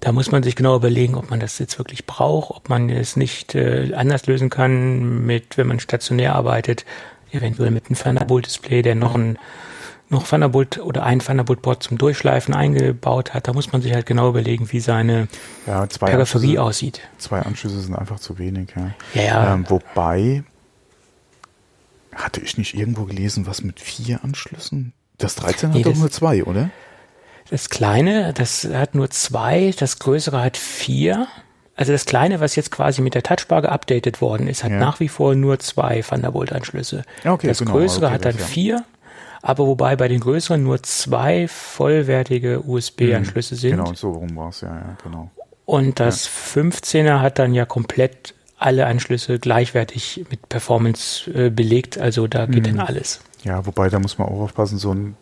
Da 0.01 0.13
muss 0.13 0.31
man 0.31 0.43
sich 0.43 0.57
genau 0.57 0.77
überlegen, 0.77 1.15
ob 1.15 1.31
man 1.31 1.41
das 1.41 1.59
jetzt 1.59 1.79
wirklich 1.79 2.07
braucht, 2.07 2.57
ob 2.57 2.69
man 2.69 2.89
es 2.89 3.17
nicht 3.17 3.55
äh, 3.55 3.93
anders 3.95 4.27
lösen 4.27 4.49
kann, 4.49 5.27
mit, 5.27 5.59
wenn 5.59 5.67
man 5.67 5.79
stationär 5.79 6.35
arbeitet, 6.35 6.87
eventuell 7.33 7.71
mit 7.71 7.87
einem 7.87 7.97
Thunderbolt-Display, 7.97 8.83
der 8.83 8.95
noch 8.95 9.15
ein 9.15 9.39
noch 10.11 10.27
Thunderbolt 10.27 10.79
oder 10.79 11.05
ein 11.05 11.21
Thunderbolt-Board 11.21 11.83
zum 11.83 11.97
Durchschleifen 11.97 12.53
eingebaut 12.53 13.33
hat, 13.33 13.47
da 13.47 13.53
muss 13.53 13.73
man 13.73 13.81
sich 13.81 13.95
halt 13.95 14.07
genau 14.07 14.29
überlegen, 14.29 14.71
wie 14.73 14.81
seine 14.81 15.29
ja, 15.67 15.87
Peripherie 15.87 16.59
aussieht. 16.59 17.01
Zwei 17.19 17.41
Anschlüsse 17.41 17.81
sind 17.81 17.95
einfach 17.95 18.19
zu 18.19 18.39
wenig, 18.39 18.71
ja. 18.77 18.91
ja, 19.15 19.23
ja. 19.23 19.55
Ähm, 19.55 19.67
wobei, 19.69 20.43
hatte 22.13 22.41
ich 22.41 22.59
nicht 22.59 22.75
irgendwo 22.75 23.05
gelesen, 23.05 23.47
was 23.47 23.63
mit 23.63 23.79
vier 23.79 24.25
Anschlüssen? 24.25 24.93
Das 25.19 25.37
13 25.37 25.71
nee, 25.71 25.79
hat 25.79 25.87
doch 25.87 25.97
nur 25.97 26.11
zwei, 26.11 26.45
oder? 26.45 26.71
Das 27.49 27.71
kleine, 27.71 28.33
das 28.33 28.69
hat 28.73 28.95
nur 28.95 29.11
zwei, 29.11 29.73
das 29.79 29.99
größere 29.99 30.43
hat 30.43 30.57
vier. 30.57 31.29
Also 31.77 31.93
das 31.93 32.05
kleine, 32.05 32.41
was 32.41 32.57
jetzt 32.57 32.71
quasi 32.71 33.01
mit 33.01 33.15
der 33.15 33.23
Touchbar 33.23 33.63
geupdatet 33.63 34.21
worden 34.21 34.49
ist, 34.49 34.65
hat 34.65 34.73
ja. 34.73 34.79
nach 34.79 35.01
wie 35.01 35.09
vor 35.09 35.35
nur 35.35 35.61
zwei 35.61 36.03
Thunderbolt-Anschlüsse. 36.03 37.05
Okay, 37.25 37.47
das 37.47 37.59
genau, 37.59 37.73
größere 37.73 38.07
okay, 38.07 38.15
hat 38.15 38.25
dann 38.25 38.35
vier 38.35 38.85
aber 39.43 39.67
wobei 39.67 39.97
bei 39.97 40.09
den 40.09 40.21
größeren 40.21 40.63
nur 40.63 40.83
zwei 40.83 41.49
vollwertige 41.49 42.63
USB-Anschlüsse 42.67 43.57
sind. 43.57 43.73
Genau, 43.73 43.95
so 43.95 44.13
rum 44.13 44.37
war 44.37 44.51
es, 44.51 44.61
ja, 44.61 44.75
ja, 44.75 44.97
genau. 45.03 45.31
Und 45.65 46.01
das 46.01 46.29
ja. 46.55 46.63
15er 46.63 47.21
hat 47.21 47.39
dann 47.39 47.55
ja 47.55 47.65
komplett 47.65 48.35
alle 48.59 48.87
Anschlüsse 48.87 49.39
gleichwertig 49.39 50.27
mit 50.31 50.49
Performance 50.49 51.31
äh, 51.33 51.51
belegt, 51.51 51.99
also 51.99 52.27
da 52.27 52.47
geht 52.47 52.67
mhm. 52.67 52.77
dann 52.77 52.87
alles. 52.87 53.21
Ja, 53.43 53.65
wobei 53.65 53.89
da 53.89 53.99
muss 53.99 54.19
man 54.19 54.29
auch 54.29 54.41
aufpassen, 54.41 54.79
so 54.79 54.93
ein 54.93 55.17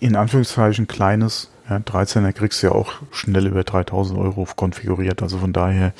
in 0.00 0.16
Anführungszeichen 0.16 0.88
kleines 0.88 1.50
ja, 1.68 1.76
13er 1.76 2.32
kriegst 2.32 2.62
du 2.62 2.68
ja 2.68 2.72
auch 2.72 2.94
schnell 3.12 3.46
über 3.46 3.62
3000 3.62 4.18
Euro 4.18 4.46
konfiguriert, 4.56 5.22
also 5.22 5.38
von 5.38 5.52
daher. 5.52 5.92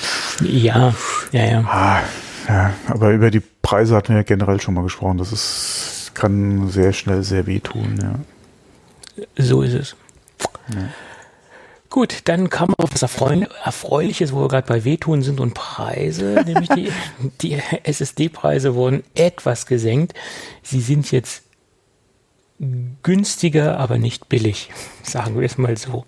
Ja, 0.42 0.94
ja, 1.30 1.44
ja. 1.44 1.60
Ah, 1.60 2.00
Ja, 2.48 2.74
aber 2.88 3.12
über 3.12 3.30
die 3.30 3.42
Preise 3.62 3.94
hatten 3.94 4.08
wir 4.08 4.16
ja 4.16 4.22
generell 4.24 4.60
schon 4.60 4.74
mal 4.74 4.82
gesprochen. 4.82 5.18
Das 5.18 5.30
ist, 5.30 5.99
kann 6.14 6.68
sehr 6.68 6.92
schnell 6.92 7.22
sehr 7.22 7.46
wehtun, 7.46 7.98
ja. 8.00 8.14
So 9.36 9.62
ist 9.62 9.74
es. 9.74 9.96
Ja. 10.74 10.88
Gut, 11.90 12.20
dann 12.26 12.48
kam 12.50 12.72
auf 12.78 12.90
was 12.92 13.02
Erfreuliches, 13.02 14.32
wo 14.32 14.42
wir 14.42 14.48
gerade 14.48 14.66
bei 14.68 14.84
Wehtun 14.84 15.22
sind 15.22 15.40
und 15.40 15.54
Preise, 15.54 16.42
nämlich 16.46 16.68
die, 16.68 16.92
die 17.40 17.60
SSD-Preise 17.82 18.76
wurden 18.76 19.02
etwas 19.16 19.66
gesenkt. 19.66 20.14
Sie 20.62 20.80
sind 20.80 21.10
jetzt 21.10 21.42
günstiger, 23.02 23.78
aber 23.78 23.98
nicht 23.98 24.28
billig, 24.28 24.70
sagen 25.02 25.38
wir 25.38 25.46
es 25.46 25.58
mal 25.58 25.76
so. 25.76 26.04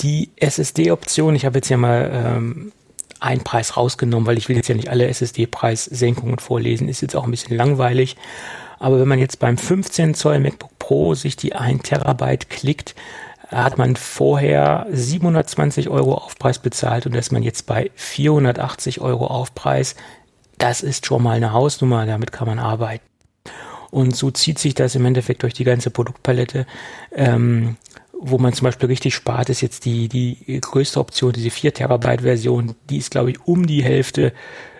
Die 0.00 0.30
SSD-Option, 0.36 1.34
ich 1.34 1.44
habe 1.44 1.58
jetzt 1.58 1.70
ja 1.70 1.76
mal 1.76 2.10
ähm, 2.12 2.72
einen 3.18 3.42
Preis 3.42 3.76
rausgenommen, 3.76 4.28
weil 4.28 4.38
ich 4.38 4.48
will 4.48 4.54
jetzt 4.54 4.68
ja 4.68 4.76
nicht 4.76 4.90
alle 4.90 5.08
SSD-Preissenkungen 5.08 6.38
vorlesen, 6.38 6.88
ist 6.88 7.00
jetzt 7.00 7.16
auch 7.16 7.24
ein 7.24 7.32
bisschen 7.32 7.56
langweilig. 7.56 8.16
Aber 8.78 9.00
wenn 9.00 9.08
man 9.08 9.18
jetzt 9.18 9.38
beim 9.38 9.58
15 9.58 10.14
Zoll 10.14 10.38
MacBook 10.40 10.78
Pro 10.78 11.14
sich 11.14 11.36
die 11.36 11.54
1 11.54 11.82
Terabyte 11.82 12.48
klickt, 12.48 12.94
hat 13.48 13.78
man 13.78 13.96
vorher 13.96 14.86
720 14.90 15.88
Euro 15.88 16.14
Aufpreis 16.14 16.58
bezahlt 16.58 17.06
und 17.06 17.14
ist 17.14 17.32
man 17.32 17.42
jetzt 17.42 17.66
bei 17.66 17.90
480 17.94 19.00
Euro 19.00 19.26
Aufpreis. 19.26 19.96
Das 20.58 20.82
ist 20.82 21.06
schon 21.06 21.22
mal 21.22 21.36
eine 21.36 21.52
Hausnummer, 21.52 22.04
damit 22.04 22.32
kann 22.32 22.46
man 22.48 22.58
arbeiten. 22.58 23.04
Und 23.90 24.14
so 24.14 24.30
zieht 24.30 24.58
sich 24.58 24.74
das 24.74 24.94
im 24.94 25.06
Endeffekt 25.06 25.42
durch 25.42 25.54
die 25.54 25.64
ganze 25.64 25.90
Produktpalette. 25.90 26.66
Ähm, 27.12 27.76
wo 28.20 28.36
man 28.36 28.52
zum 28.52 28.64
Beispiel 28.64 28.88
richtig 28.88 29.14
spart, 29.14 29.48
ist 29.48 29.60
jetzt 29.60 29.84
die, 29.84 30.08
die 30.08 30.60
größte 30.60 30.98
Option, 31.00 31.32
diese 31.32 31.50
4 31.50 31.72
Terabyte 31.72 32.22
Version. 32.22 32.74
Die 32.90 32.98
ist, 32.98 33.12
glaube 33.12 33.30
ich, 33.30 33.46
um 33.46 33.66
die 33.66 33.82
Hälfte 33.82 34.32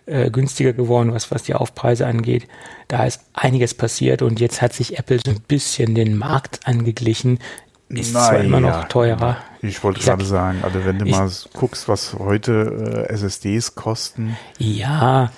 äh, 0.09 0.31
günstiger 0.31 0.73
geworden, 0.73 1.13
was, 1.13 1.31
was 1.31 1.43
die 1.43 1.55
Aufpreise 1.55 2.07
angeht. 2.07 2.49
Da 2.89 3.05
ist 3.05 3.21
einiges 3.35 3.75
passiert 3.75 4.23
und 4.23 4.41
jetzt 4.41 4.63
hat 4.63 4.73
sich 4.73 4.99
Apple 4.99 5.21
so 5.25 5.33
ein 5.33 5.41
bisschen 5.47 5.95
den 5.95 6.17
Markt 6.17 6.67
angeglichen. 6.67 7.39
Ist 7.89 8.13
naja, 8.13 8.29
zwar 8.29 8.41
immer 8.41 8.61
noch 8.61 8.85
teurer. 8.89 9.39
Ich 9.63 9.83
wollte 9.83 10.01
gerade 10.01 10.25
sagen, 10.25 10.59
also 10.63 10.85
wenn 10.85 10.99
du 10.99 11.07
ich, 11.07 11.13
mal 11.13 11.31
guckst, 11.55 11.89
was 11.89 12.15
heute 12.19 13.07
äh, 13.09 13.13
SSDs 13.13 13.75
kosten. 13.75 14.37
Ja, 14.59 15.31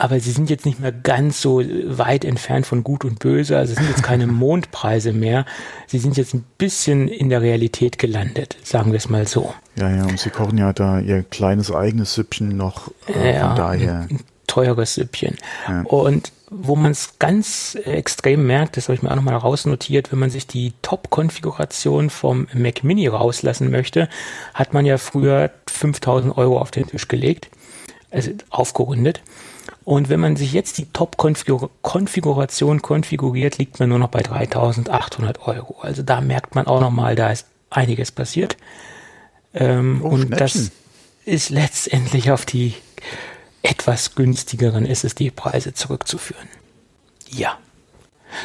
aber 0.00 0.18
sie 0.18 0.30
sind 0.30 0.48
jetzt 0.48 0.64
nicht 0.64 0.80
mehr 0.80 0.92
ganz 0.92 1.42
so 1.42 1.62
weit 1.62 2.24
entfernt 2.24 2.66
von 2.66 2.82
Gut 2.82 3.04
und 3.04 3.18
Böse. 3.18 3.58
Also 3.58 3.72
es 3.72 3.78
sind 3.78 3.88
jetzt 3.88 4.02
keine 4.02 4.26
Mondpreise 4.28 5.12
mehr. 5.12 5.44
Sie 5.86 5.98
sind 5.98 6.16
jetzt 6.16 6.32
ein 6.32 6.44
bisschen 6.56 7.06
in 7.06 7.28
der 7.28 7.42
Realität 7.42 7.98
gelandet, 7.98 8.56
sagen 8.64 8.92
wir 8.92 8.96
es 8.96 9.10
mal 9.10 9.28
so. 9.28 9.54
Ja, 9.76 9.94
ja, 9.94 10.04
und 10.04 10.18
sie 10.18 10.30
kochen 10.30 10.56
ja 10.56 10.72
da 10.72 11.00
ihr 11.00 11.22
kleines 11.22 11.70
eigenes 11.70 12.14
Süppchen 12.14 12.56
noch. 12.56 12.90
Äh, 13.08 13.34
ja, 13.34 13.48
von 13.48 13.56
daher. 13.56 14.06
Ein, 14.08 14.20
teures 14.46 14.94
Süppchen. 14.94 15.36
Ja. 15.68 15.82
Und 15.82 16.32
wo 16.50 16.74
man 16.74 16.90
es 16.90 17.18
ganz 17.20 17.78
extrem 17.84 18.46
merkt, 18.46 18.76
das 18.76 18.88
habe 18.88 18.94
ich 18.96 19.02
mir 19.02 19.12
auch 19.12 19.16
nochmal 19.16 19.36
rausnotiert, 19.36 20.10
wenn 20.10 20.18
man 20.18 20.30
sich 20.30 20.48
die 20.48 20.72
Top-Konfiguration 20.82 22.10
vom 22.10 22.48
Mac 22.52 22.82
Mini 22.82 23.06
rauslassen 23.06 23.70
möchte, 23.70 24.08
hat 24.52 24.74
man 24.74 24.84
ja 24.86 24.98
früher 24.98 25.50
5000 25.68 26.36
Euro 26.36 26.58
auf 26.58 26.72
den 26.72 26.88
Tisch 26.88 27.06
gelegt, 27.06 27.48
also 28.10 28.32
aufgerundet. 28.50 29.20
Und 29.90 30.08
wenn 30.08 30.20
man 30.20 30.36
sich 30.36 30.52
jetzt 30.52 30.78
die 30.78 30.86
Top-Konfiguration 30.86 32.80
konfiguriert, 32.80 33.58
liegt 33.58 33.80
man 33.80 33.88
nur 33.88 33.98
noch 33.98 34.10
bei 34.10 34.20
3800 34.22 35.48
Euro. 35.48 35.80
Also 35.80 36.04
da 36.04 36.20
merkt 36.20 36.54
man 36.54 36.68
auch 36.68 36.80
nochmal, 36.80 37.16
da 37.16 37.32
ist 37.32 37.48
einiges 37.70 38.12
passiert. 38.12 38.56
Ähm, 39.52 40.00
oh, 40.04 40.10
und 40.10 40.30
das 40.30 40.70
ist 41.24 41.50
letztendlich 41.50 42.30
auf 42.30 42.46
die 42.46 42.74
etwas 43.62 44.14
günstigeren 44.14 44.86
SSD-Preise 44.86 45.74
zurückzuführen. 45.74 46.48
Ja. 47.28 47.58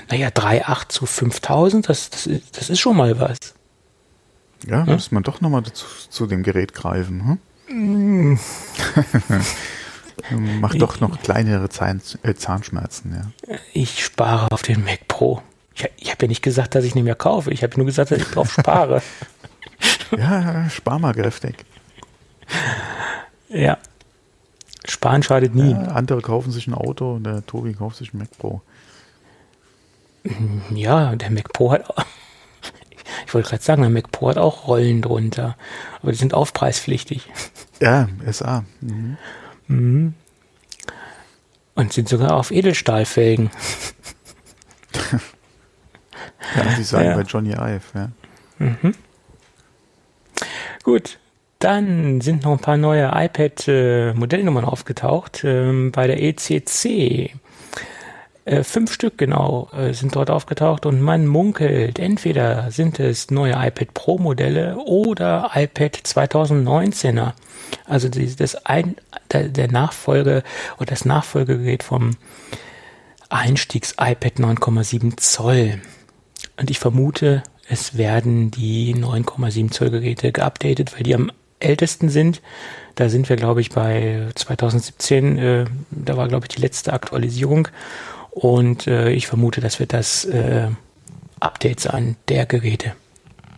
Naja, 0.09 0.29
3,8 0.29 0.89
zu 0.89 1.05
5000, 1.05 1.87
das, 1.87 2.09
das, 2.09 2.25
ist, 2.25 2.57
das 2.57 2.71
ist 2.71 2.79
schon 2.79 2.97
mal 2.97 3.19
was. 3.19 3.37
Ja, 4.67 4.83
hm? 4.83 4.93
muss 4.93 5.11
man 5.11 5.21
doch 5.21 5.41
nochmal 5.41 5.61
zu, 5.61 5.85
zu 6.09 6.25
dem 6.25 6.41
Gerät 6.41 6.73
greifen. 6.73 7.39
Hm? 7.67 8.31
Mm. 8.31 8.39
Macht 10.59 10.81
doch 10.81 10.99
noch 10.99 11.21
kleinere 11.21 11.69
Zahn, 11.69 12.01
äh, 12.23 12.33
Zahnschmerzen, 12.33 13.13
ja. 13.15 13.55
Ich 13.73 14.03
spare 14.03 14.51
auf 14.51 14.61
den 14.61 14.83
Mac 14.83 15.07
Pro. 15.07 15.41
Ich, 15.73 15.89
ich 15.97 16.11
habe 16.11 16.25
ja 16.25 16.27
nicht 16.29 16.41
gesagt, 16.41 16.75
dass 16.75 16.85
ich 16.85 16.95
nicht 16.95 17.03
mehr 17.03 17.15
kaufe. 17.15 17.51
Ich 17.51 17.63
habe 17.63 17.75
nur 17.77 17.85
gesagt, 17.85 18.11
dass 18.11 18.19
ich 18.19 18.27
drauf 18.27 18.51
spare. 18.51 19.01
ja, 20.17 20.69
spar 20.69 20.99
mal 20.99 21.13
kräftig. 21.13 21.65
Ja. 23.49 23.77
Sparen 24.87 25.23
schadet 25.23 25.55
nie. 25.55 25.71
Ja, 25.71 25.79
andere 25.79 26.21
kaufen 26.21 26.51
sich 26.51 26.67
ein 26.67 26.73
Auto 26.73 27.15
und 27.15 27.23
der 27.23 27.45
Tobi 27.45 27.73
kauft 27.73 27.97
sich 27.97 28.13
ein 28.13 28.19
Mac 28.19 28.29
Pro. 28.37 28.61
Ja, 30.71 31.15
der 31.15 31.31
Mac 31.31 31.53
Pro 31.53 31.71
hat 31.71 31.89
auch, 31.89 31.97
ich 33.25 33.33
wollte 33.33 33.49
gerade 33.49 33.63
sagen, 33.63 33.81
der 33.81 33.91
Mac 33.91 34.11
Pro 34.11 34.29
hat 34.29 34.37
auch 34.37 34.67
Rollen 34.67 35.01
drunter, 35.01 35.55
aber 36.01 36.11
die 36.11 36.17
sind 36.17 36.33
aufpreispflichtig. 36.33 37.29
Ja, 37.79 38.07
SA. 38.31 38.63
Mhm. 38.81 39.17
Mhm. 39.67 40.13
Und 41.75 41.93
sind 41.93 42.07
sogar 42.07 42.35
auf 42.35 42.51
Edelstahlfelgen. 42.51 43.51
ja, 46.55 46.75
die 46.77 46.83
sagen 46.83 47.05
ja. 47.05 47.15
bei 47.15 47.23
Johnny 47.23 47.51
Ive, 47.51 47.81
ja. 47.93 48.09
Mhm. 48.59 48.93
Gut, 50.83 51.19
dann 51.59 52.21
sind 52.21 52.43
noch 52.43 52.51
ein 52.51 52.59
paar 52.59 52.77
neue 52.77 53.11
iPad-Modellnummern 53.13 54.63
äh, 54.63 54.67
aufgetaucht 54.67 55.43
ähm, 55.43 55.91
bei 55.91 56.07
der 56.07 56.21
ECC. 56.21 57.33
Äh, 58.45 58.63
fünf 58.63 58.93
Stück 58.93 59.17
genau 59.17 59.69
äh, 59.73 59.93
sind 59.93 60.15
dort 60.15 60.29
aufgetaucht 60.29 60.85
und 60.85 61.01
man 61.01 61.25
munkelt, 61.25 61.97
entweder 61.97 62.69
sind 62.69 62.99
es 62.99 63.31
neue 63.31 63.53
iPad 63.53 63.93
Pro 63.95 64.19
Modelle 64.19 64.77
oder 64.77 65.49
iPad 65.55 65.97
2019er. 65.97 67.33
Also 67.87 68.07
die, 68.07 68.35
das 68.35 68.55
ein, 68.65 68.97
der, 69.31 69.49
der 69.49 69.71
Nachfolge 69.71 70.43
oder 70.77 70.85
das 70.85 71.05
Nachfolgegerät 71.05 71.81
vom 71.81 72.11
Einstiegs-iPad 73.29 74.35
9,7 74.35 75.17
Zoll. 75.17 75.81
Und 76.57 76.69
ich 76.69 76.77
vermute, 76.77 77.41
es 77.67 77.97
werden 77.97 78.51
die 78.51 78.93
9,7 78.93 79.71
Zoll 79.71 79.89
Geräte 79.89 80.31
geupdatet, 80.31 80.93
weil 80.93 81.01
die 81.01 81.15
am 81.15 81.31
ältesten 81.59 82.09
sind. 82.09 82.43
Da 82.93 83.09
sind 83.09 83.27
wir, 83.27 83.35
glaube 83.37 83.61
ich, 83.61 83.71
bei 83.71 84.27
2017. 84.35 85.37
Äh, 85.37 85.65
da 85.89 86.15
war, 86.15 86.27
glaube 86.27 86.45
ich, 86.45 86.55
die 86.55 86.61
letzte 86.61 86.93
Aktualisierung. 86.93 87.69
Und 88.35 88.85
äh, 88.85 89.11
ich 89.11 89.27
vermute, 89.27 89.61
das 89.61 89.79
wird 89.79 89.93
das 89.93 90.25
äh, 90.25 90.67
Update 91.39 91.79
sein 91.79 92.17
der 92.27 92.45
Geräte. 92.45 92.91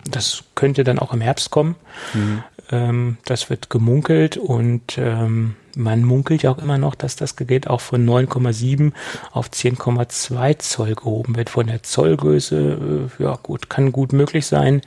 Das 0.06 0.44
könnte 0.54 0.84
dann 0.84 1.00
auch 1.00 1.14
im 1.14 1.20
Herbst 1.20 1.50
kommen. 1.50 1.76
Mhm. 2.14 2.44
Ähm, 2.70 3.18
das 3.26 3.50
wird 3.50 3.72
gemunkelt 3.72 4.38
und 4.38 5.00
ähm, 5.00 5.56
man 5.76 6.04
munkelt 6.04 6.44
ja 6.44 6.52
auch 6.52 6.60
immer 6.60 6.78
noch, 6.78 6.94
dass 6.94 7.16
das 7.16 7.36
Gerät 7.36 7.68
auch 7.68 7.82
von 7.82 8.08
9,7 8.08 8.94
auf 9.32 9.50
10,2 9.50 10.60
Zoll 10.60 10.94
gehoben 10.94 11.36
wird. 11.36 11.50
Von 11.50 11.66
der 11.66 11.82
Zollgröße, 11.82 13.10
äh, 13.20 13.24
ja 13.24 13.36
gut, 13.42 13.72
kann 13.72 13.92
gut 13.92 14.14
möglich 14.14 14.46
sein. 14.46 14.82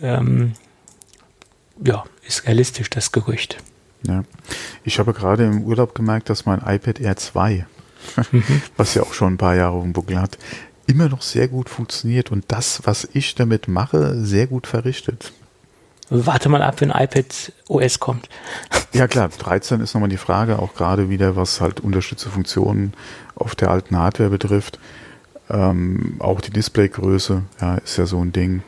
Ähm, 0.00 0.54
ja, 1.84 2.04
ist 2.26 2.46
realistisch 2.46 2.88
das 2.88 3.12
Gerücht. 3.12 3.58
Ja. 4.06 4.24
Ich 4.82 4.98
habe 4.98 5.12
gerade 5.12 5.44
im 5.44 5.64
Urlaub 5.64 5.94
gemerkt, 5.94 6.30
dass 6.30 6.46
mein 6.46 6.60
iPad 6.60 7.00
Air 7.00 7.16
2, 7.16 7.66
mhm. 8.32 8.62
was 8.76 8.94
ja 8.94 9.02
auch 9.02 9.12
schon 9.12 9.34
ein 9.34 9.38
paar 9.38 9.54
Jahre 9.54 9.76
auf 9.76 9.82
dem 9.82 9.92
Buckel 9.92 10.20
hat, 10.20 10.38
immer 10.86 11.08
noch 11.08 11.22
sehr 11.22 11.48
gut 11.48 11.68
funktioniert 11.68 12.30
und 12.30 12.44
das, 12.48 12.82
was 12.84 13.08
ich 13.12 13.34
damit 13.34 13.68
mache, 13.68 14.16
sehr 14.24 14.46
gut 14.46 14.66
verrichtet. 14.66 15.32
Warte 16.08 16.48
mal 16.48 16.62
ab, 16.62 16.80
wenn 16.80 16.90
iPad 16.90 17.52
OS 17.68 17.98
kommt. 17.98 18.28
Ja 18.92 19.08
klar, 19.08 19.28
13 19.28 19.80
ist 19.80 19.94
nochmal 19.94 20.08
die 20.08 20.16
Frage, 20.16 20.60
auch 20.60 20.74
gerade 20.74 21.10
wieder, 21.10 21.34
was 21.34 21.60
halt 21.60 21.80
unterstützte 21.80 22.30
Funktionen 22.30 22.94
auf 23.34 23.56
der 23.56 23.70
alten 23.70 23.96
Hardware 23.96 24.30
betrifft. 24.30 24.78
Ähm, 25.50 26.16
auch 26.20 26.40
die 26.40 26.50
Displaygröße, 26.50 27.42
ja, 27.60 27.76
ist 27.76 27.96
ja 27.96 28.06
so 28.06 28.20
ein 28.20 28.32
Ding. 28.32 28.62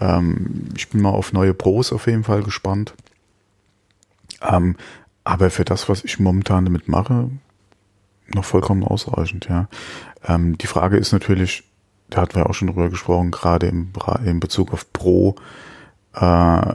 Ähm, 0.00 0.68
ich 0.76 0.88
bin 0.88 1.02
mal 1.02 1.10
auf 1.10 1.32
neue 1.32 1.52
Pros 1.52 1.92
auf 1.92 2.06
jeden 2.06 2.24
Fall 2.24 2.42
gespannt. 2.42 2.94
Ähm, 4.40 4.76
aber 5.24 5.50
für 5.50 5.64
das, 5.64 5.88
was 5.90 6.04
ich 6.04 6.18
momentan 6.18 6.64
damit 6.64 6.88
mache, 6.88 7.30
noch 8.34 8.44
vollkommen 8.44 8.84
ausreichend, 8.84 9.48
ja. 9.48 9.68
Ähm, 10.26 10.58
die 10.58 10.66
Frage 10.66 10.96
ist 10.96 11.12
natürlich, 11.12 11.64
da 12.10 12.22
hatten 12.22 12.36
wir 12.36 12.48
auch 12.48 12.54
schon 12.54 12.68
drüber 12.68 12.90
gesprochen, 12.90 13.30
gerade 13.30 13.66
im, 13.66 13.92
in 14.24 14.40
Bezug 14.40 14.72
auf 14.72 14.92
Pro, 14.92 15.36
äh, 16.14 16.74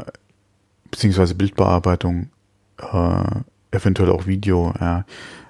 beziehungsweise 0.90 1.36
Bildbearbeitung, 1.36 2.30
äh, 2.78 3.42
eventuell 3.72 4.12
auch 4.12 4.26
Video, 4.26 4.74
ja. 4.80 5.06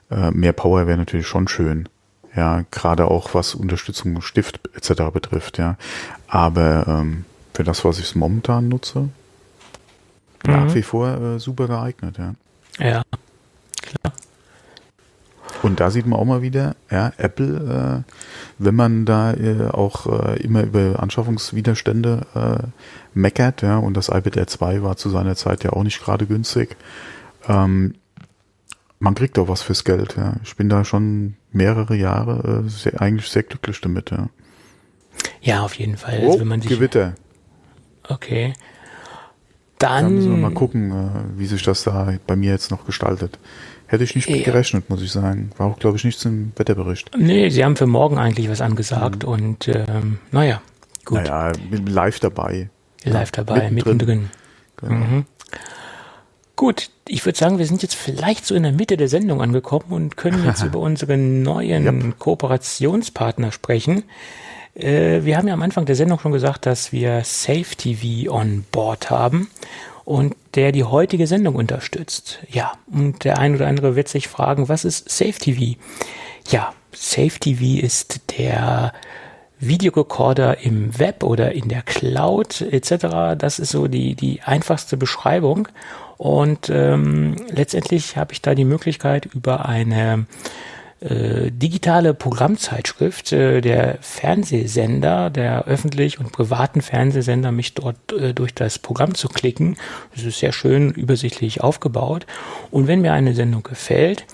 Äh, 0.10 0.32
mehr 0.32 0.54
Power 0.54 0.86
wäre 0.86 0.98
natürlich 0.98 1.28
schon 1.28 1.48
schön. 1.48 1.90
Ja, 2.36 2.66
gerade 2.72 3.06
auch 3.06 3.34
was 3.34 3.56
Unterstützung 3.56 4.22
Stift 4.22 4.60
etc. 4.76 5.04
betrifft, 5.14 5.58
ja. 5.58 5.78
Aber 6.28 6.88
ähm, 6.88 7.26
für 7.54 7.64
das, 7.64 7.86
was 7.86 8.00
ich 8.00 8.16
momentan 8.16 8.70
nutze, 8.70 9.02
mhm. 9.02 9.10
nach 10.46 10.74
wie 10.74 10.82
vor 10.82 11.10
äh, 11.10 11.40
super 11.40 11.68
geeignet, 11.68 12.18
ja. 12.18 12.36
Ja, 12.80 13.04
klar. 13.82 14.14
Und 15.64 15.80
da 15.80 15.90
sieht 15.92 16.06
man 16.06 16.20
auch 16.20 16.26
mal 16.26 16.42
wieder, 16.42 16.76
ja, 16.92 17.14
Apple, 17.18 18.04
äh, 18.06 18.12
wenn 18.58 18.76
man 18.76 19.06
da 19.06 19.34
äh, 19.34 19.70
auch 19.70 20.08
äh, 20.08 20.42
immer 20.42 20.64
über 20.64 21.02
Anschaffungswiderstände 21.02 22.26
äh, 22.36 22.68
meckert, 23.14 23.62
ja, 23.62 23.78
und 23.78 23.96
das 23.96 24.10
iPad 24.10 24.36
Air 24.36 24.48
2 24.48 24.84
war 24.84 24.98
zu 24.98 25.10
seiner 25.10 25.38
Zeit 25.38 25.64
ja 25.64 25.72
auch 25.72 25.84
nicht 25.84 26.04
gerade 26.04 26.26
günstig, 26.26 26.76
ähm, 27.48 27.96
man 29.00 29.16
kriegt 29.16 29.38
doch 29.38 29.48
was 29.48 29.62
fürs 29.62 29.86
Geld, 29.86 30.16
ja. 30.18 30.34
Ich 30.44 30.58
bin 30.58 30.68
da 30.68 30.84
schon 30.84 31.36
mehrere 31.54 31.96
Jahre 31.96 32.64
äh, 32.66 32.70
sehr, 32.70 33.02
eigentlich 33.02 33.30
sehr 33.30 33.44
glücklich 33.44 33.80
damit, 33.80 34.12
ja. 34.12 34.28
Ja, 35.42 35.62
auf 35.62 35.76
jeden 35.76 35.96
Fall. 35.96 36.20
Oh, 36.24 36.28
also, 36.28 36.40
wenn 36.42 36.48
man 36.48 36.62
sich, 36.62 36.72
Gewitter. 36.72 37.16
Okay. 38.08 38.54
Dann, 39.80 40.04
Dann 40.04 40.16
müssen 40.16 40.32
wir 40.32 40.38
mal 40.38 40.54
gucken, 40.54 40.92
äh, 40.92 41.40
wie 41.40 41.46
sich 41.46 41.64
das 41.64 41.84
da 41.84 42.14
bei 42.28 42.36
mir 42.36 42.52
jetzt 42.52 42.70
noch 42.72 42.86
gestaltet. 42.86 43.40
Hätte 43.94 44.06
ich 44.06 44.16
nicht 44.16 44.28
mit 44.28 44.44
gerechnet, 44.44 44.90
muss 44.90 45.04
ich 45.04 45.12
sagen. 45.12 45.52
War 45.58 45.68
auch, 45.68 45.78
glaube 45.78 45.98
ich, 45.98 46.04
nichts 46.04 46.26
im 46.26 46.52
Wetterbericht. 46.56 47.12
Nee, 47.16 47.50
sie 47.50 47.64
haben 47.64 47.76
für 47.76 47.86
morgen 47.86 48.18
eigentlich 48.18 48.50
was 48.50 48.60
angesagt 48.60 49.22
mhm. 49.22 49.30
und 49.30 49.68
ähm, 49.68 50.18
naja, 50.32 50.64
gut. 51.06 51.20
Naja, 51.20 51.52
live 51.70 52.20
dabei. 52.20 52.72
Live 53.04 53.30
dabei, 53.30 53.70
mittendrin. 53.70 53.98
mittendrin. 53.98 54.30
Genau. 54.78 54.96
Mhm. 54.96 55.26
Gut, 56.56 56.90
ich 57.08 57.24
würde 57.24 57.38
sagen, 57.38 57.60
wir 57.60 57.68
sind 57.68 57.84
jetzt 57.84 57.94
vielleicht 57.94 58.48
so 58.48 58.56
in 58.56 58.64
der 58.64 58.72
Mitte 58.72 58.98
der 58.98 59.10
Sendung 59.10 59.44
angekommen 59.44 59.92
und 59.92 60.18
können 60.18 60.44
jetzt 60.44 60.64
über 60.64 60.80
unseren 60.80 61.44
neuen 61.44 61.86
yep. 61.86 62.18
Kooperationspartner 62.18 63.52
sprechen. 63.52 64.06
Äh, 64.74 65.24
wir 65.24 65.38
haben 65.38 65.48
ja 65.48 65.54
am 65.54 65.62
Anfang 65.62 65.86
der 65.86 65.96
Sendung 65.96 66.18
schon 66.18 66.32
gesagt, 66.32 66.66
dass 66.66 66.92
wir 66.92 67.22
Safe 67.24 67.76
TV 67.78 68.32
on 68.34 68.66
Board 68.72 69.12
haben 69.12 69.50
und 70.06 70.36
der 70.56 70.72
die 70.72 70.84
heutige 70.84 71.28
Sendung 71.28 71.56
unterstützt. 71.56 72.40
Ja, 72.50 72.74
und 72.92 73.24
der 73.24 73.38
ein 73.38 73.56
oder 73.56 73.68
andere 73.68 73.96
wird 73.96 74.08
sich 74.08 74.28
fragen, 74.28 74.70
was 74.70 74.86
ist 74.86 75.10
Safe 75.10 75.34
TV? 75.34 75.80
Ja, 76.50 76.74
Safe 76.92 77.40
TV 77.40 77.84
ist 77.84 78.38
der 78.38 78.94
Videorekorder 79.60 80.60
im 80.60 80.98
Web 81.00 81.24
oder 81.24 81.54
in 81.54 81.70
der 81.70 81.82
Cloud 81.82 82.62
etc. 82.62 83.38
Das 83.38 83.60
ist 83.60 83.72
so 83.72 83.88
die, 83.88 84.16
die 84.16 84.42
einfachste 84.42 84.98
Beschreibung. 84.98 85.70
Und 86.18 86.70
ähm, 86.70 87.36
letztendlich 87.50 88.18
habe 88.18 88.34
ich 88.34 88.42
da 88.42 88.56
die 88.56 88.66
Möglichkeit 88.66 89.26
über 89.26 89.66
eine 89.66 90.26
äh, 91.04 91.52
digitale 91.52 92.14
Programmzeitschrift 92.14 93.34
äh, 93.34 93.62
der 93.62 93.98
Fernsehsender, 94.00 95.30
der 95.30 95.66
öffentlich 95.66 96.20
und 96.20 96.32
privaten 96.32 96.82
Fernsehsender, 96.82 97.52
mich 97.52 97.74
dort 97.74 98.14
äh, 98.14 98.34
durch 98.34 98.54
das 98.54 98.80
Programm 98.80 99.14
zu 99.14 99.28
klicken. 99.28 99.76
Das 100.16 100.24
ist 100.24 100.40
sehr 100.40 100.54
schön 100.54 100.92
übersichtlich 100.92 101.62
aufgebaut. 101.62 102.26
Und 102.72 102.88
wenn 102.88 103.02
mir 103.02 103.14
eine 103.14 103.34
Sendung 103.34 103.64
gefällt, 103.64 104.26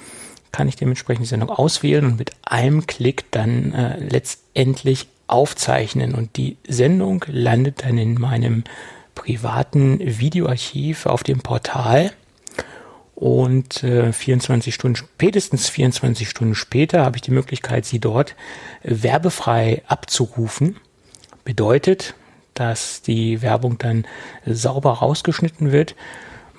kann 0.51 0.67
ich 0.67 0.75
dementsprechend 0.75 1.25
die 1.25 1.29
Sendung 1.29 1.49
auswählen 1.49 2.05
und 2.05 2.17
mit 2.17 2.31
einem 2.43 2.85
Klick 2.85 3.31
dann 3.31 3.73
äh, 3.73 3.99
letztendlich 3.99 5.07
aufzeichnen. 5.27 6.13
Und 6.13 6.37
die 6.37 6.57
Sendung 6.67 7.25
landet 7.27 7.83
dann 7.83 7.97
in 7.97 8.15
meinem 8.15 8.63
privaten 9.15 9.99
Videoarchiv 9.99 11.05
auf 11.05 11.23
dem 11.23 11.39
Portal 11.39 12.11
und 13.19 13.83
äh, 13.83 14.13
24 14.13 14.73
Stunden, 14.73 14.95
spätestens 14.95 15.67
24 15.67 16.29
Stunden 16.29 16.55
später 16.55 17.03
habe 17.03 17.17
ich 17.17 17.21
die 17.21 17.31
Möglichkeit, 17.31 17.85
sie 17.85 17.99
dort 17.99 18.33
äh, 18.81 19.03
werbefrei 19.03 19.81
abzurufen. 19.87 20.77
Bedeutet, 21.43 22.13
dass 22.53 23.01
die 23.01 23.41
Werbung 23.41 23.77
dann 23.77 24.05
äh, 24.45 24.53
sauber 24.53 24.93
rausgeschnitten 24.93 25.73
wird. 25.73 25.95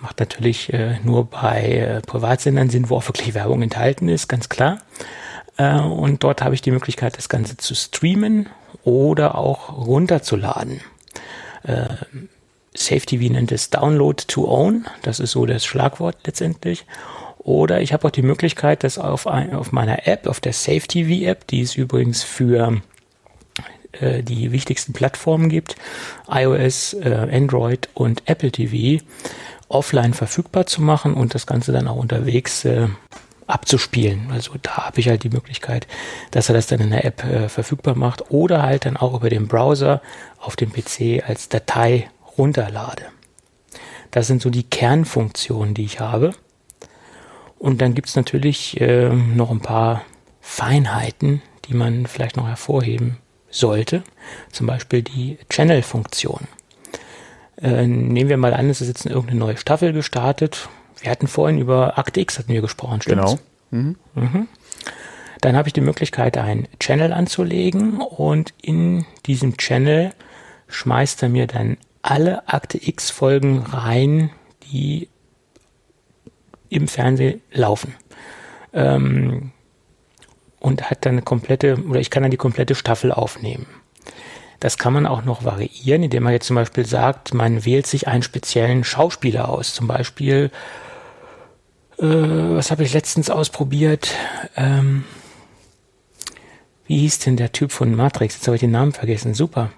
Macht 0.02 0.20
natürlich 0.20 0.70
äh, 0.70 0.98
nur 1.02 1.30
bei 1.30 1.62
äh, 1.62 2.00
Privatsendern 2.02 2.68
Sinn, 2.68 2.90
wo 2.90 2.96
auch 2.96 3.08
wirklich 3.08 3.32
Werbung 3.32 3.62
enthalten 3.62 4.10
ist, 4.10 4.28
ganz 4.28 4.50
klar. 4.50 4.82
Äh, 5.56 5.80
und 5.80 6.22
dort 6.24 6.42
habe 6.42 6.54
ich 6.54 6.60
die 6.60 6.72
Möglichkeit, 6.72 7.16
das 7.16 7.30
Ganze 7.30 7.56
zu 7.56 7.74
streamen 7.74 8.50
oder 8.84 9.38
auch 9.38 9.86
runterzuladen. 9.86 10.82
Safety, 12.74 13.20
wie 13.20 13.30
nennt 13.30 13.52
es, 13.52 13.70
Download 13.70 14.22
to 14.26 14.48
Own. 14.48 14.86
Das 15.02 15.20
ist 15.20 15.32
so 15.32 15.46
das 15.46 15.64
Schlagwort 15.64 16.18
letztendlich. 16.24 16.86
Oder 17.38 17.80
ich 17.80 17.92
habe 17.92 18.06
auch 18.06 18.12
die 18.12 18.22
Möglichkeit, 18.22 18.84
das 18.84 18.98
auf, 18.98 19.26
ein, 19.26 19.54
auf 19.54 19.72
meiner 19.72 20.06
App, 20.06 20.26
auf 20.26 20.40
der 20.40 20.52
Safety 20.52 21.24
App, 21.24 21.46
die 21.46 21.62
es 21.62 21.74
übrigens 21.74 22.22
für 22.22 22.80
äh, 23.92 24.22
die 24.22 24.52
wichtigsten 24.52 24.92
Plattformen 24.92 25.48
gibt, 25.48 25.74
iOS, 26.30 26.94
äh, 26.94 27.28
Android 27.32 27.88
und 27.94 28.22
Apple 28.26 28.52
TV, 28.52 29.02
offline 29.68 30.14
verfügbar 30.14 30.66
zu 30.66 30.82
machen 30.82 31.14
und 31.14 31.34
das 31.34 31.46
Ganze 31.46 31.72
dann 31.72 31.88
auch 31.88 31.96
unterwegs 31.96 32.64
äh, 32.64 32.88
abzuspielen. 33.46 34.28
Also 34.30 34.52
da 34.62 34.86
habe 34.86 35.00
ich 35.00 35.08
halt 35.08 35.24
die 35.24 35.30
Möglichkeit, 35.30 35.86
dass 36.30 36.48
er 36.48 36.54
das 36.54 36.66
dann 36.66 36.80
in 36.80 36.90
der 36.90 37.04
App 37.04 37.24
äh, 37.24 37.48
verfügbar 37.48 37.96
macht 37.96 38.30
oder 38.30 38.62
halt 38.62 38.84
dann 38.84 38.96
auch 38.96 39.14
über 39.14 39.30
den 39.30 39.48
Browser 39.48 40.02
auf 40.38 40.56
dem 40.56 40.72
PC 40.72 41.24
als 41.26 41.48
Datei 41.48 42.10
runterlade. 42.38 43.04
Das 44.10 44.26
sind 44.26 44.42
so 44.42 44.50
die 44.50 44.64
Kernfunktionen, 44.64 45.74
die 45.74 45.84
ich 45.84 46.00
habe. 46.00 46.32
Und 47.58 47.80
dann 47.80 47.94
gibt 47.94 48.08
es 48.08 48.16
natürlich 48.16 48.80
äh, 48.80 49.10
noch 49.10 49.50
ein 49.50 49.60
paar 49.60 50.02
Feinheiten, 50.40 51.42
die 51.66 51.74
man 51.74 52.06
vielleicht 52.06 52.36
noch 52.36 52.48
hervorheben 52.48 53.18
sollte. 53.50 54.02
Zum 54.50 54.66
Beispiel 54.66 55.02
die 55.02 55.38
Channel-Funktion. 55.48 56.48
Äh, 57.60 57.86
nehmen 57.86 58.30
wir 58.30 58.36
mal 58.36 58.54
an, 58.54 58.70
es 58.70 58.80
ist 58.80 58.88
jetzt 58.88 59.06
irgendeine 59.06 59.38
neue 59.38 59.56
Staffel 59.56 59.92
gestartet. 59.92 60.68
Wir 61.00 61.10
hatten 61.10 61.26
vorhin 61.26 61.58
über 61.58 61.98
Akte 61.98 62.20
X 62.20 62.38
hatten 62.38 62.52
wir 62.52 62.62
gesprochen, 62.62 63.02
stimmt's? 63.02 63.38
Genau. 63.70 63.82
Mhm. 63.82 63.96
Mhm. 64.14 64.48
Dann 65.40 65.56
habe 65.56 65.68
ich 65.68 65.72
die 65.72 65.80
Möglichkeit, 65.80 66.36
einen 66.36 66.68
Channel 66.78 67.12
anzulegen 67.12 68.00
und 68.00 68.52
in 68.60 69.06
diesem 69.26 69.56
Channel 69.56 70.12
schmeißt 70.68 71.22
er 71.22 71.28
mir 71.28 71.46
dann 71.46 71.76
alle 72.02 72.48
Akte 72.48 72.78
X 72.80 73.10
Folgen 73.10 73.60
rein, 73.60 74.30
die 74.72 75.08
im 76.68 76.88
Fernsehen 76.88 77.42
laufen. 77.52 77.94
Ähm, 78.72 79.52
und 80.60 80.90
hat 80.90 81.06
dann 81.06 81.12
eine 81.12 81.22
komplette, 81.22 81.82
oder 81.88 82.00
ich 82.00 82.10
kann 82.10 82.22
dann 82.22 82.30
die 82.30 82.36
komplette 82.36 82.74
Staffel 82.74 83.12
aufnehmen. 83.12 83.66
Das 84.60 84.76
kann 84.76 84.92
man 84.92 85.06
auch 85.06 85.24
noch 85.24 85.42
variieren, 85.42 86.02
indem 86.02 86.22
man 86.22 86.34
jetzt 86.34 86.46
zum 86.46 86.56
Beispiel 86.56 86.84
sagt, 86.84 87.32
man 87.32 87.64
wählt 87.64 87.86
sich 87.86 88.08
einen 88.08 88.22
speziellen 88.22 88.84
Schauspieler 88.84 89.48
aus. 89.48 89.74
Zum 89.74 89.88
Beispiel, 89.88 90.50
äh, 91.98 92.04
was 92.04 92.70
habe 92.70 92.82
ich 92.82 92.92
letztens 92.92 93.30
ausprobiert? 93.30 94.14
Ähm, 94.56 95.04
wie 96.86 96.98
hieß 96.98 97.20
denn 97.20 97.38
der 97.38 97.52
Typ 97.52 97.72
von 97.72 97.94
Matrix? 97.94 98.34
Jetzt 98.34 98.46
habe 98.48 98.56
ich 98.56 98.60
den 98.60 98.70
Namen 98.70 98.92
vergessen. 98.92 99.32
Super. 99.32 99.70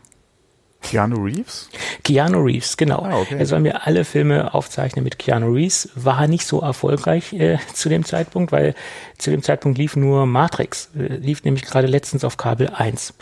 Keanu 0.83 1.25
Reeves? 1.25 1.71
Keanu 2.03 2.43
Reeves, 2.43 2.77
genau. 2.77 3.03
Ah, 3.03 3.21
okay. 3.21 3.37
Er 3.39 3.47
soll 3.47 3.61
mir 3.61 3.87
alle 3.87 4.05
Filme 4.05 4.53
aufzeichnen 4.53 5.05
mit 5.05 5.19
Keanu 5.19 5.53
Reeves. 5.53 5.89
War 5.95 6.27
nicht 6.27 6.47
so 6.47 6.61
erfolgreich 6.61 7.33
äh, 7.33 7.59
zu 7.73 7.89
dem 7.89 8.05
Zeitpunkt, 8.05 8.53
weil 8.53 8.75
zu 9.19 9.31
dem 9.31 9.43
Zeitpunkt 9.43 9.79
lief 9.79 9.97
nur 9.97 10.27
Matrix. 10.27 10.91
Äh, 10.97 11.17
lief 11.17 11.45
nämlich 11.45 11.65
gerade 11.65 11.87
letztens 11.87 12.25
auf 12.25 12.37
Kabel 12.37 12.71
1. 12.71 13.15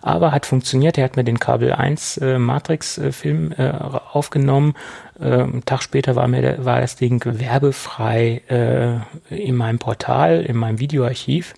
Aber 0.00 0.32
hat 0.32 0.46
funktioniert. 0.46 0.96
Er 0.96 1.04
hat 1.04 1.16
mir 1.16 1.24
den 1.24 1.40
Kabel 1.40 1.72
1 1.72 2.18
äh, 2.18 2.38
Matrix-Film 2.38 3.52
äh, 3.58 3.70
aufgenommen. 4.12 4.74
Ähm, 5.20 5.62
Tag 5.64 5.82
später 5.82 6.14
war 6.14 6.28
mir 6.28 6.64
war 6.64 6.80
das 6.80 6.96
Ding 6.96 7.22
werbefrei 7.24 8.42
äh, 8.48 9.34
in 9.34 9.56
meinem 9.56 9.78
Portal, 9.78 10.42
in 10.42 10.56
meinem 10.56 10.78
Videoarchiv. 10.78 11.54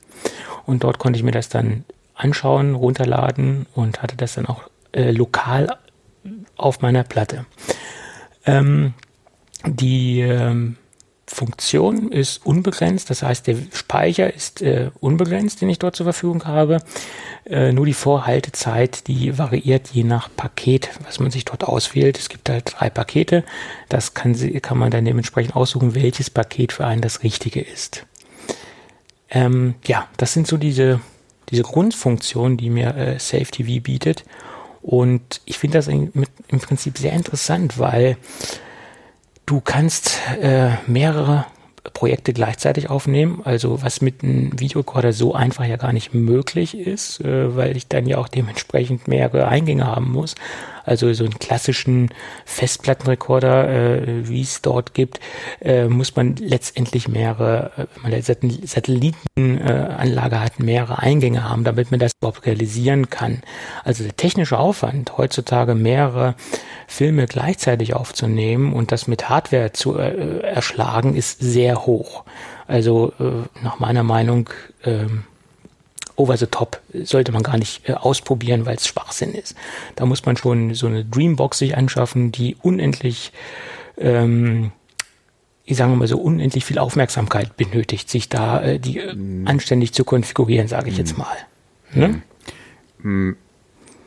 Und 0.64 0.84
dort 0.84 0.98
konnte 0.98 1.18
ich 1.18 1.22
mir 1.22 1.32
das 1.32 1.48
dann 1.48 1.84
anschauen, 2.14 2.74
runterladen 2.74 3.66
und 3.74 4.02
hatte 4.02 4.16
das 4.16 4.34
dann 4.34 4.46
auch 4.46 4.69
äh, 4.92 5.10
lokal 5.10 5.78
auf 6.56 6.80
meiner 6.80 7.04
Platte. 7.04 7.46
Ähm, 8.46 8.94
die 9.66 10.20
ähm, 10.20 10.76
Funktion 11.26 12.10
ist 12.10 12.44
unbegrenzt, 12.44 13.08
das 13.08 13.22
heißt, 13.22 13.46
der 13.46 13.56
Speicher 13.72 14.32
ist 14.34 14.62
äh, 14.62 14.90
unbegrenzt, 14.98 15.60
den 15.60 15.68
ich 15.68 15.78
dort 15.78 15.94
zur 15.94 16.04
Verfügung 16.04 16.44
habe. 16.44 16.78
Äh, 17.44 17.72
nur 17.72 17.86
die 17.86 17.94
Vorhaltezeit, 17.94 19.06
die 19.06 19.38
variiert 19.38 19.88
je 19.88 20.02
nach 20.02 20.28
Paket, 20.34 20.90
was 21.04 21.20
man 21.20 21.30
sich 21.30 21.44
dort 21.44 21.64
auswählt. 21.64 22.18
Es 22.18 22.28
gibt 22.28 22.48
halt 22.48 22.74
drei 22.74 22.90
Pakete. 22.90 23.44
Das 23.88 24.14
kann, 24.14 24.34
kann 24.60 24.78
man 24.78 24.90
dann 24.90 25.04
dementsprechend 25.04 25.54
aussuchen, 25.54 25.94
welches 25.94 26.30
Paket 26.30 26.72
für 26.72 26.84
einen 26.84 27.00
das 27.00 27.22
richtige 27.22 27.60
ist. 27.60 28.06
Ähm, 29.30 29.74
ja, 29.86 30.08
das 30.16 30.32
sind 30.32 30.48
so 30.48 30.56
diese, 30.56 31.00
diese 31.50 31.62
Grundfunktionen, 31.62 32.56
die 32.56 32.70
mir 32.70 32.96
äh, 32.96 33.18
Safe 33.20 33.44
TV 33.44 33.80
bietet. 33.80 34.24
Und 34.82 35.40
ich 35.44 35.58
finde 35.58 35.78
das 35.78 35.88
im 35.88 36.12
Prinzip 36.60 36.98
sehr 36.98 37.12
interessant, 37.12 37.78
weil 37.78 38.16
du 39.46 39.60
kannst 39.60 40.18
äh, 40.40 40.70
mehrere 40.86 41.46
Projekte 41.92 42.32
gleichzeitig 42.32 42.90
aufnehmen, 42.90 43.40
also 43.44 43.82
was 43.82 44.00
mit 44.00 44.22
einem 44.22 44.58
Videorekorder 44.58 45.12
so 45.12 45.34
einfach 45.34 45.64
ja 45.64 45.76
gar 45.76 45.92
nicht 45.92 46.14
möglich 46.14 46.76
ist, 46.76 47.20
äh, 47.20 47.56
weil 47.56 47.76
ich 47.76 47.88
dann 47.88 48.06
ja 48.06 48.18
auch 48.18 48.28
dementsprechend 48.28 49.08
mehrere 49.08 49.48
Eingänge 49.48 49.86
haben 49.86 50.12
muss. 50.12 50.34
Also 50.90 51.12
so 51.12 51.22
einen 51.22 51.38
klassischen 51.38 52.10
Festplattenrekorder, 52.46 53.68
äh, 53.68 54.28
wie 54.28 54.40
es 54.40 54.60
dort 54.60 54.92
gibt, 54.92 55.20
äh, 55.60 55.86
muss 55.86 56.16
man 56.16 56.34
letztendlich 56.34 57.06
mehrere, 57.06 57.70
äh, 57.76 57.86
wenn 57.94 58.02
man 58.02 58.12
eine 58.12 58.22
Satellitenanlage 58.66 60.36
äh, 60.36 60.38
hat, 60.40 60.58
mehrere 60.58 60.98
Eingänge 60.98 61.48
haben, 61.48 61.62
damit 61.62 61.92
man 61.92 62.00
das 62.00 62.10
überhaupt 62.20 62.44
realisieren 62.44 63.08
kann. 63.08 63.40
Also 63.84 64.02
der 64.02 64.16
technische 64.16 64.58
Aufwand, 64.58 65.16
heutzutage 65.16 65.76
mehrere 65.76 66.34
Filme 66.88 67.26
gleichzeitig 67.26 67.94
aufzunehmen 67.94 68.72
und 68.72 68.90
das 68.90 69.06
mit 69.06 69.28
Hardware 69.28 69.72
zu 69.72 69.96
äh, 69.96 70.40
erschlagen, 70.40 71.14
ist 71.14 71.38
sehr 71.38 71.86
hoch. 71.86 72.24
Also 72.66 73.12
äh, 73.20 73.62
nach 73.62 73.78
meiner 73.78 74.02
Meinung 74.02 74.50
ähm, 74.84 75.22
over 76.20 76.36
the 76.36 76.46
top 76.46 76.80
sollte 76.92 77.32
man 77.32 77.42
gar 77.42 77.56
nicht 77.56 77.88
äh, 77.88 77.94
ausprobieren, 77.94 78.66
weil 78.66 78.76
es 78.76 78.86
Schwachsinn 78.86 79.32
ist. 79.32 79.56
Da 79.96 80.04
muss 80.04 80.26
man 80.26 80.36
schon 80.36 80.74
so 80.74 80.86
eine 80.86 81.04
Dreambox 81.04 81.58
sich 81.58 81.76
anschaffen, 81.76 82.30
die 82.30 82.56
unendlich, 82.60 83.32
ähm, 83.96 84.72
ich 85.64 85.78
sage 85.78 85.96
mal 85.96 86.06
so, 86.06 86.18
unendlich 86.18 86.66
viel 86.66 86.78
Aufmerksamkeit 86.78 87.56
benötigt, 87.56 88.10
sich 88.10 88.28
da 88.28 88.62
äh, 88.62 88.78
die 88.78 88.98
äh, 88.98 89.14
mhm. 89.14 89.46
anständig 89.46 89.94
zu 89.94 90.04
konfigurieren, 90.04 90.68
sage 90.68 90.88
ich 90.88 90.94
mhm. 90.94 90.98
jetzt 90.98 91.16
mal. 91.16 91.36
Ne? 91.94 92.22
Mhm. 93.02 93.36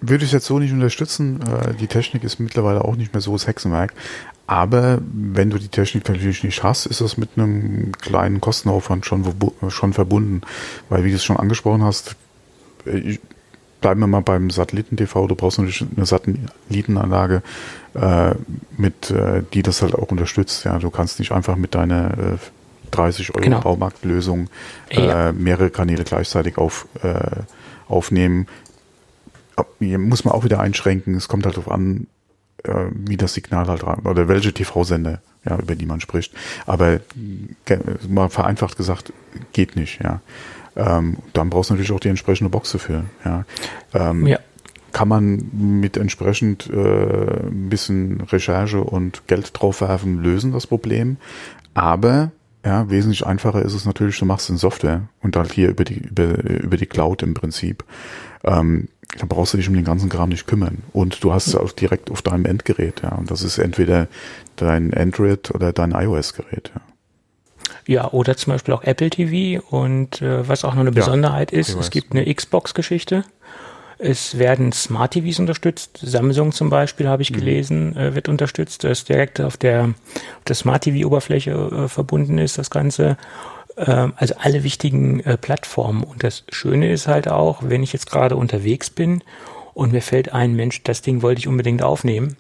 Würde 0.06 0.26
ich 0.26 0.34
jetzt 0.34 0.46
so 0.46 0.60
nicht 0.60 0.74
unterstützen. 0.74 1.40
Äh, 1.42 1.76
die 1.76 1.88
Technik 1.88 2.26
ist 2.26 2.38
mittlerweile 2.40 2.84
auch 2.84 2.98
nicht 2.98 3.14
mehr 3.14 3.22
so 3.22 3.32
das 3.32 3.48
Hexenwerk. 3.48 3.94
Aber 4.48 5.00
wenn 5.02 5.50
du 5.50 5.58
die 5.58 5.70
Technik 5.70 6.10
natürlich 6.10 6.44
nicht 6.44 6.62
hast, 6.62 6.86
ist 6.86 7.00
das 7.00 7.16
mit 7.16 7.30
einem 7.38 7.94
kleinen 7.94 8.42
Kostenaufwand 8.42 9.06
schon, 9.06 9.24
schon 9.70 9.94
verbunden. 9.94 10.42
Weil, 10.90 11.06
wie 11.06 11.12
du 11.12 11.16
es 11.16 11.24
schon 11.24 11.38
angesprochen 11.38 11.84
hast, 11.84 12.18
äh, 12.86 13.18
bleiben 13.80 14.02
wir 14.02 14.08
mal 14.08 14.22
beim 14.22 14.50
Satelliten-TV. 14.50 15.28
Du 15.28 15.36
brauchst 15.36 15.60
natürlich 15.60 15.86
eine 15.96 16.06
Satellitenanlage, 16.06 17.42
äh, 17.94 18.32
mit, 18.78 19.14
die 19.54 19.62
das 19.62 19.82
halt 19.82 19.96
auch 19.96 20.10
unterstützt. 20.10 20.66
Ja, 20.66 20.80
du 20.80 20.90
kannst 20.90 21.20
nicht 21.20 21.32
einfach 21.32 21.56
mit 21.56 21.76
deiner 21.76 22.12
äh, 22.12 22.38
30 22.92 23.36
Euro 23.36 23.44
genau. 23.44 23.62
Baumarktlösung 23.62 24.50
ja. 24.92 25.32
mehrere 25.32 25.70
Kanäle 25.70 26.04
gleichzeitig 26.04 26.60
auf, 26.60 26.88
aufnehmen 27.88 28.46
muss 29.80 30.26
man 30.26 30.34
auch 30.34 30.44
wieder 30.44 30.60
einschränken. 30.60 31.16
Es 31.16 31.28
kommt 31.28 31.46
halt 31.46 31.58
darauf 31.58 31.72
an, 31.72 32.08
äh, 32.64 32.86
wie 32.94 33.18
das 33.18 33.34
Signal 33.34 33.68
halt 33.68 33.86
rein, 33.86 34.00
oder 34.06 34.28
welche 34.28 34.54
TV-Sender, 34.54 35.22
ja, 35.46 35.58
über 35.58 35.76
die 35.76 35.86
man 35.86 36.02
spricht. 36.02 36.34
Aber 36.66 37.00
mal 38.08 38.30
vereinfacht 38.30 38.78
gesagt, 38.78 39.14
geht 39.52 39.76
nicht, 39.76 40.02
ja. 40.02 40.22
Ähm, 40.76 41.18
dann 41.34 41.50
brauchst 41.50 41.70
du 41.70 41.74
natürlich 41.76 41.92
auch 41.92 42.00
die 42.00 42.10
entsprechende 42.10 42.50
Box 42.50 42.72
dafür, 42.72 43.06
ja. 43.26 43.46
Ähm, 43.94 44.26
ja. 44.26 44.40
Kann 44.92 45.08
man 45.08 45.50
mit 45.54 45.98
entsprechend 45.98 46.70
äh, 46.70 47.48
ein 47.48 47.70
bisschen 47.70 48.22
Recherche 48.22 48.84
und 48.84 49.28
Geld 49.28 49.50
draufwerfen, 49.54 50.22
lösen 50.22 50.52
das 50.52 50.68
Problem. 50.68 51.18
Aber 51.74 52.32
ja, 52.64 52.90
wesentlich 52.90 53.26
einfacher 53.26 53.64
ist 53.64 53.74
es 53.74 53.86
natürlich, 53.86 54.20
du 54.20 54.26
machst 54.26 54.50
in 54.50 54.58
Software 54.58 55.02
und 55.22 55.36
halt 55.36 55.52
hier 55.52 55.70
über 55.70 55.84
die, 55.84 55.98
über, 55.98 56.44
über 56.44 56.78
die 56.78 56.86
Cloud 56.86 57.24
im 57.24 57.34
Prinzip. 57.34 57.84
Ähm, 58.44 58.88
dann 59.18 59.28
brauchst 59.28 59.54
du 59.54 59.58
dich 59.58 59.68
um 59.68 59.76
den 59.76 59.84
ganzen 59.84 60.10
Kram 60.10 60.30
nicht 60.30 60.48
kümmern. 60.48 60.84
Und 60.92 61.24
du 61.24 61.34
hast 61.34 61.48
es 61.48 61.56
auch 61.56 61.72
direkt 61.72 62.12
auf 62.12 62.22
deinem 62.22 62.46
Endgerät, 62.46 63.02
ja. 63.04 63.10
Und 63.10 63.30
das 63.30 63.42
ist 63.42 63.58
entweder 63.58 64.08
dein 64.56 64.94
Android 64.94 65.52
oder 65.52 65.74
dein 65.74 65.92
iOS-Gerät, 65.92 66.72
ja. 66.74 66.82
Ja, 67.86 68.12
oder 68.12 68.38
zum 68.38 68.54
Beispiel 68.54 68.74
auch 68.74 68.84
Apple 68.84 69.10
TV 69.10 69.62
und 69.70 70.22
äh, 70.22 70.48
was 70.48 70.64
auch 70.64 70.74
noch 70.74 70.82
eine 70.82 70.92
Besonderheit 70.92 71.52
ja, 71.52 71.60
ist, 71.60 71.76
es 71.76 71.90
gibt 71.90 72.14
eine 72.14 72.34
Xbox-Geschichte. 72.34 73.26
Es 73.98 74.38
werden 74.38 74.72
Smart 74.72 75.14
TVs 75.14 75.40
unterstützt. 75.40 76.00
Samsung 76.02 76.52
zum 76.52 76.70
Beispiel, 76.70 77.08
habe 77.08 77.22
ich 77.22 77.32
mhm. 77.32 77.36
gelesen, 77.36 77.98
äh, 77.98 78.16
wird 78.16 78.30
unterstützt, 78.30 78.84
das 78.84 79.04
direkt 79.04 79.42
auf 79.42 79.58
der, 79.58 79.94
auf 80.38 80.44
der 80.48 80.56
Smart 80.56 80.84
TV-Oberfläche 80.84 81.52
äh, 81.52 81.88
verbunden 81.88 82.38
ist, 82.38 82.58
das 82.58 82.70
Ganze. 82.70 83.18
Ähm, 83.78 84.14
also 84.16 84.36
alle 84.40 84.64
wichtigen 84.64 85.20
äh, 85.22 85.38
Plattformen. 85.38 86.04
Und 86.04 86.24
das 86.24 86.44
Schöne 86.50 86.92
ist 86.92 87.08
halt 87.08 87.28
auch, 87.28 87.62
wenn 87.64 87.84
ich 87.84 87.94
jetzt 87.94 88.10
gerade 88.10 88.36
unterwegs 88.36 88.90
bin 88.90 89.24
und 89.74 89.92
mir 89.92 90.02
fällt 90.02 90.34
ein, 90.34 90.56
Mensch, 90.56 90.84
das 90.84 91.02
Ding 91.02 91.22
wollte 91.22 91.40
ich 91.40 91.48
unbedingt 91.48 91.82
aufnehmen, 91.82 92.38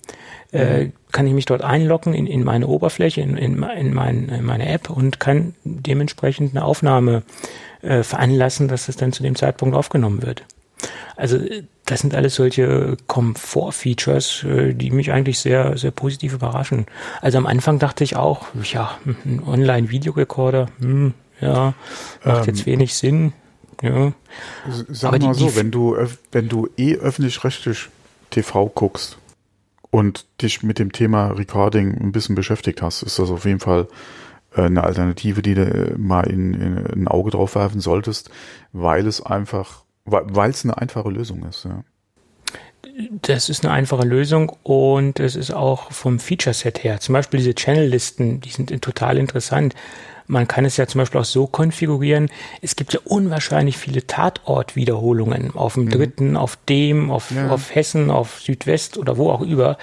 äh, 0.52 0.86
mhm. 0.86 0.94
kann 1.12 1.28
ich 1.28 1.34
mich 1.34 1.46
dort 1.46 1.64
einloggen 1.64 2.14
in, 2.14 2.28
in 2.28 2.44
meine 2.44 2.68
Oberfläche, 2.68 3.22
in, 3.22 3.38
in, 3.38 3.64
in, 3.64 3.94
mein, 3.94 4.30
in 4.30 4.46
meine 4.46 4.70
App 4.70 4.90
und 4.90 5.20
kann 5.20 5.56
dementsprechend 5.64 6.56
eine 6.56 6.64
Aufnahme 6.64 7.24
äh, 7.82 8.04
veranlassen, 8.04 8.68
dass 8.68 8.88
es 8.88 8.96
dann 8.96 9.14
zu 9.14 9.24
dem 9.24 9.36
Zeitpunkt 9.36 9.76
aufgenommen 9.76 10.22
wird. 10.22 10.46
Also 11.16 11.40
das 11.86 12.00
sind 12.02 12.16
alles 12.16 12.36
solche 12.36 12.98
Komfort-Features, 13.08 14.44
äh, 14.44 14.74
die 14.74 14.92
mich 14.92 15.12
eigentlich 15.12 15.40
sehr, 15.40 15.78
sehr 15.78 15.92
positiv 15.92 16.34
überraschen. 16.34 16.86
Also 17.22 17.38
am 17.38 17.46
Anfang 17.46 17.80
dachte 17.80 18.04
ich 18.04 18.16
auch, 18.16 18.48
ja, 18.64 18.98
ein 19.06 19.42
Online-Videorekorder, 19.46 20.68
hm, 20.80 21.14
ja, 21.44 21.74
macht 22.24 22.48
ähm, 22.48 22.56
jetzt 22.56 22.66
wenig 22.66 22.94
Sinn. 22.96 23.34
Ja. 23.82 24.14
Sag 24.90 25.14
Aber 25.14 25.26
mal 25.26 25.34
die, 25.34 25.40
so, 25.40 25.56
wenn 25.56 25.72
du, 25.72 25.98
wenn 26.32 26.48
du 26.48 26.70
eh 26.78 26.96
öffentlich-rechtlich 26.96 27.90
TV 28.30 28.68
guckst 28.68 29.18
und 29.92 30.26
dich 30.42 30.64
mit 30.64 30.80
dem 30.80 30.92
Thema 30.92 31.28
Recording 31.28 31.94
ein 32.00 32.12
bisschen 32.12 32.36
beschäftigt 32.36 32.82
hast, 32.82 33.04
ist 33.04 33.20
das 33.20 33.30
auf 33.30 33.46
jeden 33.46 33.60
Fall 33.60 33.88
äh, 34.56 34.62
eine 34.62 34.84
Alternative, 34.84 35.42
die 35.42 35.56
du 35.56 35.96
mal 35.98 36.24
in, 36.30 36.54
in 36.54 36.78
ein 36.78 37.08
Auge 37.08 37.32
drauf 37.32 37.56
werfen 37.56 37.82
solltest, 37.82 38.30
weil 38.72 39.06
es 39.06 39.22
einfach, 39.22 39.84
weil 40.06 40.52
es 40.52 40.64
eine 40.64 40.78
einfache 40.78 41.10
Lösung 41.10 41.44
ist. 41.46 41.66
Ja. 41.66 41.84
Das 43.22 43.50
ist 43.50 43.66
eine 43.66 43.74
einfache 43.74 44.06
Lösung 44.06 44.52
und 44.64 45.20
es 45.20 45.36
ist 45.36 45.52
auch 45.52 45.92
vom 45.92 46.20
Feature-Set 46.20 46.84
her. 46.84 47.00
Zum 47.00 47.14
Beispiel 47.14 47.40
diese 47.40 47.56
Channel-Listen, 47.56 48.40
die 48.42 48.50
sind 48.50 48.70
total 48.82 49.18
interessant. 49.18 49.74
Man 50.28 50.48
kann 50.48 50.66
es 50.66 50.78
ja 50.78 50.88
zum 50.88 51.00
Beispiel 51.00 51.22
auch 51.22 51.26
so 51.26 51.48
konfigurieren. 51.48 52.30
Es 52.62 52.76
gibt 52.76 52.94
ja 52.94 53.00
unwahrscheinlich 53.04 53.78
viele 53.78 54.08
Tatort-Wiederholungen 54.08 55.56
auf 55.56 55.74
dem 55.74 55.86
mhm. 55.86 55.90
dritten, 55.92 56.38
auf 56.38 56.58
dem, 56.70 57.12
auf, 57.12 57.32
ja. 57.32 57.50
auf 57.50 57.76
Hessen, 57.76 58.10
auf 58.10 58.40
Südwest 58.40 58.98
oder 58.98 59.18
wo 59.18 59.32
auch 59.32 59.42
über. 59.42 59.78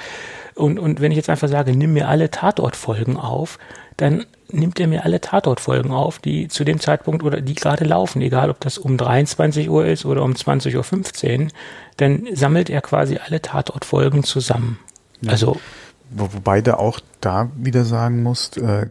Und, 0.54 0.78
und 0.78 1.00
wenn 1.00 1.12
ich 1.12 1.16
jetzt 1.16 1.30
einfach 1.30 1.48
sage, 1.48 1.76
nimm 1.76 1.92
mir 1.92 2.08
alle 2.08 2.30
Tatortfolgen 2.30 3.16
auf, 3.16 3.58
dann 3.96 4.24
nimmt 4.48 4.80
er 4.80 4.86
mir 4.86 5.04
alle 5.04 5.20
Tatortfolgen 5.20 5.92
auf, 5.92 6.18
die 6.18 6.48
zu 6.48 6.64
dem 6.64 6.80
Zeitpunkt 6.80 7.22
oder 7.22 7.40
die 7.40 7.54
gerade 7.54 7.84
laufen, 7.84 8.22
egal 8.22 8.50
ob 8.50 8.60
das 8.60 8.78
um 8.78 8.96
23 8.96 9.68
Uhr 9.68 9.86
ist 9.86 10.04
oder 10.04 10.22
um 10.22 10.32
20.15 10.32 11.40
Uhr, 11.42 11.48
dann 11.96 12.26
sammelt 12.32 12.70
er 12.70 12.80
quasi 12.80 13.18
alle 13.18 13.42
Tatortfolgen 13.42 14.24
zusammen. 14.24 14.78
Ja. 15.20 15.32
Also 15.32 15.60
Wobei 16.10 16.60
du 16.60 16.76
auch 16.76 16.98
da 17.20 17.50
wieder 17.54 17.84
sagen 17.84 18.22
musst, 18.22 18.56
äh, 18.58 18.86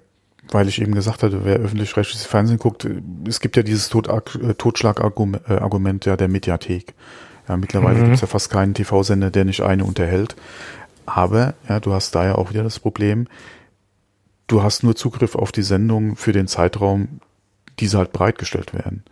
weil 0.51 0.67
ich 0.67 0.81
eben 0.81 0.95
gesagt 0.95 1.23
hatte, 1.23 1.45
wer 1.45 1.57
öffentlich-rechtliches 1.57 2.25
Fernsehen 2.25 2.59
guckt, 2.59 2.87
es 3.27 3.39
gibt 3.39 3.55
ja 3.55 3.63
dieses 3.63 3.89
Tot 3.89 4.07
äh, 4.07 4.53
Totschlagargument 4.55 6.05
ja 6.05 6.17
der 6.17 6.27
Mediathek. 6.27 6.93
Ja, 7.47 7.57
mittlerweile 7.57 7.99
mhm. 7.99 8.03
gibt 8.03 8.15
es 8.15 8.21
ja 8.21 8.27
fast 8.27 8.49
keinen 8.51 8.73
TV-Sender, 8.73 9.31
der 9.31 9.45
nicht 9.45 9.61
eine 9.61 9.83
unterhält. 9.83 10.35
Aber 11.05 11.55
ja, 11.67 11.79
du 11.79 11.93
hast 11.93 12.13
da 12.13 12.25
ja 12.25 12.35
auch 12.35 12.51
wieder 12.51 12.63
das 12.63 12.79
Problem, 12.79 13.27
du 14.47 14.61
hast 14.63 14.83
nur 14.83 14.95
Zugriff 14.95 15.35
auf 15.35 15.51
die 15.51 15.63
Sendung 15.63 16.15
für 16.15 16.31
den 16.31 16.47
Zeitraum, 16.47 17.19
diese 17.79 17.97
halt 17.97 18.11
bereitgestellt 18.11 18.73
werden. 18.73 19.03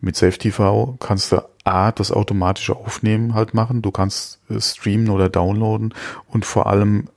Mit 0.00 0.16
Safe 0.16 0.38
TV 0.38 0.96
kannst 1.00 1.32
du 1.32 1.44
A, 1.64 1.92
das 1.92 2.12
automatische 2.12 2.76
Aufnehmen 2.76 3.34
halt 3.34 3.52
machen, 3.54 3.82
du 3.82 3.90
kannst 3.90 4.40
äh, 4.48 4.60
streamen 4.60 5.10
oder 5.10 5.28
downloaden 5.28 5.94
und 6.28 6.44
vor 6.44 6.66
allem 6.66 7.08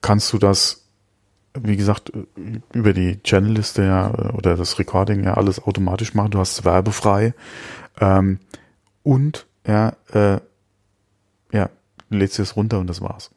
kannst 0.00 0.32
du 0.32 0.38
das 0.38 0.85
wie 1.62 1.76
gesagt, 1.76 2.12
über 2.72 2.92
die 2.92 3.18
Channelliste 3.24 3.82
ja 3.82 4.12
oder 4.34 4.56
das 4.56 4.78
Recording 4.78 5.24
ja 5.24 5.34
alles 5.34 5.62
automatisch 5.62 6.14
machen. 6.14 6.30
Du 6.30 6.38
hast 6.38 6.58
es 6.58 6.64
werbefrei. 6.64 7.34
Ähm, 8.00 8.38
und 9.02 9.46
ja, 9.66 9.94
äh, 10.12 10.38
ja, 11.52 11.70
lädst 12.10 12.38
es 12.38 12.56
runter 12.56 12.78
und 12.78 12.88
das 12.88 13.00
war's. 13.00 13.30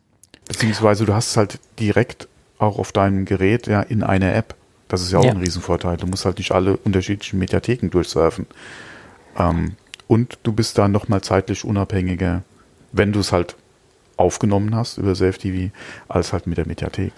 Beziehungsweise 0.47 1.05
du 1.05 1.13
hast 1.13 1.31
es 1.31 1.37
halt 1.37 1.59
direkt 1.79 2.27
auch 2.57 2.79
auf 2.79 2.91
deinem 2.91 3.25
Gerät 3.25 3.67
ja 3.67 3.81
in 3.81 4.03
einer 4.03 4.33
App. 4.33 4.55
Das 4.87 5.01
ist 5.01 5.11
ja 5.11 5.19
auch 5.19 5.23
ja. 5.23 5.31
ein 5.31 5.37
Riesenvorteil. 5.37 5.97
Du 5.97 6.07
musst 6.07 6.25
halt 6.25 6.39
nicht 6.39 6.51
alle 6.51 6.77
unterschiedlichen 6.77 7.39
Mediatheken 7.39 7.89
durchsurfen. 7.89 8.47
Ähm, 9.37 9.75
und 10.07 10.39
du 10.43 10.51
bist 10.51 10.77
da 10.77 10.87
nochmal 10.87 11.21
zeitlich 11.21 11.63
unabhängiger, 11.63 12.41
wenn 12.91 13.11
du 13.11 13.19
es 13.19 13.31
halt 13.31 13.55
aufgenommen 14.17 14.75
hast 14.75 14.97
über 14.97 15.15
SafeTV, 15.15 15.71
als 16.07 16.33
halt 16.33 16.47
mit 16.47 16.57
der 16.57 16.67
Mediathek 16.67 17.13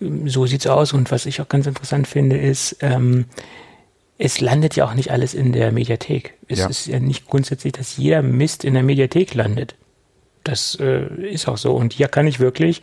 so 0.00 0.46
sieht's 0.46 0.66
aus. 0.66 0.92
Und 0.92 1.10
was 1.10 1.26
ich 1.26 1.40
auch 1.40 1.48
ganz 1.48 1.66
interessant 1.66 2.06
finde, 2.06 2.36
ist, 2.36 2.76
ähm, 2.80 3.26
es 4.18 4.40
landet 4.40 4.76
ja 4.76 4.86
auch 4.86 4.94
nicht 4.94 5.10
alles 5.10 5.34
in 5.34 5.52
der 5.52 5.72
Mediathek. 5.72 6.34
Es 6.48 6.60
ja. 6.60 6.68
ist 6.68 6.86
ja 6.86 7.00
nicht 7.00 7.26
grundsätzlich, 7.26 7.72
dass 7.72 7.96
jeder 7.96 8.22
Mist 8.22 8.64
in 8.64 8.74
der 8.74 8.82
Mediathek 8.82 9.34
landet. 9.34 9.74
Das 10.44 10.76
äh, 10.80 11.06
ist 11.28 11.48
auch 11.48 11.56
so. 11.56 11.74
Und 11.74 11.92
hier 11.92 12.08
kann 12.08 12.26
ich 12.26 12.38
wirklich 12.38 12.80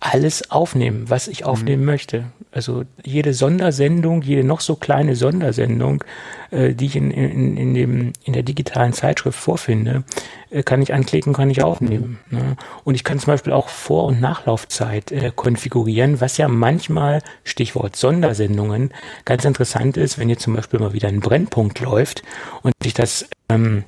alles 0.00 0.50
aufnehmen, 0.50 1.08
was 1.08 1.28
ich 1.28 1.44
aufnehmen 1.44 1.82
mhm. 1.82 1.86
möchte. 1.86 2.24
Also 2.54 2.84
jede 3.04 3.34
Sondersendung, 3.34 4.22
jede 4.22 4.44
noch 4.44 4.60
so 4.60 4.76
kleine 4.76 5.16
Sondersendung, 5.16 6.04
äh, 6.52 6.72
die 6.72 6.86
ich 6.86 6.94
in, 6.94 7.10
in, 7.10 7.56
in, 7.56 7.74
dem, 7.74 8.12
in 8.22 8.32
der 8.32 8.44
digitalen 8.44 8.92
Zeitschrift 8.92 9.36
vorfinde, 9.36 10.04
äh, 10.50 10.62
kann 10.62 10.80
ich 10.80 10.94
anklicken, 10.94 11.32
kann 11.32 11.50
ich 11.50 11.64
aufnehmen. 11.64 12.20
Ne? 12.30 12.56
Und 12.84 12.94
ich 12.94 13.02
kann 13.02 13.18
zum 13.18 13.32
Beispiel 13.32 13.52
auch 13.52 13.68
Vor- 13.68 14.04
und 14.04 14.20
Nachlaufzeit 14.20 15.10
äh, 15.10 15.32
konfigurieren, 15.34 16.20
was 16.20 16.36
ja 16.36 16.46
manchmal, 16.46 17.22
Stichwort 17.42 17.96
Sondersendungen, 17.96 18.94
ganz 19.24 19.44
interessant 19.44 19.96
ist, 19.96 20.20
wenn 20.20 20.28
jetzt 20.28 20.44
zum 20.44 20.54
Beispiel 20.54 20.78
mal 20.78 20.92
wieder 20.92 21.08
ein 21.08 21.18
Brennpunkt 21.18 21.80
läuft 21.80 22.22
und 22.62 22.72
ich 22.84 22.94
das 22.94 23.28
ähm, 23.48 23.82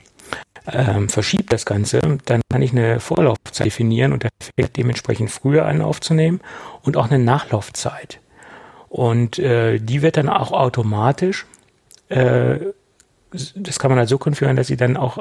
ähm, 0.72 1.08
verschiebt 1.08 1.52
das 1.52 1.66
Ganze, 1.66 2.00
dann 2.24 2.40
kann 2.50 2.62
ich 2.62 2.72
eine 2.72 2.98
Vorlaufzeit 2.98 3.66
definieren 3.66 4.12
und 4.12 4.24
der 4.24 4.30
fängt 4.58 4.76
dementsprechend 4.76 5.30
früher 5.30 5.66
an 5.66 5.82
aufzunehmen 5.82 6.40
und 6.82 6.96
auch 6.96 7.08
eine 7.08 7.20
Nachlaufzeit. 7.20 8.18
Und 8.96 9.38
äh, 9.38 9.78
die 9.78 10.00
wird 10.00 10.16
dann 10.16 10.30
auch 10.30 10.52
automatisch, 10.52 11.44
äh, 12.08 12.56
das 13.54 13.78
kann 13.78 13.90
man 13.90 13.98
halt 13.98 14.08
so 14.08 14.16
konfigurieren, 14.16 14.56
dass 14.56 14.68
sie 14.68 14.78
dann 14.78 14.96
auch 14.96 15.18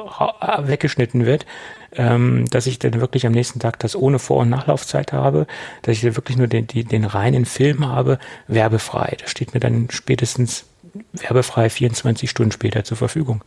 weggeschnitten 0.65 1.25
wird, 1.25 1.45
ähm, 1.91 2.45
dass 2.51 2.67
ich 2.67 2.79
dann 2.79 3.01
wirklich 3.01 3.25
am 3.25 3.33
nächsten 3.33 3.59
Tag 3.59 3.77
das 3.79 3.97
ohne 3.97 4.17
Vor- 4.17 4.43
und 4.43 4.49
Nachlaufzeit 4.49 5.11
habe, 5.11 5.45
dass 5.81 5.97
ich 5.97 6.03
dann 6.03 6.15
wirklich 6.15 6.37
nur 6.37 6.47
den, 6.47 6.67
den, 6.67 6.87
den 6.87 7.03
reinen 7.03 7.43
Film 7.43 7.85
habe, 7.85 8.17
werbefrei. 8.47 9.17
Das 9.19 9.29
steht 9.29 9.53
mir 9.53 9.59
dann 9.59 9.89
spätestens 9.91 10.63
werbefrei 11.11 11.69
24 11.69 12.29
Stunden 12.29 12.53
später 12.53 12.85
zur 12.85 12.95
Verfügung. 12.95 13.43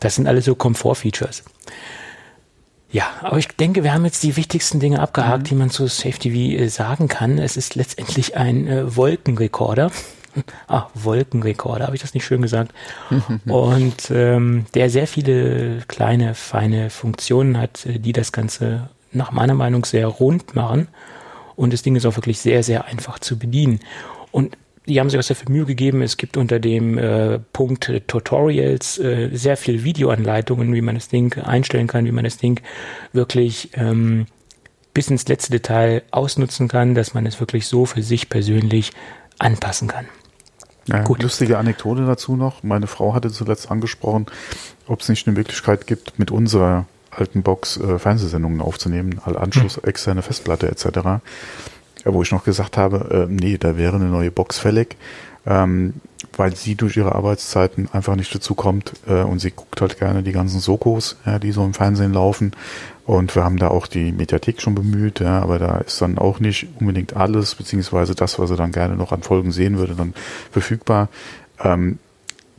Das 0.00 0.16
sind 0.16 0.26
alles 0.26 0.44
so 0.44 0.54
Komfort-Features. 0.54 1.44
Ja, 2.92 3.10
aber 3.22 3.38
ich 3.38 3.48
denke, 3.48 3.84
wir 3.84 3.94
haben 3.94 4.04
jetzt 4.04 4.22
die 4.22 4.36
wichtigsten 4.36 4.78
Dinge 4.78 5.00
abgehakt, 5.00 5.44
mhm. 5.44 5.48
die 5.48 5.54
man 5.54 5.70
zu 5.70 5.86
Safe 5.86 6.18
TV 6.18 6.62
äh, 6.62 6.68
sagen 6.68 7.08
kann. 7.08 7.38
Es 7.38 7.56
ist 7.56 7.74
letztendlich 7.74 8.36
ein 8.36 8.68
äh, 8.68 8.96
Wolkenrekorder. 8.96 9.90
ah, 10.68 10.86
Wolkenrekorder, 10.94 11.86
habe 11.86 11.96
ich 11.96 12.02
das 12.02 12.12
nicht 12.12 12.26
schön 12.26 12.42
gesagt? 12.42 12.72
Und 13.46 14.10
ähm, 14.10 14.66
der 14.74 14.90
sehr 14.90 15.06
viele 15.06 15.80
kleine, 15.88 16.34
feine 16.34 16.90
Funktionen 16.90 17.58
hat, 17.58 17.86
äh, 17.86 17.98
die 17.98 18.12
das 18.12 18.30
Ganze 18.30 18.90
nach 19.10 19.32
meiner 19.32 19.54
Meinung 19.54 19.86
sehr 19.86 20.06
rund 20.06 20.54
machen. 20.54 20.88
Und 21.56 21.72
das 21.72 21.82
Ding 21.82 21.96
ist 21.96 22.04
auch 22.04 22.16
wirklich 22.16 22.40
sehr, 22.40 22.62
sehr 22.62 22.84
einfach 22.84 23.18
zu 23.18 23.38
bedienen. 23.38 23.80
Und 24.30 24.56
die 24.86 24.98
haben 24.98 25.10
sich 25.10 25.18
auch 25.18 25.22
sehr 25.24 25.36
viel 25.36 25.50
Mühe 25.50 25.64
gegeben. 25.64 26.02
Es 26.02 26.16
gibt 26.16 26.36
unter 26.36 26.58
dem 26.58 26.98
äh, 26.98 27.38
Punkt 27.52 27.88
äh, 27.88 28.00
Tutorials 28.00 28.98
äh, 28.98 29.30
sehr 29.32 29.56
viel 29.56 29.84
Videoanleitungen, 29.84 30.74
wie 30.74 30.80
man 30.80 30.96
das 30.96 31.08
Ding 31.08 31.38
einstellen 31.38 31.86
kann, 31.86 32.04
wie 32.04 32.12
man 32.12 32.24
das 32.24 32.36
Ding 32.36 32.60
wirklich 33.12 33.70
ähm, 33.74 34.26
bis 34.92 35.08
ins 35.08 35.28
letzte 35.28 35.52
Detail 35.52 36.02
ausnutzen 36.10 36.68
kann, 36.68 36.94
dass 36.94 37.14
man 37.14 37.26
es 37.26 37.38
wirklich 37.38 37.66
so 37.66 37.86
für 37.86 38.02
sich 38.02 38.28
persönlich 38.28 38.92
anpassen 39.38 39.88
kann. 39.88 40.06
Ja, 40.88 41.04
Gut. 41.04 41.22
Lustige 41.22 41.58
Anekdote 41.58 42.04
dazu 42.04 42.36
noch. 42.36 42.64
Meine 42.64 42.88
Frau 42.88 43.14
hatte 43.14 43.30
zuletzt 43.30 43.70
angesprochen, 43.70 44.26
ob 44.88 45.00
es 45.00 45.08
nicht 45.08 45.28
eine 45.28 45.36
Möglichkeit 45.36 45.86
gibt, 45.86 46.18
mit 46.18 46.32
unserer 46.32 46.86
alten 47.10 47.42
Box 47.42 47.76
äh, 47.76 48.00
Fernsehsendungen 48.00 48.60
aufzunehmen, 48.60 49.20
all 49.24 49.36
Anschluss, 49.36 49.76
hm. 49.76 49.84
externe 49.84 50.22
Festplatte 50.22 50.68
etc 50.68 51.20
wo 52.04 52.22
ich 52.22 52.32
noch 52.32 52.44
gesagt 52.44 52.76
habe, 52.76 53.26
äh, 53.28 53.32
nee, 53.32 53.58
da 53.58 53.76
wäre 53.76 53.96
eine 53.96 54.06
neue 54.06 54.30
Box 54.30 54.58
fällig, 54.58 54.96
ähm, 55.46 55.94
weil 56.36 56.56
sie 56.56 56.74
durch 56.74 56.96
ihre 56.96 57.14
Arbeitszeiten 57.14 57.88
einfach 57.92 58.16
nicht 58.16 58.34
dazu 58.34 58.54
kommt 58.54 58.92
äh, 59.06 59.22
und 59.22 59.38
sie 59.38 59.50
guckt 59.50 59.80
halt 59.80 59.98
gerne 59.98 60.22
die 60.22 60.32
ganzen 60.32 60.60
Sokos, 60.60 61.16
ja, 61.26 61.38
die 61.38 61.52
so 61.52 61.64
im 61.64 61.74
Fernsehen 61.74 62.12
laufen 62.12 62.52
und 63.04 63.34
wir 63.34 63.44
haben 63.44 63.58
da 63.58 63.68
auch 63.68 63.86
die 63.86 64.12
Mediathek 64.12 64.60
schon 64.60 64.74
bemüht, 64.74 65.20
ja, 65.20 65.40
aber 65.40 65.58
da 65.58 65.78
ist 65.78 66.00
dann 66.00 66.18
auch 66.18 66.38
nicht 66.38 66.68
unbedingt 66.78 67.16
alles, 67.16 67.54
beziehungsweise 67.54 68.14
das, 68.14 68.38
was 68.38 68.48
sie 68.48 68.56
dann 68.56 68.72
gerne 68.72 68.96
noch 68.96 69.12
an 69.12 69.22
Folgen 69.22 69.50
sehen 69.50 69.78
würde, 69.78 69.94
dann 69.94 70.14
verfügbar. 70.50 71.08
Ähm, 71.62 71.98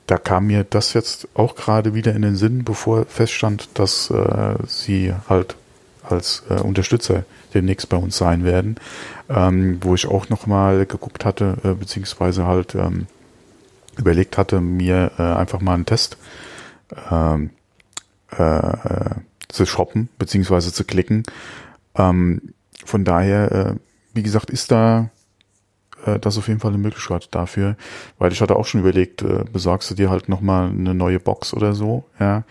da 0.06 0.18
kam 0.18 0.48
mir 0.48 0.66
das 0.66 0.94
jetzt 0.94 1.30
auch 1.34 1.56
gerade 1.56 1.94
wieder 1.94 2.14
in 2.14 2.24
den 2.24 2.36
Sinn, 2.36 2.66
bevor 2.66 3.06
feststand, 3.06 3.70
dass 3.76 4.10
äh, 4.10 4.56
sie 4.68 5.14
halt 5.30 5.56
als 6.08 6.44
äh, 6.50 6.56
Unterstützer 6.56 7.24
demnächst 7.54 7.90
bei 7.90 7.98
uns 7.98 8.18
sein 8.18 8.44
werden, 8.44 8.76
ähm, 9.30 9.80
wo 9.82 9.96
ich 9.96 10.08
auch 10.08 10.30
nochmal 10.30 10.86
geguckt 10.86 11.26
hatte, 11.26 11.58
äh, 11.64 11.74
beziehungsweise 11.74 12.46
halt 12.46 12.76
ähm, 12.76 13.08
überlegt 13.98 14.38
hatte, 14.38 14.62
mir 14.62 15.12
äh, 15.18 15.22
einfach 15.22 15.62
mal 15.62 15.76
einen 15.76 15.86
Test 15.86 16.18
ähm, 17.12 17.52
äh, 18.32 19.16
zu 19.48 19.66
shoppen, 19.66 20.10
beziehungsweise 20.18 20.74
zu 20.74 20.84
klicken. 20.84 21.24
Ähm, 21.96 22.54
von 22.86 23.06
daher, 23.06 23.52
äh, 23.52 23.76
wie 24.14 24.24
gesagt, 24.24 24.50
ist 24.50 24.72
da 24.72 25.10
äh, 26.06 26.20
das 26.20 26.38
auf 26.38 26.48
jeden 26.48 26.60
Fall 26.60 26.72
eine 26.72 26.82
Möglichkeit 26.82 27.30
dafür, 27.32 27.76
weil 28.18 28.32
ich 28.32 28.42
hatte 28.42 28.56
auch 28.56 28.66
schon 28.66 28.82
überlegt, 28.82 29.22
äh, 29.22 29.44
besorgst 29.52 29.92
du 29.92 29.96
dir 29.96 30.10
halt 30.10 30.30
nochmal 30.30 30.70
eine 30.70 30.94
neue 30.94 31.20
Box 31.20 31.54
oder 31.54 31.74
so, 31.74 32.06
ja, 32.20 32.44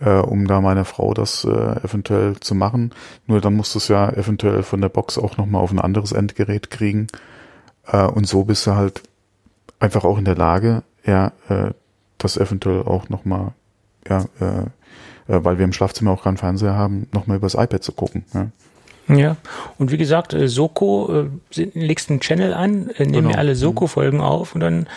äh, 0.00 0.18
um 0.18 0.46
da 0.46 0.60
meiner 0.60 0.84
Frau 0.84 1.14
das 1.14 1.44
äh, 1.44 1.48
eventuell 1.48 2.38
zu 2.40 2.54
machen. 2.54 2.92
Nur 3.26 3.40
dann 3.40 3.54
musst 3.54 3.74
du 3.74 3.78
es 3.78 3.88
ja 3.88 4.10
eventuell 4.10 4.62
von 4.62 4.80
der 4.80 4.88
Box 4.88 5.18
auch 5.18 5.36
nochmal 5.36 5.62
auf 5.62 5.72
ein 5.72 5.80
anderes 5.80 6.12
Endgerät 6.12 6.70
kriegen. 6.70 7.06
Äh, 7.86 8.04
und 8.04 8.26
so 8.26 8.44
bist 8.44 8.66
du 8.66 8.74
halt 8.74 9.02
einfach 9.78 10.04
auch 10.04 10.18
in 10.18 10.24
der 10.24 10.36
Lage, 10.36 10.82
ja, 11.04 11.32
äh, 11.48 11.70
das 12.18 12.36
eventuell 12.36 12.82
auch 12.82 13.08
nochmal, 13.08 13.52
ja, 14.08 14.24
äh, 14.40 15.32
äh, 15.32 15.44
weil 15.44 15.58
wir 15.58 15.64
im 15.64 15.72
Schlafzimmer 15.72 16.12
auch 16.12 16.24
keinen 16.24 16.36
Fernseher 16.36 16.74
haben, 16.74 17.08
nochmal 17.12 17.36
übers 17.38 17.54
iPad 17.54 17.82
zu 17.82 17.92
gucken. 17.92 18.24
Ja. 18.34 18.48
Ja, 19.08 19.36
und 19.78 19.92
wie 19.92 19.98
gesagt, 19.98 20.34
äh, 20.34 20.48
Soko, 20.48 21.28
äh, 21.54 21.62
legst 21.74 22.10
einen 22.10 22.18
Channel 22.18 22.52
an, 22.52 22.90
nimm 22.98 23.12
genau. 23.12 23.28
mir 23.28 23.38
alle. 23.38 23.54
Soko-Folgen 23.54 24.20
auf 24.20 24.56
und 24.56 24.60
dann, 24.60 24.88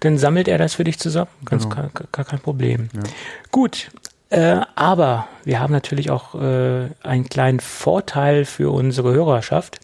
dann 0.00 0.16
sammelt 0.16 0.48
er 0.48 0.56
das 0.56 0.76
für 0.76 0.84
dich 0.84 0.98
zusammen. 0.98 1.28
Ganz 1.44 1.68
genau. 1.68 1.90
gar, 1.92 2.06
gar 2.10 2.24
kein 2.24 2.38
Problem. 2.38 2.88
Ja. 2.94 3.02
Gut, 3.50 3.90
äh, 4.30 4.60
aber 4.74 5.28
wir 5.44 5.60
haben 5.60 5.72
natürlich 5.72 6.10
auch 6.10 6.34
äh, 6.34 6.88
einen 7.02 7.28
kleinen 7.28 7.60
Vorteil 7.60 8.44
für 8.44 8.70
unsere 8.70 9.12
Hörerschaft. 9.12 9.80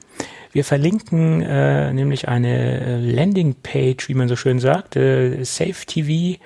Wir 0.52 0.64
verlinken 0.64 1.42
äh, 1.42 1.92
nämlich 1.92 2.28
eine 2.28 2.80
äh, 2.80 2.96
Landingpage, 3.00 4.08
wie 4.08 4.14
man 4.14 4.28
so 4.28 4.36
schön 4.36 4.60
sagt, 4.60 4.96
äh, 4.96 5.42
SafeTV 5.42 6.38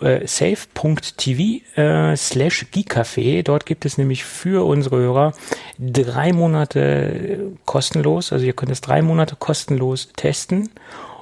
äh, 0.00 0.26
safe.tv 0.26 1.62
äh, 1.76 2.16
slash 2.16 2.66
Geekcafé. 2.72 3.42
Dort 3.42 3.66
gibt 3.66 3.84
es 3.84 3.96
nämlich 3.96 4.24
für 4.24 4.66
unsere 4.66 4.98
Hörer 4.98 5.32
drei 5.78 6.32
Monate 6.32 7.52
kostenlos. 7.64 8.32
Also 8.32 8.44
ihr 8.44 8.52
könnt 8.52 8.72
es 8.72 8.80
drei 8.80 9.02
Monate 9.02 9.36
kostenlos 9.36 10.10
testen 10.16 10.70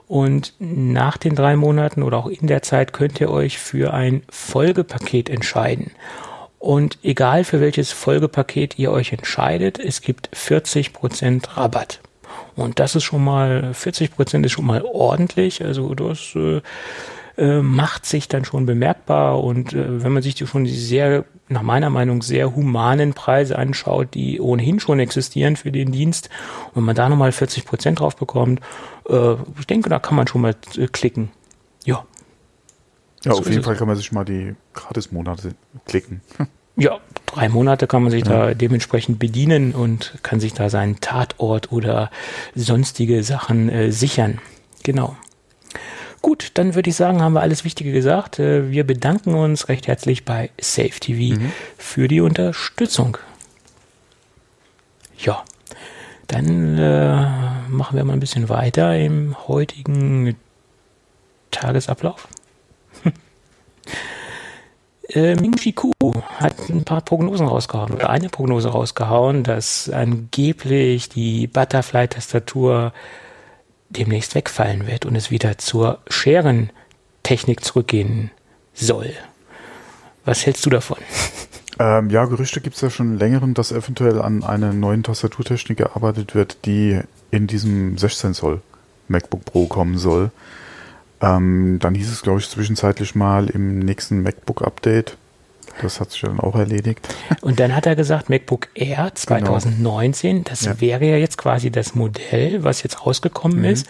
und 0.09 0.55
nach 0.59 1.19
den 1.19 1.35
drei 1.35 1.55
Monaten 1.55 2.03
oder 2.03 2.17
auch 2.17 2.29
in 2.29 2.47
der 2.47 2.63
Zeit 2.63 2.93
könnt 2.93 3.21
ihr 3.21 3.31
euch 3.31 3.59
für 3.59 3.93
ein 3.93 4.23
Folgepaket 4.31 5.29
entscheiden. 5.29 5.93
Und 6.59 6.99
egal 7.03 7.45
für 7.45 7.61
welches 7.61 7.93
Folgepaket 7.93 8.79
ihr 8.79 8.91
euch 8.91 9.13
entscheidet, 9.13 9.79
es 9.79 10.01
gibt 10.01 10.31
40% 10.35 11.57
Rabatt. 11.57 12.01
Und 12.57 12.81
das 12.81 12.97
ist 12.97 13.05
schon 13.05 13.23
mal, 13.23 13.73
40% 13.73 14.45
ist 14.45 14.53
schon 14.53 14.67
mal 14.67 14.83
ordentlich. 14.83 15.65
Also 15.65 15.95
das 15.95 16.35
äh, 16.35 16.61
äh, 17.37 17.63
macht 17.63 18.07
sich 18.07 18.27
dann 18.27 18.45
schon 18.45 18.67
bemerkbar. 18.67 19.45
Und 19.45 19.75
äh, 19.75 20.03
wenn 20.03 20.13
man 20.13 20.23
sich 20.23 20.37
schon 20.39 20.67
sehr, 20.67 21.25
nach 21.49 21.63
meiner 21.63 21.91
Meinung, 21.91 22.23
sehr 22.23 22.55
humanen 22.55 23.15
Preise 23.15 23.59
anschaut, 23.59 24.15
die 24.15 24.41
ohnehin 24.41 24.81
schon 24.81 25.01
existieren 25.01 25.57
für 25.57 25.73
den 25.73 25.93
Dienst, 25.93 26.29
und 26.75 26.85
man 26.85 26.95
da 26.95 27.09
nochmal 27.09 27.33
40 27.33 27.65
Prozent 27.65 28.01
drauf 28.01 28.17
bekommt, 28.17 28.61
äh, 29.09 29.35
ich 29.59 29.67
denke, 29.67 29.89
da 29.89 29.99
kann 29.99 30.17
man 30.17 30.27
schon 30.27 30.43
mal 30.43 30.55
äh, 30.77 30.87
klicken. 30.87 31.31
Ja. 31.85 32.05
Ja, 33.25 33.33
so 33.33 33.41
auf 33.41 33.51
jeden 33.51 33.65
Fall 33.65 33.77
kann 33.77 33.89
man 33.89 33.97
sich 33.97 34.13
mal 34.13 34.25
die 34.25 34.55
Gratis-Monate 34.75 35.55
klicken. 35.87 36.21
Ja, 36.81 37.01
drei 37.27 37.49
Monate 37.49 37.89
kann 37.89 38.05
man 38.05 38.13
sich 38.13 38.25
ja. 38.25 38.47
da 38.47 38.55
dementsprechend 38.55 39.19
bedienen 39.19 39.73
und 39.73 40.15
kann 40.23 40.39
sich 40.39 40.55
da 40.55 40.71
seinen 40.71 41.01
Tatort 41.01 41.73
oder 41.73 42.09
sonstige 42.55 43.25
Sachen 43.25 43.69
äh, 43.69 43.91
sichern. 43.91 44.39
Genau. 44.85 45.17
Gut, 46.21 46.51
dann 46.55 46.75
würde 46.75 46.91
ich 46.91 46.97
sagen, 46.97 47.23
haben 47.23 47.35
wir 47.35 47.41
alles 47.41 47.65
Wichtige 47.65 47.93
gesagt. 47.93 48.39
Äh, 48.39 48.71
wir 48.71 48.85
bedanken 48.85 49.35
uns 49.35 49.69
recht 49.69 49.87
herzlich 49.87 50.25
bei 50.25 50.51
Safe 50.61 50.91
TV 50.91 51.39
mhm. 51.39 51.53
für 51.77 52.09
die 52.09 52.21
Unterstützung. 52.21 53.19
Ja, 55.19 55.45
dann 56.27 56.79
äh, 56.79 57.27
machen 57.69 57.97
wir 57.97 58.05
mal 58.05 58.13
ein 58.13 58.21
bisschen 58.21 58.49
weiter 58.49 58.97
im 58.97 59.37
heutigen 59.49 60.37
Tagesablauf. 61.51 62.29
äh, 65.09 65.35
Ming 65.37 65.57
Chi 65.57 65.73
Ku 65.73 65.93
hat 66.37 66.69
ein 66.69 66.85
paar 66.85 67.01
Prognosen 67.01 67.47
rausgehauen 67.47 67.95
oder 67.95 68.11
eine 68.11 68.29
Prognose 68.29 68.69
rausgehauen, 68.69 69.43
dass 69.43 69.89
angeblich 69.89 71.09
die 71.09 71.47
Butterfly-Tastatur 71.47 72.93
demnächst 73.91 74.35
wegfallen 74.35 74.87
wird 74.87 75.07
und 75.07 75.17
es 75.17 75.31
wieder 75.31 75.59
zur 75.59 75.99
Scherentechnik 76.09 77.65
zurückgehen 77.65 78.31
soll. 78.75 79.13
Was 80.25 80.45
hältst 80.47 80.67
du 80.67 80.71
davon? 80.71 80.99
Ähm, 81.81 82.11
ja, 82.11 82.25
Gerüchte 82.25 82.61
gibt 82.61 82.75
es 82.75 82.83
ja 82.83 82.91
schon 82.91 83.19
längerem, 83.19 83.55
dass 83.55 83.71
eventuell 83.71 84.21
an 84.21 84.43
einer 84.43 84.73
neuen 84.73 85.05
Tastaturtechnik 85.05 85.79
gearbeitet 85.79 86.35
wird, 86.35 86.67
die 86.67 87.01
in 87.31 87.47
diesem 87.47 87.97
16 87.97 88.35
Zoll 88.35 88.63
MacBook 89.07 89.45
Pro 89.45 89.67
kommen 89.67 89.97
soll. 89.97 90.33
Ähm, 91.21 91.79
dann 91.81 91.95
hieß 91.95 92.11
es, 92.11 92.23
glaube 92.23 92.41
ich, 92.41 92.49
zwischenzeitlich 92.49 93.15
mal 93.15 93.49
im 93.49 93.79
nächsten 93.79 94.23
MacBook-Update. 94.23 95.17
Das 95.83 96.01
hat 96.01 96.11
sich 96.11 96.23
dann 96.23 96.41
auch 96.41 96.57
erledigt. 96.57 97.09
Und 97.41 97.61
dann 97.61 97.75
hat 97.75 97.87
er 97.87 97.97
gesagt, 97.97 98.29
MacBook 98.29 98.69
Air 98.75 99.13
2019, 99.15 100.37
genau. 100.37 100.45
das 100.49 100.65
ja. 100.65 100.81
wäre 100.81 101.05
ja 101.05 101.17
jetzt 101.17 101.39
quasi 101.39 101.71
das 101.71 101.95
Modell, 101.95 102.65
was 102.65 102.83
jetzt 102.83 103.05
rausgekommen 103.05 103.59
mhm. 103.59 103.65
ist. 103.65 103.87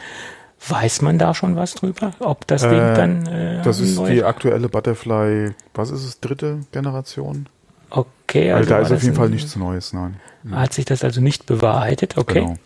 Weiß 0.69 1.03
man 1.03 1.19
da 1.19 1.35
schon 1.35 1.55
was 1.55 1.75
drüber? 1.75 2.13
Ob 2.19 2.47
das 2.49 2.63
Ding 2.63 2.73
äh, 2.73 2.95
dann. 2.95 3.27
Äh, 3.27 3.63
das 3.63 3.81
ist 3.81 3.99
die 4.07 4.25
aktuelle 4.25 4.69
Butterfly, 4.69 5.53
was 5.75 5.91
ist 5.91 6.05
es, 6.05 6.21
dritte 6.21 6.61
Generation? 6.73 7.47
Okay, 7.91 8.53
also. 8.53 8.59
also 8.59 8.71
da 8.71 8.79
ist 8.81 8.93
auf 8.93 9.03
jeden 9.03 9.15
Fall 9.15 9.31
nichts 9.31 9.57
Neues, 9.57 9.93
nein. 9.93 10.17
Hat 10.51 10.73
sich 10.73 10.85
das 10.85 11.05
also 11.05 11.21
nicht 11.21 11.47
bewahrheitet, 11.47 12.17
okay. 12.17 12.41
Genau. 12.41 12.57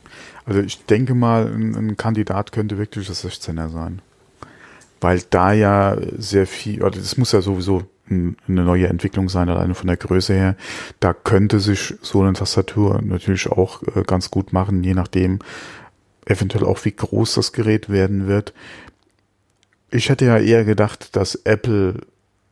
Also 0.45 0.61
ich 0.61 0.85
denke 0.87 1.14
mal, 1.14 1.47
ein, 1.47 1.75
ein 1.75 1.97
Kandidat 1.97 2.53
könnte 2.53 2.79
wirklich 2.79 3.07
das 3.07 3.25
16er 3.25 3.68
sein. 3.68 4.03
Weil 5.01 5.23
da 5.31 5.53
ja 5.53 5.97
sehr 6.16 6.47
viel, 6.47 6.83
oder 6.83 6.99
das 6.99 7.16
muss 7.16 7.33
ja 7.33 7.41
sowieso 7.41 7.83
eine 8.09 8.35
neue 8.49 8.89
Entwicklung 8.89 9.29
sein, 9.29 9.49
alleine 9.49 9.75
von 9.75 9.87
der 9.87 9.97
Größe 9.97 10.35
her. 10.35 10.57
Da 11.01 11.13
könnte 11.13 11.61
sich 11.61 11.95
so 12.03 12.23
eine 12.23 12.33
Tastatur 12.33 13.01
natürlich 13.03 13.49
auch 13.49 13.83
äh, 13.95 14.03
ganz 14.03 14.31
gut 14.31 14.53
machen, 14.53 14.83
je 14.83 14.95
nachdem, 14.95 15.39
eventuell 16.27 16.65
auch 16.65 16.85
wie 16.85 16.93
groß 16.93 17.35
das 17.35 17.53
Gerät 17.53 17.89
werden 17.89 18.27
wird. 18.27 18.53
Ich 19.91 20.09
hätte 20.09 20.25
ja 20.25 20.39
eher 20.39 20.65
gedacht, 20.65 21.17
dass 21.17 21.35
Apple 21.35 22.01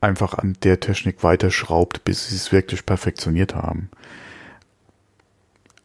einfach 0.00 0.34
an 0.34 0.56
der 0.62 0.80
Technik 0.80 1.22
weiterschraubt, 1.22 2.04
bis 2.04 2.28
sie 2.28 2.36
es 2.36 2.52
wirklich 2.52 2.86
perfektioniert 2.86 3.54
haben. 3.54 3.90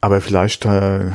Aber 0.05 0.21
vielleicht 0.21 0.65
äh, 0.65 1.09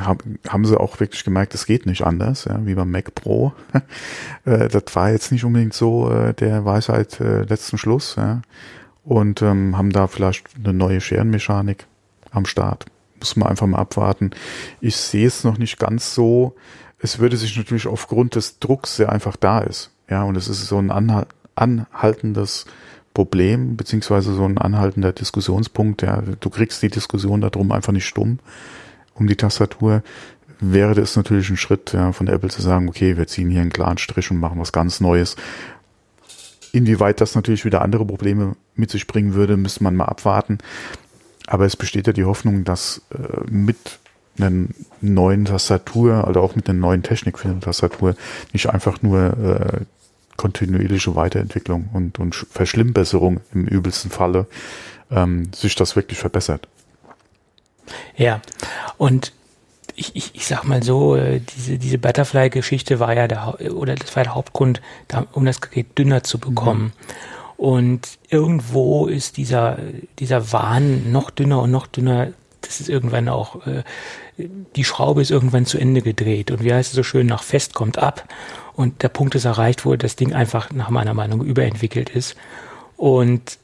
haben 0.49 0.65
sie 0.65 0.77
auch 0.77 0.99
wirklich 0.99 1.23
gemerkt, 1.23 1.55
es 1.55 1.65
geht 1.65 1.87
nicht 1.87 2.03
anders, 2.03 2.47
ja, 2.47 2.59
wie 2.67 2.75
beim 2.75 2.91
Mac 2.91 3.15
Pro. 3.15 3.53
äh, 4.45 4.67
das 4.67 4.83
war 4.95 5.13
jetzt 5.13 5.31
nicht 5.31 5.45
unbedingt 5.45 5.75
so 5.75 6.11
äh, 6.11 6.35
der 6.35 6.65
Weisheit 6.65 7.21
äh, 7.21 7.43
letzten 7.43 7.79
Schluss. 7.79 8.17
Ja. 8.17 8.43
Und 9.05 9.43
ähm, 9.43 9.79
haben 9.79 9.93
da 9.93 10.09
vielleicht 10.09 10.49
eine 10.57 10.73
neue 10.73 11.01
Scherenmechanik 11.01 11.87
am 12.33 12.47
Start. 12.47 12.87
Muss 13.21 13.37
man 13.37 13.49
einfach 13.49 13.69
mal 13.69 13.79
abwarten. 13.79 14.33
Ich 14.81 14.97
sehe 14.97 15.29
es 15.29 15.45
noch 15.45 15.57
nicht 15.57 15.79
ganz 15.79 16.13
so. 16.13 16.57
Es 16.99 17.21
würde 17.21 17.37
sich 17.37 17.57
natürlich 17.57 17.87
aufgrund 17.87 18.35
des 18.35 18.59
Drucks, 18.59 18.97
der 18.97 19.13
einfach 19.13 19.37
da 19.37 19.61
ist. 19.61 19.93
Ja, 20.09 20.25
und 20.25 20.37
es 20.37 20.49
ist 20.49 20.67
so 20.67 20.79
ein 20.79 20.91
anhal 20.91 21.29
anhaltendes 21.55 22.67
Problem, 23.15 23.77
beziehungsweise 23.77 24.35
so 24.35 24.45
ein 24.45 24.59
anhaltender 24.59 25.13
Diskussionspunkt. 25.13 26.03
Ja, 26.03 26.23
du 26.23 26.51
kriegst 26.51 26.83
die 26.83 26.91
Diskussion 26.91 27.41
darum 27.41 27.73
einfach 27.73 27.93
nicht 27.93 28.07
stumm 28.07 28.39
um 29.21 29.27
die 29.27 29.37
Tastatur, 29.37 30.03
wäre 30.61 30.95
das 30.95 31.15
natürlich 31.17 31.51
ein 31.51 31.57
Schritt 31.57 31.93
ja, 31.93 32.13
von 32.13 32.27
Apple 32.27 32.51
zu 32.51 32.63
sagen, 32.63 32.89
okay, 32.89 33.17
wir 33.17 33.27
ziehen 33.27 33.51
hier 33.51 33.61
einen 33.61 33.73
klaren 33.73 33.99
Strich 33.99 34.31
und 34.31 34.39
machen 34.39 34.59
was 34.59 34.73
ganz 34.73 35.01
Neues. 35.01 35.37
Inwieweit 36.73 37.21
das 37.21 37.35
natürlich 37.35 37.65
wieder 37.65 37.83
andere 37.83 38.05
Probleme 38.05 38.57
mit 38.75 38.91
sich 38.91 39.07
bringen 39.07 39.35
würde, 39.35 39.57
müsste 39.57 39.85
man 39.85 39.97
mal 39.97 40.07
abwarten. 40.07 40.59
Aber 41.47 41.65
es 41.65 41.77
besteht 41.77 42.07
ja 42.07 42.13
die 42.13 42.25
Hoffnung, 42.25 42.65
dass 42.65 43.03
äh, 43.11 43.51
mit 43.51 43.99
einer 44.39 44.69
neuen 45.01 45.45
Tastatur, 45.47 46.27
also 46.27 46.41
auch 46.41 46.57
mit 46.57 46.69
einer 46.69 46.79
neuen 46.79 47.03
Technik 47.03 47.39
für 47.39 47.49
eine 47.49 47.61
Tastatur, 47.61 48.15
nicht 48.53 48.69
einfach 48.69 49.03
nur 49.03 49.19
äh, 49.21 49.85
kontinuierliche 50.41 51.15
Weiterentwicklung 51.17 51.91
und, 51.93 52.19
und 52.19 52.35
Verschlimmbesserung 52.35 53.41
im 53.53 53.67
übelsten 53.67 54.11
Falle 54.11 54.47
ähm, 55.11 55.53
sich 55.53 55.75
das 55.75 55.97
wirklich 55.97 56.19
verbessert. 56.19 56.67
Ja, 58.17 58.41
und 58.97 59.35
ich, 59.97 60.17
ich, 60.17 60.35
ich 60.35 60.47
sag 60.47 60.65
mal 60.65 60.83
so, 60.83 61.15
äh, 61.15 61.41
diese, 61.41 61.77
diese 61.77 61.99
Butterfly-Geschichte 61.99 63.01
war 63.01 63.13
ja 63.15 63.29
der, 63.29 63.75
oder 63.75 63.97
das 63.97 64.17
war 64.17 64.23
der 64.23 64.35
Hauptgrund, 64.35 64.81
um 65.33 65.45
das 65.45 65.61
Gerät 65.61 65.99
dünner 65.99 66.23
zu 66.25 66.39
bekommen. 66.39 66.85
Mhm. 66.85 66.93
Und 67.59 68.19
irgendwo 68.31 69.09
ist 69.09 69.37
dieser, 69.37 69.77
dieser 70.19 70.53
Wahn 70.55 71.13
noch 71.13 71.29
dünner 71.29 71.61
und 71.61 71.71
noch 71.71 71.87
dünner, 71.87 72.29
das 72.63 72.81
ist 72.81 72.89
irgendwann 72.89 73.29
auch, 73.29 73.67
äh, 73.67 73.83
die 74.75 74.85
Schraube 74.85 75.21
ist 75.21 75.31
irgendwann 75.31 75.67
zu 75.67 75.77
Ende 75.77 76.01
gedreht. 76.01 76.51
Und 76.51 76.65
wie 76.65 76.73
heißt 76.73 76.93
es 76.93 76.97
so 76.97 77.03
schön, 77.03 77.27
nach 77.27 77.43
fest 77.43 77.75
kommt 77.75 77.99
ab. 77.99 78.27
Und 78.81 79.03
der 79.03 79.11
Punkt 79.11 79.35
ist 79.35 79.45
erreicht, 79.45 79.85
wo 79.85 79.95
das 79.95 80.17
Ding 80.17 80.33
einfach 80.33 80.73
nach 80.73 80.89
meiner 80.89 81.13
Meinung 81.13 81.45
überentwickelt 81.45 82.09
ist. 82.09 82.35
Und 82.97 83.59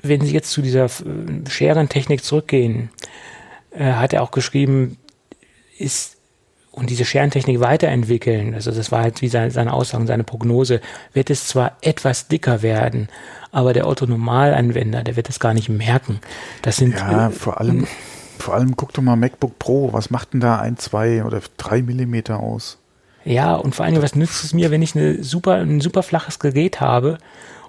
wenn 0.00 0.22
Sie 0.22 0.32
jetzt 0.32 0.52
zu 0.52 0.62
dieser 0.62 0.88
Scherentechnik 1.46 2.24
zurückgehen, 2.24 2.88
äh, 3.72 3.92
hat 3.92 4.14
er 4.14 4.22
auch 4.22 4.30
geschrieben, 4.30 4.96
ist 5.76 6.16
und 6.70 6.88
diese 6.88 7.04
Scherentechnik 7.04 7.60
weiterentwickeln, 7.60 8.54
also 8.54 8.70
das 8.70 8.90
war 8.90 9.04
jetzt 9.04 9.20
wie 9.20 9.28
seine, 9.28 9.50
seine 9.50 9.74
Aussage, 9.74 10.06
seine 10.06 10.24
Prognose, 10.24 10.80
wird 11.12 11.28
es 11.28 11.46
zwar 11.46 11.76
etwas 11.82 12.28
dicker 12.28 12.62
werden, 12.62 13.08
aber 13.52 13.74
der 13.74 13.86
Autonomalanwender, 13.86 15.04
der 15.04 15.16
wird 15.16 15.28
es 15.28 15.40
gar 15.40 15.52
nicht 15.52 15.68
merken. 15.68 16.20
Das 16.62 16.76
sind 16.76 16.94
ja 16.94 17.28
vor 17.28 17.60
allem, 17.60 17.86
vor 18.38 18.54
allem 18.54 18.76
guck 18.76 18.94
doch 18.94 19.02
mal 19.02 19.16
MacBook 19.16 19.58
Pro, 19.58 19.92
was 19.92 20.08
macht 20.08 20.32
denn 20.32 20.40
da 20.40 20.58
ein, 20.58 20.78
zwei 20.78 21.22
oder 21.22 21.42
drei 21.58 21.82
Millimeter 21.82 22.40
aus? 22.40 22.78
Ja, 23.26 23.56
und 23.56 23.74
vor 23.74 23.84
allem, 23.84 24.00
was 24.00 24.14
nützt 24.14 24.44
es 24.44 24.54
mir, 24.54 24.70
wenn 24.70 24.82
ich 24.82 24.94
eine 24.94 25.24
super, 25.24 25.56
ein 25.56 25.80
super 25.80 26.04
flaches 26.04 26.38
Gerät 26.38 26.80
habe 26.80 27.18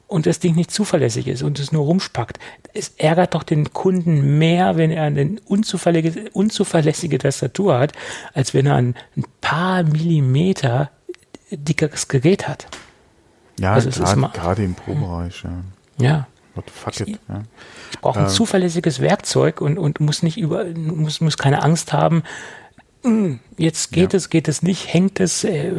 und 0.05 0.27
das 0.27 0.37
Ding 0.39 0.55
nicht 0.55 0.69
zuverlässig 0.69 1.27
ist 1.27 1.41
und 1.41 1.59
es 1.59 1.71
nur 1.71 1.83
rumspackt. 1.83 2.37
Es 2.75 2.89
ärgert 2.97 3.33
doch 3.33 3.41
den 3.41 3.73
Kunden 3.73 4.37
mehr, 4.37 4.77
wenn 4.77 4.91
er 4.91 5.03
eine 5.03 5.37
unzuverlässige, 5.45 6.29
unzuverlässige 6.31 7.17
Tastatur 7.17 7.79
hat, 7.79 7.93
als 8.35 8.53
wenn 8.53 8.67
er 8.67 8.75
ein, 8.75 8.95
ein 9.15 9.25
paar 9.41 9.81
Millimeter 9.81 10.91
dickeres 11.49 12.07
Gerät 12.07 12.47
hat. 12.47 12.67
Ja, 13.59 13.73
also 13.73 13.89
gerade 13.89 14.63
im 14.63 14.75
Pro-Bereich. 14.75 15.43
Ja. 15.97 16.05
ja. 16.05 16.27
Fuck 16.73 16.99
it, 17.01 17.19
ja. 17.27 17.43
Ich 17.91 17.99
brauche 17.99 18.19
ein 18.19 18.25
ähm, 18.25 18.31
zuverlässiges 18.31 18.99
Werkzeug 18.99 19.61
und, 19.61 19.77
und 19.77 19.99
muss 19.99 20.21
nicht 20.21 20.37
über, 20.37 20.65
muss, 20.65 21.19
muss 21.21 21.37
keine 21.37 21.63
Angst 21.63 21.93
haben. 21.93 22.23
Hm, 23.07 23.39
jetzt 23.57 23.93
geht 23.93 24.11
ja. 24.11 24.17
es, 24.17 24.29
geht 24.29 24.49
es 24.49 24.61
nicht, 24.61 24.93
hängt 24.93 25.21
es, 25.21 25.45
äh, 25.45 25.71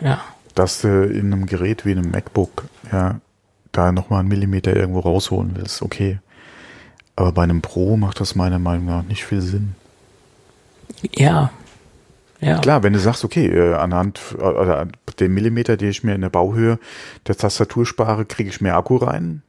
ja. 0.00 0.20
Dass 0.54 0.82
du 0.82 1.04
in 1.04 1.32
einem 1.32 1.46
Gerät 1.46 1.84
wie 1.84 1.90
einem 1.90 2.10
MacBook, 2.12 2.64
ja, 2.92 3.20
da 3.72 3.90
nochmal 3.90 4.20
einen 4.20 4.28
Millimeter 4.28 4.76
irgendwo 4.76 5.00
rausholen 5.00 5.56
willst, 5.56 5.82
okay. 5.82 6.20
Aber 7.16 7.32
bei 7.32 7.42
einem 7.42 7.60
Pro 7.60 7.96
macht 7.96 8.20
das 8.20 8.36
meiner 8.36 8.60
Meinung 8.60 8.86
nach 8.86 9.02
nicht 9.02 9.24
viel 9.24 9.40
Sinn. 9.40 9.74
Ja. 11.16 11.50
Ja. 12.40 12.58
Klar, 12.58 12.84
wenn 12.84 12.92
du 12.92 13.00
sagst, 13.00 13.24
okay, 13.24 13.48
äh, 13.48 13.74
anhand 13.74 14.20
äh, 14.38 14.42
oder 14.42 14.86
dem 15.18 15.34
Millimeter, 15.34 15.76
den 15.76 15.90
ich 15.90 16.04
mir 16.04 16.14
in 16.14 16.20
der 16.20 16.30
Bauhöhe 16.30 16.78
der 17.26 17.36
Tastatur 17.36 17.84
spare, 17.84 18.24
kriege 18.24 18.48
ich 18.48 18.60
mehr 18.60 18.76
Akku 18.76 18.96
rein. 18.96 19.42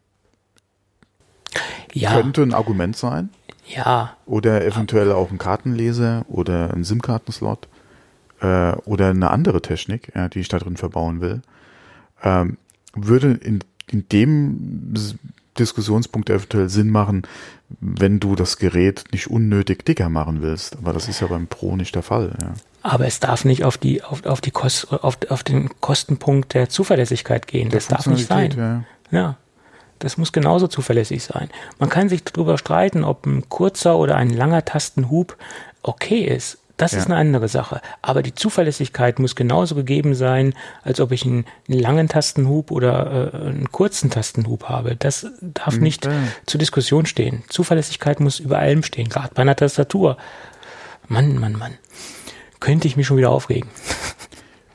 Ja. 1.93 2.13
Könnte 2.13 2.41
ein 2.41 2.53
Argument 2.53 2.97
sein. 2.97 3.29
Ja. 3.67 4.15
Oder 4.25 4.65
eventuell 4.65 5.11
auch 5.11 5.31
ein 5.31 5.37
Kartenleser 5.37 6.25
oder 6.27 6.73
ein 6.73 6.83
SIM-Kartenslot 6.83 7.67
äh, 8.41 8.73
oder 8.85 9.09
eine 9.09 9.31
andere 9.31 9.61
Technik, 9.61 10.11
ja, 10.15 10.27
die 10.29 10.39
ich 10.39 10.47
da 10.47 10.59
drin 10.59 10.77
verbauen 10.77 11.21
will. 11.21 11.41
Ähm, 12.23 12.57
würde 12.93 13.31
in 13.31 13.61
in 13.91 14.07
dem 14.09 14.93
Diskussionspunkt 15.59 16.29
eventuell 16.29 16.69
Sinn 16.69 16.89
machen, 16.89 17.23
wenn 17.79 18.19
du 18.19 18.35
das 18.35 18.57
Gerät 18.57 19.05
nicht 19.11 19.29
unnötig 19.29 19.85
dicker 19.85 20.09
machen 20.09 20.41
willst. 20.41 20.77
Aber 20.77 20.93
das 20.93 21.07
ist 21.07 21.19
ja 21.19 21.27
beim 21.27 21.47
Pro 21.47 21.75
nicht 21.75 21.95
der 21.95 22.03
Fall. 22.03 22.35
Ja. 22.41 22.53
Aber 22.83 23.05
es 23.05 23.19
darf 23.19 23.45
nicht 23.45 23.63
auf 23.63 23.77
die 23.77 24.03
auf, 24.03 24.25
auf 24.25 24.41
die 24.41 24.51
Kost, 24.51 24.91
auf, 24.91 25.17
auf 25.29 25.43
den 25.43 25.69
Kostenpunkt 25.81 26.53
der 26.53 26.69
Zuverlässigkeit 26.69 27.47
gehen. 27.47 27.69
Der 27.69 27.79
das 27.79 27.87
darf 27.87 28.07
nicht 28.07 28.27
sein. 28.27 28.51
Ja. 29.11 29.17
ja. 29.17 29.37
Das 30.01 30.17
muss 30.17 30.31
genauso 30.31 30.67
zuverlässig 30.67 31.23
sein. 31.23 31.49
Man 31.77 31.89
kann 31.89 32.09
sich 32.09 32.23
darüber 32.23 32.57
streiten, 32.57 33.03
ob 33.03 33.25
ein 33.25 33.47
kurzer 33.49 33.97
oder 33.97 34.17
ein 34.17 34.31
langer 34.31 34.65
Tastenhub 34.65 35.37
okay 35.83 36.21
ist. 36.21 36.57
Das 36.77 36.93
ja. 36.93 36.97
ist 36.97 37.05
eine 37.05 37.17
andere 37.17 37.47
Sache. 37.47 37.79
Aber 38.01 38.23
die 38.23 38.33
Zuverlässigkeit 38.33 39.19
muss 39.19 39.35
genauso 39.35 39.75
gegeben 39.75 40.15
sein, 40.15 40.55
als 40.81 40.99
ob 40.99 41.11
ich 41.11 41.23
einen, 41.23 41.45
einen 41.69 41.79
langen 41.79 42.09
Tastenhub 42.09 42.71
oder 42.71 43.31
äh, 43.33 43.37
einen 43.37 43.71
kurzen 43.71 44.09
Tastenhub 44.09 44.63
habe. 44.63 44.95
Das 44.95 45.27
darf 45.41 45.75
mhm. 45.75 45.83
nicht 45.83 46.09
zur 46.47 46.57
Diskussion 46.57 47.05
stehen. 47.05 47.43
Zuverlässigkeit 47.49 48.19
muss 48.19 48.39
über 48.39 48.57
allem 48.57 48.81
stehen, 48.81 49.09
gerade 49.09 49.35
bei 49.35 49.43
einer 49.43 49.55
Tastatur. 49.55 50.17
Mann, 51.07 51.37
Mann, 51.37 51.53
Mann. 51.53 51.77
Könnte 52.59 52.87
ich 52.87 52.97
mich 52.97 53.05
schon 53.05 53.17
wieder 53.17 53.29
aufregen. 53.29 53.69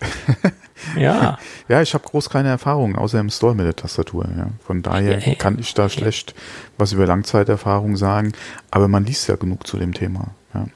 ja. 0.97 1.39
Ja, 1.69 1.83
ich 1.83 1.95
habe 1.95 2.05
groß 2.05 2.31
keine 2.31 2.49
Erfahrung, 2.49 2.97
außer 2.97 3.19
im 3.19 3.31
Store 3.31 3.55
mit 3.55 3.67
der 3.67 3.75
Tastatur. 3.75 4.29
Ja. 4.37 4.51
Von 4.65 4.83
daher 4.83 5.19
ja, 5.19 5.35
kann 5.35 5.59
ich 5.59 5.75
da 5.75 5.89
schlecht 5.89 6.35
was 6.79 6.93
über 6.93 7.07
Langzeiterfahrung 7.07 7.97
sagen. 7.97 8.33
Aber 8.71 8.87
man 8.87 9.05
liest 9.05 9.29
ja 9.29 9.37
genug 9.37 9.67
zu 9.67 9.77
dem 9.79 9.95
Thema. 9.95 10.29
Ja. 10.55 10.67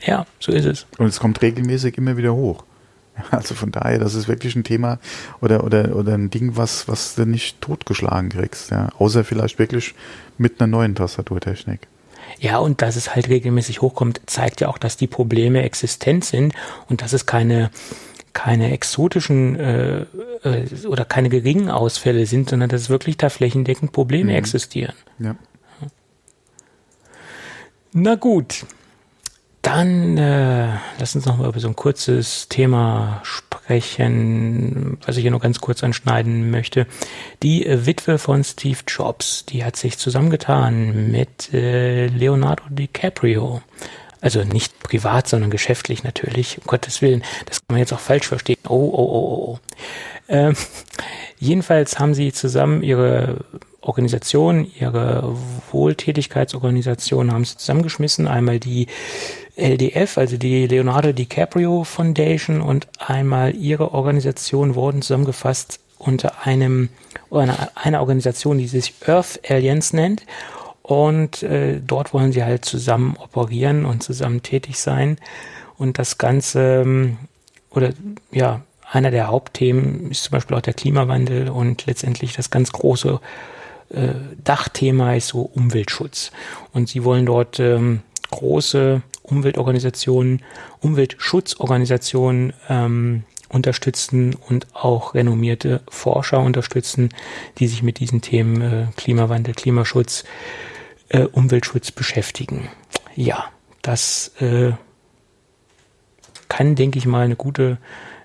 Ja, 0.00 0.26
so 0.40 0.52
ist 0.52 0.66
es. 0.66 0.86
Und 0.98 1.06
es 1.06 1.20
kommt 1.20 1.40
regelmäßig 1.42 1.96
immer 1.96 2.16
wieder 2.16 2.34
hoch. 2.34 2.64
Also 3.30 3.54
von 3.54 3.72
daher, 3.72 3.98
das 3.98 4.14
ist 4.14 4.28
wirklich 4.28 4.54
ein 4.54 4.64
Thema 4.64 4.98
oder, 5.40 5.64
oder, 5.64 5.96
oder 5.96 6.14
ein 6.14 6.30
Ding, 6.30 6.56
was, 6.56 6.86
was 6.86 7.16
du 7.16 7.26
nicht 7.26 7.60
totgeschlagen 7.60 8.30
kriegst. 8.30 8.70
Ja. 8.70 8.90
Außer 8.98 9.24
vielleicht 9.24 9.58
wirklich 9.58 9.94
mit 10.36 10.60
einer 10.60 10.68
neuen 10.68 10.94
Tastaturtechnik. 10.94 11.88
Ja, 12.38 12.58
und 12.58 12.82
dass 12.82 12.96
es 12.96 13.14
halt 13.14 13.28
regelmäßig 13.28 13.80
hochkommt, 13.82 14.20
zeigt 14.26 14.60
ja 14.60 14.68
auch, 14.68 14.78
dass 14.78 14.96
die 14.96 15.06
Probleme 15.06 15.62
existent 15.62 16.24
sind 16.24 16.54
und 16.88 17.02
dass 17.02 17.12
es 17.12 17.26
keine 17.26 17.70
keine 18.32 18.72
exotischen 18.72 19.56
äh, 19.56 20.06
äh, 20.42 20.86
oder 20.86 21.04
keine 21.04 21.28
geringen 21.28 21.70
Ausfälle 21.70 22.26
sind, 22.26 22.50
sondern 22.50 22.68
dass 22.68 22.90
wirklich 22.90 23.16
da 23.16 23.28
flächendeckend 23.28 23.92
Probleme 23.92 24.32
mhm. 24.32 24.38
existieren. 24.38 24.94
Ja. 25.18 25.36
Na 27.92 28.14
gut, 28.16 28.66
dann 29.62 30.16
äh, 30.16 30.68
lass 30.98 31.14
uns 31.16 31.26
noch 31.26 31.36
mal 31.36 31.48
über 31.48 31.60
so 31.60 31.68
ein 31.68 31.76
kurzes 31.76 32.48
Thema 32.48 33.20
sprechen, 33.22 34.98
was 35.04 35.16
ich 35.16 35.22
hier 35.22 35.30
noch 35.30 35.42
ganz 35.42 35.60
kurz 35.60 35.82
anschneiden 35.82 36.50
möchte. 36.50 36.86
Die 37.42 37.66
äh, 37.66 37.84
Witwe 37.84 38.18
von 38.18 38.44
Steve 38.44 38.78
Jobs, 38.86 39.44
die 39.46 39.64
hat 39.64 39.76
sich 39.76 39.98
zusammengetan 39.98 41.10
mit 41.10 41.52
äh, 41.52 42.06
Leonardo 42.06 42.62
DiCaprio. 42.70 43.60
Also 44.20 44.42
nicht 44.42 44.82
privat, 44.82 45.28
sondern 45.28 45.50
geschäftlich 45.50 46.02
natürlich. 46.02 46.58
Um 46.58 46.64
Gottes 46.66 47.02
Willen, 47.02 47.22
das 47.46 47.58
kann 47.58 47.74
man 47.74 47.78
jetzt 47.78 47.92
auch 47.92 48.00
falsch 48.00 48.26
verstehen. 48.26 48.58
Oh, 48.68 48.74
oh, 48.74 48.96
oh, 48.96 49.02
oh. 49.02 49.52
oh. 49.52 49.58
Ähm, 50.28 50.54
jedenfalls 51.38 51.98
haben 51.98 52.14
sie 52.14 52.32
zusammen 52.32 52.82
ihre 52.82 53.44
Organisation, 53.80 54.70
ihre 54.78 55.36
Wohltätigkeitsorganisation 55.70 57.32
haben 57.32 57.44
sie 57.44 57.56
zusammengeschmissen. 57.56 58.28
Einmal 58.28 58.58
die 58.58 58.86
LDF, 59.56 60.18
also 60.18 60.36
die 60.36 60.66
Leonardo 60.66 61.12
DiCaprio 61.12 61.84
Foundation 61.84 62.60
und 62.60 62.86
einmal 62.98 63.54
ihre 63.56 63.92
Organisation 63.92 64.74
wurden 64.74 65.02
zusammengefasst 65.02 65.80
unter 65.98 66.46
einem, 66.46 66.90
einer, 67.30 67.70
einer 67.74 68.00
Organisation, 68.00 68.58
die 68.58 68.68
sich 68.68 68.94
Earth 69.06 69.40
Alliance 69.48 69.94
nennt. 69.96 70.24
Und 70.88 71.42
äh, 71.42 71.82
dort 71.86 72.14
wollen 72.14 72.32
sie 72.32 72.42
halt 72.42 72.64
zusammen 72.64 73.14
operieren 73.18 73.84
und 73.84 74.02
zusammen 74.02 74.42
tätig 74.42 74.78
sein. 74.78 75.18
Und 75.76 75.98
das 75.98 76.16
Ganze, 76.16 76.80
ähm, 76.80 77.18
oder 77.68 77.90
ja, 78.32 78.62
einer 78.90 79.10
der 79.10 79.26
Hauptthemen 79.26 80.10
ist 80.10 80.24
zum 80.24 80.30
Beispiel 80.30 80.56
auch 80.56 80.62
der 80.62 80.72
Klimawandel 80.72 81.50
und 81.50 81.84
letztendlich 81.84 82.32
das 82.32 82.48
ganz 82.48 82.72
große 82.72 83.20
äh, 83.90 84.14
Dachthema 84.42 85.14
ist 85.14 85.28
so 85.28 85.42
Umweltschutz. 85.42 86.30
Und 86.72 86.88
sie 86.88 87.04
wollen 87.04 87.26
dort 87.26 87.60
ähm, 87.60 88.00
große 88.30 89.02
Umweltorganisationen, 89.22 90.42
Umweltschutzorganisationen 90.80 92.54
ähm, 92.70 93.24
unterstützen 93.50 94.34
und 94.48 94.68
auch 94.72 95.12
renommierte 95.12 95.82
Forscher 95.90 96.40
unterstützen, 96.40 97.10
die 97.58 97.66
sich 97.66 97.82
mit 97.82 98.00
diesen 98.00 98.22
Themen 98.22 98.62
äh, 98.62 98.86
Klimawandel, 98.96 99.52
Klimaschutz, 99.52 100.24
äh, 101.08 101.22
Umweltschutz 101.22 101.90
beschäftigen. 101.90 102.68
Ja, 103.14 103.46
das 103.82 104.32
äh, 104.40 104.72
kann, 106.48 106.74
denke 106.74 106.98
ich 106.98 107.06
mal, 107.06 107.24
eine 107.24 107.36
gute 107.36 107.78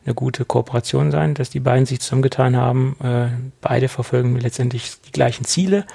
eine 0.05 0.15
gute 0.15 0.43
Kooperation 0.43 1.11
sein, 1.11 1.33
dass 1.33 1.49
die 1.49 1.59
beiden 1.59 1.85
sich 1.85 2.01
zusammengetan 2.01 2.57
haben. 2.57 2.95
Äh, 3.01 3.27
beide 3.61 3.87
verfolgen 3.87 4.37
letztendlich 4.37 5.01
die 5.07 5.11
gleichen 5.11 5.45
Ziele 5.45 5.85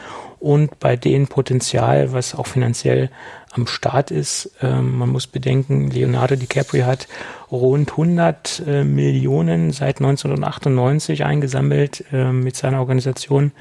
und 0.41 0.79
bei 0.79 0.97
denen 0.97 1.29
Potenzial, 1.29 2.13
was 2.13 2.35
auch 2.35 2.47
finanziell 2.47 3.11
am 3.53 3.67
Start 3.67 4.11
ist. 4.11 4.53
Äh, 4.63 4.81
man 4.81 5.11
muss 5.11 5.27
bedenken, 5.27 5.91
Leonardo 5.91 6.37
DiCaprio 6.37 6.87
hat 6.87 7.07
rund 7.51 7.91
100 7.91 8.63
äh, 8.67 8.85
Millionen 8.85 9.73
seit 9.73 10.01
1998 10.01 11.25
eingesammelt 11.25 12.05
äh, 12.13 12.33
mit 12.33 12.57
seiner 12.57 12.81
Organisation 12.81 13.53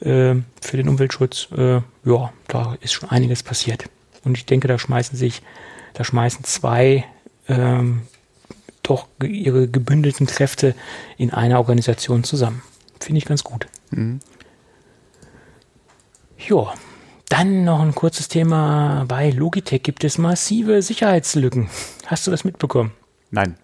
äh, 0.00 0.36
für 0.60 0.76
den 0.76 0.88
Umweltschutz. 0.88 1.48
Äh, 1.56 1.80
ja, 2.04 2.32
da 2.48 2.76
ist 2.80 2.92
schon 2.92 3.10
einiges 3.10 3.42
passiert. 3.42 3.84
Und 4.24 4.36
ich 4.36 4.46
denke, 4.46 4.68
da 4.68 4.78
schmeißen 4.78 5.16
sich, 5.16 5.42
da 5.94 6.04
schmeißen 6.04 6.44
zwei 6.44 7.04
ähm, 7.48 8.02
doch 8.82 9.06
ihre 9.22 9.68
gebündelten 9.68 10.26
Kräfte 10.26 10.74
in 11.16 11.32
einer 11.32 11.58
Organisation 11.58 12.24
zusammen. 12.24 12.62
Finde 13.00 13.18
ich 13.18 13.24
ganz 13.24 13.44
gut. 13.44 13.66
Mhm. 13.90 14.20
Ja, 16.48 16.72
dann 17.28 17.64
noch 17.64 17.80
ein 17.80 17.94
kurzes 17.94 18.28
Thema. 18.28 19.04
Bei 19.06 19.30
Logitech 19.30 19.82
gibt 19.82 20.04
es 20.04 20.18
massive 20.18 20.82
Sicherheitslücken. 20.82 21.68
Hast 22.06 22.26
du 22.26 22.30
das 22.30 22.44
mitbekommen? 22.44 22.92
Nein. 23.30 23.56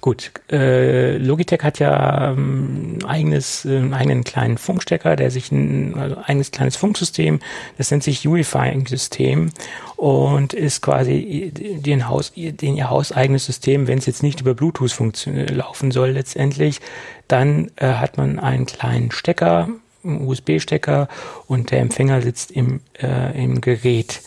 Gut, 0.00 0.32
äh, 0.50 1.18
Logitech 1.18 1.62
hat 1.62 1.78
ja 1.78 2.30
ähm, 2.30 3.00
eigenes, 3.06 3.66
äh, 3.66 3.82
eigenen 3.92 4.24
kleinen 4.24 4.56
Funkstecker, 4.56 5.14
der 5.14 5.30
sich 5.30 5.52
ein 5.52 5.94
also 5.94 6.16
eigenes 6.24 6.50
kleines 6.52 6.76
Funksystem, 6.76 7.40
das 7.76 7.90
nennt 7.90 8.02
sich 8.02 8.26
Unifying-System 8.26 9.50
und 9.96 10.54
ist 10.54 10.80
quasi 10.80 11.52
den 11.54 12.08
Haus, 12.08 12.32
den 12.34 12.76
ihr 12.76 12.88
hauseigenes 12.88 13.44
System, 13.44 13.88
wenn 13.88 13.98
es 13.98 14.06
jetzt 14.06 14.22
nicht 14.22 14.40
über 14.40 14.54
Bluetooth 14.54 15.26
laufen 15.26 15.90
soll 15.90 16.12
letztendlich, 16.12 16.80
dann 17.28 17.70
äh, 17.76 17.86
hat 17.86 18.16
man 18.16 18.38
einen 18.38 18.64
kleinen 18.64 19.10
Stecker, 19.10 19.68
einen 20.02 20.26
USB-Stecker 20.26 21.08
und 21.46 21.72
der 21.72 21.80
Empfänger 21.80 22.22
sitzt 22.22 22.52
im, 22.52 22.80
äh, 23.02 23.38
im 23.42 23.60
Gerät. 23.60 24.22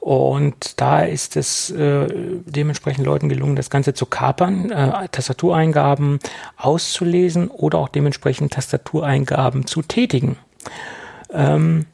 Und 0.00 0.80
da 0.80 1.02
ist 1.02 1.36
es 1.36 1.70
äh, 1.70 2.06
dementsprechend 2.46 3.04
Leuten 3.04 3.28
gelungen, 3.28 3.56
das 3.56 3.68
Ganze 3.68 3.94
zu 3.94 4.06
kapern, 4.06 4.70
äh, 4.70 5.08
Tastatureingaben 5.08 6.20
auszulesen 6.56 7.48
oder 7.48 7.78
auch 7.78 7.88
dementsprechend 7.88 8.52
Tastatureingaben 8.52 9.66
zu 9.66 9.82
tätigen. 9.82 10.36
Ähm, 11.32 11.86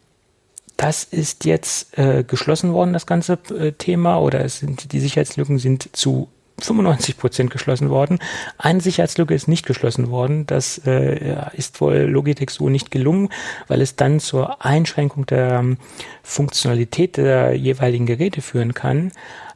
das 0.77 1.05
ist 1.05 1.45
jetzt 1.45 1.97
äh, 1.99 2.25
geschlossen 2.25 2.73
worden, 2.73 2.93
das 2.93 3.07
ganze 3.07 3.39
äh, 3.51 3.73
Thema, 3.73 4.19
oder 4.19 4.45
es 4.45 4.59
sind, 4.59 4.93
die 4.93 5.01
Sicherheitslücken 5.01 5.59
sind 5.59 5.89
zu 5.97 6.29
95 6.61 7.19
Prozent 7.19 7.51
geschlossen 7.51 7.91
worden. 7.91 8.19
Eine 8.59 8.81
Sicherheitslücke 8.81 9.35
ist 9.35 9.49
nicht 9.49 9.67
geschlossen 9.67 10.11
worden. 10.11 10.47
Das 10.47 10.79
äh, 10.87 11.37
ist 11.55 11.81
wohl 11.81 11.97
Logitech 11.97 12.51
so 12.51 12.69
nicht 12.69 12.91
gelungen, 12.91 13.29
weil 13.69 13.81
es 13.81 13.97
dann 13.97 14.21
zur 14.21 14.65
Einschränkung 14.65 15.27
der 15.27 15.61
ähm, 15.61 15.79
Funktionalität 16.23 17.17
der 17.17 17.55
jeweiligen 17.55 18.07
Geräte 18.07 18.41
führen 18.41 18.75
kann. 18.75 19.13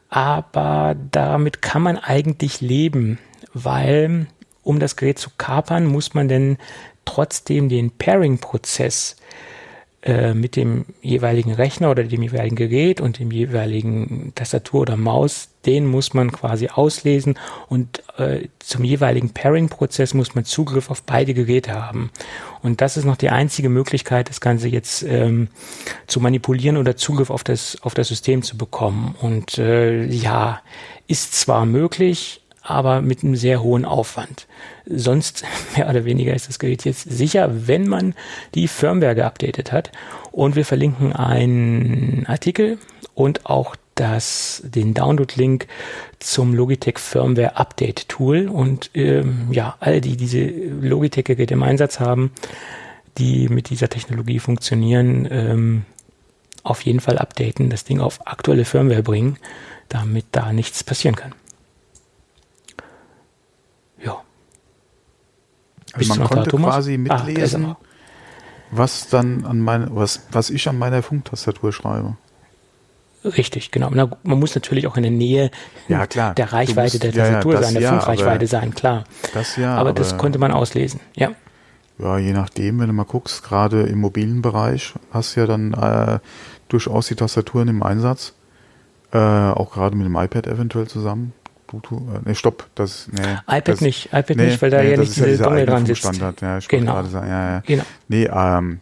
Aber 0.08 0.96
damit 1.10 1.62
kann 1.62 1.82
man 1.82 1.98
eigentlich 1.98 2.60
leben, 2.60 3.18
weil 3.54 4.26
um 4.62 4.80
das 4.80 4.96
Gerät 4.96 5.18
zu 5.18 5.30
kapern, 5.38 5.86
muss 5.86 6.14
man 6.14 6.28
denn 6.28 6.58
trotzdem 7.04 7.68
den 7.68 7.90
Pairing-Prozess 7.90 9.16
äh, 9.18 9.22
mit 10.32 10.54
dem 10.54 10.84
jeweiligen 11.02 11.52
Rechner 11.52 11.90
oder 11.90 12.04
dem 12.04 12.22
jeweiligen 12.22 12.54
Gerät 12.54 13.00
und 13.00 13.18
dem 13.18 13.32
jeweiligen 13.32 14.32
Tastatur 14.36 14.82
oder 14.82 14.96
Maus, 14.96 15.48
den 15.66 15.86
muss 15.86 16.14
man 16.14 16.30
quasi 16.30 16.68
auslesen 16.68 17.36
und 17.68 18.02
äh, 18.16 18.46
zum 18.60 18.84
jeweiligen 18.84 19.30
Pairing-Prozess 19.30 20.14
muss 20.14 20.36
man 20.36 20.44
Zugriff 20.44 20.90
auf 20.90 21.02
beide 21.02 21.34
Geräte 21.34 21.74
haben. 21.74 22.10
Und 22.62 22.80
das 22.80 22.96
ist 22.96 23.06
noch 23.06 23.16
die 23.16 23.30
einzige 23.30 23.68
Möglichkeit, 23.68 24.28
das 24.28 24.40
Ganze 24.40 24.68
jetzt 24.68 25.02
ähm, 25.02 25.48
zu 26.06 26.20
manipulieren 26.20 26.76
oder 26.76 26.96
Zugriff 26.96 27.30
auf 27.30 27.42
das, 27.42 27.76
auf 27.82 27.94
das 27.94 28.06
System 28.06 28.42
zu 28.42 28.56
bekommen. 28.56 29.16
Und 29.20 29.58
äh, 29.58 30.04
ja, 30.04 30.62
ist 31.08 31.34
zwar 31.34 31.66
möglich, 31.66 32.40
aber 32.68 33.02
mit 33.02 33.22
einem 33.22 33.36
sehr 33.36 33.62
hohen 33.62 33.84
Aufwand. 33.84 34.46
Sonst 34.86 35.44
mehr 35.76 35.88
oder 35.88 36.04
weniger 36.04 36.34
ist 36.34 36.48
das 36.48 36.58
Gerät 36.58 36.84
jetzt 36.84 37.10
sicher, 37.10 37.66
wenn 37.66 37.88
man 37.88 38.14
die 38.54 38.68
Firmware 38.68 39.14
geupdatet 39.14 39.72
hat. 39.72 39.90
Und 40.32 40.56
wir 40.56 40.64
verlinken 40.64 41.12
einen 41.12 42.26
Artikel 42.26 42.78
und 43.14 43.46
auch 43.46 43.74
das, 43.94 44.62
den 44.64 44.94
Download-Link 44.94 45.66
zum 46.20 46.54
Logitech 46.54 46.98
Firmware 46.98 47.56
Update 47.56 48.08
Tool. 48.08 48.48
Und 48.48 48.90
ähm, 48.94 49.48
ja, 49.50 49.76
alle, 49.80 50.00
die 50.00 50.16
diese 50.16 50.44
Logitech-Geräte 50.46 51.54
im 51.54 51.62
Einsatz 51.62 51.98
haben, 51.98 52.30
die 53.18 53.48
mit 53.48 53.70
dieser 53.70 53.88
Technologie 53.88 54.38
funktionieren, 54.38 55.26
ähm, 55.30 55.84
auf 56.62 56.82
jeden 56.82 57.00
Fall 57.00 57.18
updaten, 57.18 57.70
das 57.70 57.84
Ding 57.84 58.00
auf 58.00 58.26
aktuelle 58.26 58.64
Firmware 58.64 59.02
bringen, 59.02 59.38
damit 59.88 60.26
da 60.32 60.52
nichts 60.52 60.84
passieren 60.84 61.16
kann. 61.16 61.32
Also 65.92 66.14
man 66.14 66.28
konnte 66.28 66.50
quasi 66.50 66.94
ah, 66.94 66.98
mitlesen, 66.98 67.64
ah, 67.64 67.76
was 68.70 69.08
dann 69.08 69.44
an 69.44 69.60
meine, 69.60 69.88
was, 69.90 70.26
was 70.30 70.50
ich 70.50 70.68
an 70.68 70.78
meiner 70.78 71.02
Funktastatur 71.02 71.72
schreibe. 71.72 72.16
Richtig, 73.24 73.72
genau. 73.72 73.90
Na, 73.92 74.08
man 74.22 74.38
muss 74.38 74.54
natürlich 74.54 74.86
auch 74.86 74.96
in 74.96 75.02
der 75.02 75.12
Nähe 75.12 75.50
ja, 75.88 76.06
der 76.06 76.52
Reichweite 76.52 76.98
musst, 76.98 77.02
der 77.02 77.12
Tastatur 77.12 77.54
ja, 77.54 77.62
sein, 77.62 77.74
der 77.74 77.82
ja, 77.82 77.90
Funkreichweite 77.90 78.46
sein, 78.46 78.74
klar. 78.74 79.04
Das 79.34 79.56
ja. 79.56 79.72
Aber, 79.72 79.90
aber, 79.90 79.92
das 79.92 80.16
konnte 80.16 80.38
man 80.38 80.52
auslesen, 80.52 81.00
ja. 81.16 81.32
Ja, 81.98 82.16
je 82.18 82.32
nachdem, 82.32 82.78
wenn 82.78 82.86
du 82.86 82.92
mal 82.92 83.04
guckst, 83.04 83.42
gerade 83.42 83.82
im 83.82 84.00
mobilen 84.00 84.40
Bereich 84.40 84.94
hast 85.10 85.34
du 85.34 85.40
ja 85.40 85.46
dann 85.46 85.74
äh, 85.74 86.20
durchaus 86.68 87.08
die 87.08 87.16
Tastaturen 87.16 87.66
im 87.66 87.82
Einsatz. 87.82 88.34
Äh, 89.10 89.18
auch 89.18 89.72
gerade 89.72 89.96
mit 89.96 90.06
dem 90.06 90.14
iPad 90.14 90.46
eventuell 90.46 90.86
zusammen. 90.86 91.32
Bluetooth, 91.68 92.02
äh, 92.14 92.28
ne, 92.28 92.34
stopp, 92.34 92.66
das, 92.74 93.08
nee. 93.12 93.20
iPad 93.46 93.68
das, 93.68 93.80
nicht, 93.80 94.06
iPad 94.06 94.36
nee, 94.36 94.46
nicht, 94.46 94.62
weil 94.62 94.70
da 94.70 94.82
nee, 94.82 94.90
ja 94.90 94.96
nicht 94.96 95.14
diese 95.14 95.30
ja 95.30 95.36
Dongle 95.36 95.66
dran 95.66 95.86
sitzt. 95.86 96.00
Standard, 96.00 96.40
ja, 96.40 96.58
ich 96.58 96.66
genau. 96.66 96.94
gerade 96.94 97.08
sagen, 97.08 97.28
ja, 97.28 97.50
ja. 97.50 97.62
Genau. 97.64 97.84
Nee, 98.08 98.24
ähm, 98.24 98.80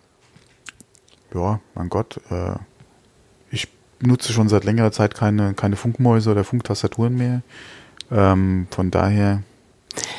ja, 1.34 1.60
mein 1.74 1.88
Gott, 1.90 2.20
äh, 2.30 2.54
ich 3.50 3.68
nutze 4.00 4.32
schon 4.32 4.48
seit 4.48 4.64
längerer 4.64 4.92
Zeit 4.92 5.14
keine, 5.14 5.52
keine 5.52 5.76
Funkmäuse 5.76 6.30
oder 6.30 6.44
Funktastaturen 6.44 7.16
mehr. 7.16 7.42
Ähm, 8.10 8.68
von 8.70 8.90
daher 8.90 9.42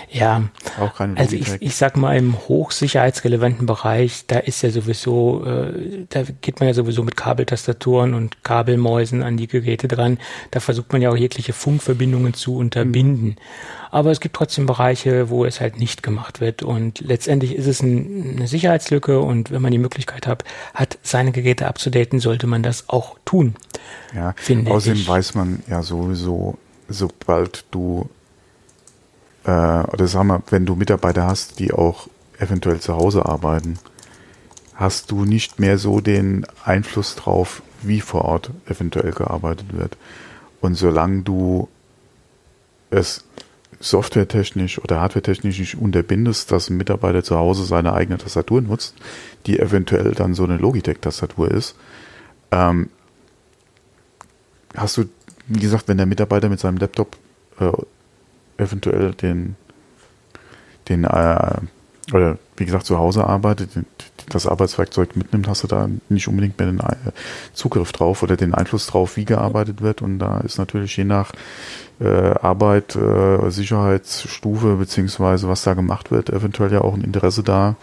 ja, 0.09 0.43
auch 0.80 0.95
keine 0.95 1.17
also 1.17 1.36
ich, 1.36 1.49
ich 1.59 1.75
sag 1.75 1.97
mal 1.97 2.17
im 2.17 2.38
hochsicherheitsrelevanten 2.47 3.65
Bereich, 3.65 4.25
da 4.28 4.39
ist 4.39 4.61
ja 4.61 4.69
sowieso, 4.69 5.45
äh, 5.45 6.05
da 6.09 6.23
geht 6.41 6.59
man 6.59 6.67
ja 6.67 6.73
sowieso 6.73 7.03
mit 7.03 7.17
Kabeltastaturen 7.17 8.13
und 8.13 8.43
Kabelmäusen 8.43 9.21
an 9.21 9.38
die 9.38 9.47
Geräte 9.47 9.88
dran. 9.88 10.17
Da 10.51 10.59
versucht 10.59 10.93
man 10.93 11.01
ja 11.01 11.09
auch 11.09 11.17
jegliche 11.17 11.53
Funkverbindungen 11.53 12.34
zu 12.34 12.55
unterbinden. 12.55 13.30
Mhm. 13.30 13.36
Aber 13.91 14.11
es 14.11 14.19
gibt 14.19 14.36
trotzdem 14.36 14.65
Bereiche, 14.65 15.30
wo 15.30 15.45
es 15.45 15.61
halt 15.61 15.80
nicht 15.80 16.03
gemacht 16.03 16.41
wird. 16.41 16.63
Und 16.63 17.01
letztendlich 17.01 17.55
ist 17.55 17.67
es 17.67 17.82
ein, 17.82 18.36
eine 18.38 18.47
Sicherheitslücke 18.47 19.19
und 19.19 19.51
wenn 19.51 19.61
man 19.61 19.71
die 19.71 19.78
Möglichkeit 19.78 20.28
hat, 20.28 20.43
hat 20.73 20.97
seine 21.03 21.32
Geräte 21.32 21.67
abzudaten, 21.67 22.19
sollte 22.19 22.47
man 22.47 22.63
das 22.63 22.89
auch 22.89 23.17
tun. 23.25 23.55
Ja, 24.15 24.34
außerdem 24.65 24.99
ich. 24.99 25.07
weiß 25.07 25.36
man 25.36 25.63
ja 25.67 25.84
sowieso, 25.84 26.57
sobald 26.88 27.65
du 27.71 28.09
oder 29.48 30.08
sag 30.08 30.24
mal, 30.24 30.41
wenn 30.50 30.66
du 30.66 30.76
Mitarbeiter 30.76 31.26
hast, 31.26 31.60
die 31.60 31.72
auch 31.72 32.08
eventuell 32.38 32.80
zu 32.80 32.95
Hause 32.95 33.26
arbeiten, 33.26 33.80
hast 34.76 35.12
du 35.12 35.26
nicht 35.26 35.60
mehr 35.60 35.78
so 35.78 36.02
den 36.02 36.45
Einfluss 36.64 37.16
drauf, 37.16 37.62
wie 37.82 38.02
vor 38.02 38.26
Ort 38.26 38.52
eventuell 38.68 39.12
gearbeitet 39.12 39.78
wird. 39.78 39.98
Und 40.62 40.76
solange 40.76 41.24
du 41.24 41.68
es 42.89 43.24
softwaretechnisch 43.80 44.80
oder 44.80 45.00
hardwaretechnisch 45.02 45.60
nicht 45.60 45.78
unterbindest, 45.78 46.52
dass 46.52 46.70
ein 46.70 46.78
Mitarbeiter 46.78 47.24
zu 47.24 47.38
Hause 47.38 47.64
seine 47.64 47.93
eigene 47.93 48.18
Tastatur 48.18 48.62
nutzt, 48.62 48.95
die 49.45 49.60
eventuell 49.60 50.12
dann 50.12 50.34
so 50.34 50.43
eine 50.43 50.58
Logitech-Tastatur 50.58 51.52
ist, 51.52 51.76
ähm, 52.52 52.89
hast 54.76 54.98
du, 54.98 55.06
wie 55.48 55.60
gesagt, 55.60 55.88
wenn 55.88 55.98
der 55.98 56.06
Mitarbeiter 56.06 56.50
mit 56.50 56.60
seinem 56.60 56.78
Laptop 56.78 57.18
äh, 57.60 57.72
eventuell 58.58 59.14
den, 59.14 59.55
den 60.89 61.03
äh, 61.03 61.62
oder 62.14 62.38
wie 62.55 62.66
gesagt 62.66 62.86
zu 62.86 62.97
Hause 62.97 63.26
arbeitet, 63.26 63.72
das 64.30 64.47
Arbeitswerkzeug 64.47 65.16
mitnimmt, 65.16 65.47
hast 65.47 65.64
du 65.64 65.68
da 65.68 65.89
nicht 66.10 66.28
unbedingt 66.28 66.58
mehr 66.58 66.68
den 66.68 66.80
äh, 66.80 66.95
Zugriff 67.53 67.91
drauf 67.91 68.24
oder 68.24 68.36
den 68.36 68.53
Einfluss 68.53 68.88
drauf, 68.88 69.18
wie 69.18 69.26
gearbeitet 69.26 69.82
wird. 69.82 70.01
Und 70.01 70.20
da 70.20 70.39
ist 70.39 70.58
natürlich 70.58 70.95
je 70.97 71.03
nach 71.03 71.32
äh, 71.99 72.08
Arbeit, 72.08 72.95
äh, 72.95 73.49
Sicherheitsstufe 73.49 74.76
beziehungsweise 74.76 75.47
was 75.47 75.64
da 75.64 75.74
gemacht 75.74 76.12
wird, 76.12 76.30
eventuell 76.30 76.72
ja 76.72 76.82
auch 76.82 76.93
ein 76.93 77.03
Interesse 77.03 77.43
da, 77.43 77.76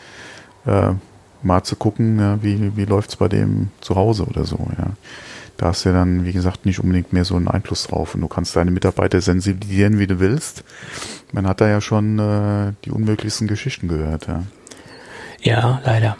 äh, 0.67 0.93
mal 1.43 1.63
zu 1.63 1.77
gucken, 1.77 2.19
ja, 2.19 2.43
wie, 2.43 2.77
wie 2.77 2.85
läuft's 2.87 3.17
bei 3.17 3.29
dem 3.29 3.69
zu 3.81 3.97
Hause 3.97 4.25
oder 4.25 4.45
so. 4.45 4.59
Ja 4.79 4.93
da 5.57 5.67
hast 5.67 5.85
du 5.85 5.91
ja 5.91 5.95
dann, 5.95 6.25
wie 6.25 6.33
gesagt, 6.33 6.67
nicht 6.67 6.81
unbedingt 6.81 7.13
mehr 7.13 7.25
so 7.25 7.37
einen 7.37 7.49
Einfluss 7.49 7.87
drauf. 7.87 8.15
Und 8.15 8.21
du 8.21 8.29
kannst 8.29 8.57
deine 8.57 8.71
Mitarbeiter 8.71 9.21
sensibilisieren, 9.21 9.99
wie 9.99 10.07
du 10.07 10.19
willst. 10.21 10.65
Man 11.33 11.47
hat 11.47 11.61
da 11.61 11.69
ja 11.69 11.81
schon 11.81 12.19
äh, 12.19 12.73
die 12.85 12.91
unmöglichsten 12.91 13.47
Geschichten 13.47 13.89
gehört. 13.89 14.27
Ja, 14.27 14.43
ja 15.41 15.83
leider. 15.85 16.17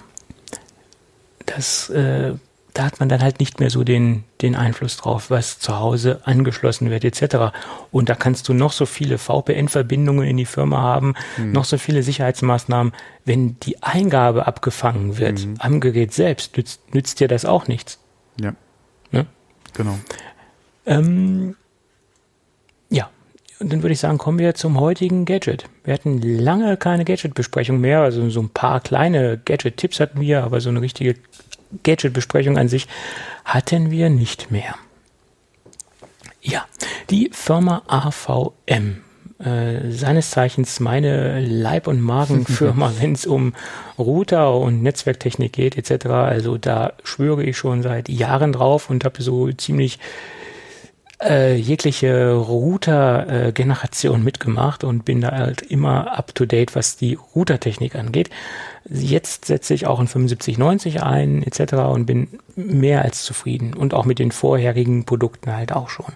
Das, 1.47 1.91
äh, 1.91 2.35
da 2.75 2.85
hat 2.85 2.99
man 3.01 3.09
dann 3.09 3.23
halt 3.23 3.39
nicht 3.39 3.61
mehr 3.61 3.71
so 3.71 3.85
den, 3.85 4.25
den 4.43 4.57
Einfluss 4.57 4.97
drauf, 4.97 5.31
was 5.31 5.59
zu 5.59 5.79
Hause 5.79 6.21
angeschlossen 6.25 6.91
wird, 6.91 7.05
etc. 7.05 7.57
Und 7.91 8.09
da 8.09 8.15
kannst 8.15 8.49
du 8.49 8.55
noch 8.55 8.73
so 8.73 8.87
viele 8.87 9.19
VPN-Verbindungen 9.19 10.27
in 10.27 10.37
die 10.37 10.45
Firma 10.45 10.81
haben, 10.81 11.15
hm. 11.37 11.53
noch 11.53 11.65
so 11.65 11.79
viele 11.79 12.03
Sicherheitsmaßnahmen. 12.03 12.93
Wenn 13.25 13.59
die 13.61 13.83
Eingabe 13.83 14.47
abgefangen 14.47 15.19
wird 15.19 15.41
hm. 15.41 15.55
am 15.59 15.81
Gerät 15.81 16.13
selbst, 16.13 16.57
nützt, 16.57 16.95
nützt 16.95 17.21
dir 17.21 17.29
das 17.29 17.45
auch 17.45 17.69
nichts. 17.69 17.99
Ja. 18.41 18.55
Genau. 19.75 19.99
Ähm, 20.87 21.57
ja, 22.91 23.11
und 23.61 23.73
dann 23.73 23.83
würde 23.83 23.93
ich 23.93 24.01
sagen, 24.01 24.19
kommen 24.19 24.39
wir 24.39 24.55
zum 24.55 24.81
heutigen 24.81 25.25
Gadget. 25.25 25.67
Wir 25.85 25.95
hatten 25.95 26.21
lange 26.21 26.77
keine 26.77 27.05
Gadget-Besprechung 27.05 27.81
mehr, 27.81 28.01
also 28.01 28.29
so 28.31 28.41
ein 28.41 28.51
paar 28.51 28.81
kleine 28.81 29.39
Gadget-Tipps 29.45 30.01
hatten 30.01 30.21
wir, 30.21 30.45
aber 30.45 30.61
so 30.61 30.71
eine 30.71 30.81
richtige 30.81 31.17
Gadget-Besprechung 31.83 32.59
an 32.59 32.69
sich 32.69 32.89
hatten 33.45 33.91
wir 33.91 34.11
nicht 34.11 34.51
mehr. 34.51 34.75
Ja, 36.43 36.67
die 37.11 37.31
Firma 37.33 37.83
AVM 37.87 39.04
äh, 39.45 39.91
seines 39.91 40.31
Zeichens 40.31 40.81
meine 40.81 41.41
Leib- 41.41 41.87
und 41.87 42.01
Magenfirma, 42.01 42.93
wenn 43.01 43.13
es 43.13 43.27
um 43.27 43.55
Router 43.99 44.55
und 44.55 44.83
Netzwerktechnik 44.83 45.53
geht 45.53 45.77
etc. 45.77 46.07
Also 46.07 46.59
da 46.59 46.95
schwöre 47.03 47.43
ich 47.43 47.57
schon 47.57 47.83
seit 47.83 48.09
Jahren 48.09 48.53
drauf 48.53 48.91
und 48.91 49.05
habe 49.05 49.23
so 49.23 49.51
ziemlich 49.53 49.99
äh, 51.23 51.55
jegliche 51.55 52.33
Router-Generation 52.33 54.21
äh, 54.21 54.25
mitgemacht 54.25 54.85
und 54.85 55.05
bin 55.05 55.21
da 55.21 55.33
halt 55.33 55.63
immer 55.63 56.17
up 56.17 56.35
to 56.35 56.45
date, 56.45 56.75
was 56.75 56.97
die 56.97 57.19
Routertechnik 57.35 57.95
angeht. 57.95 58.31
Jetzt 58.87 59.47
setze 59.47 59.73
ich 59.73 59.87
auch 59.87 59.99
in 59.99 60.07
7590 60.07 61.03
ein 61.03 61.43
etc. 61.43 61.75
und 61.75 62.05
bin 62.05 62.29
mehr 62.55 63.03
als 63.03 63.23
zufrieden 63.23 63.73
und 63.73 63.95
auch 63.95 64.05
mit 64.05 64.19
den 64.19 64.31
vorherigen 64.31 65.05
Produkten 65.05 65.55
halt 65.55 65.73
auch 65.73 65.89
schon. 65.89 66.13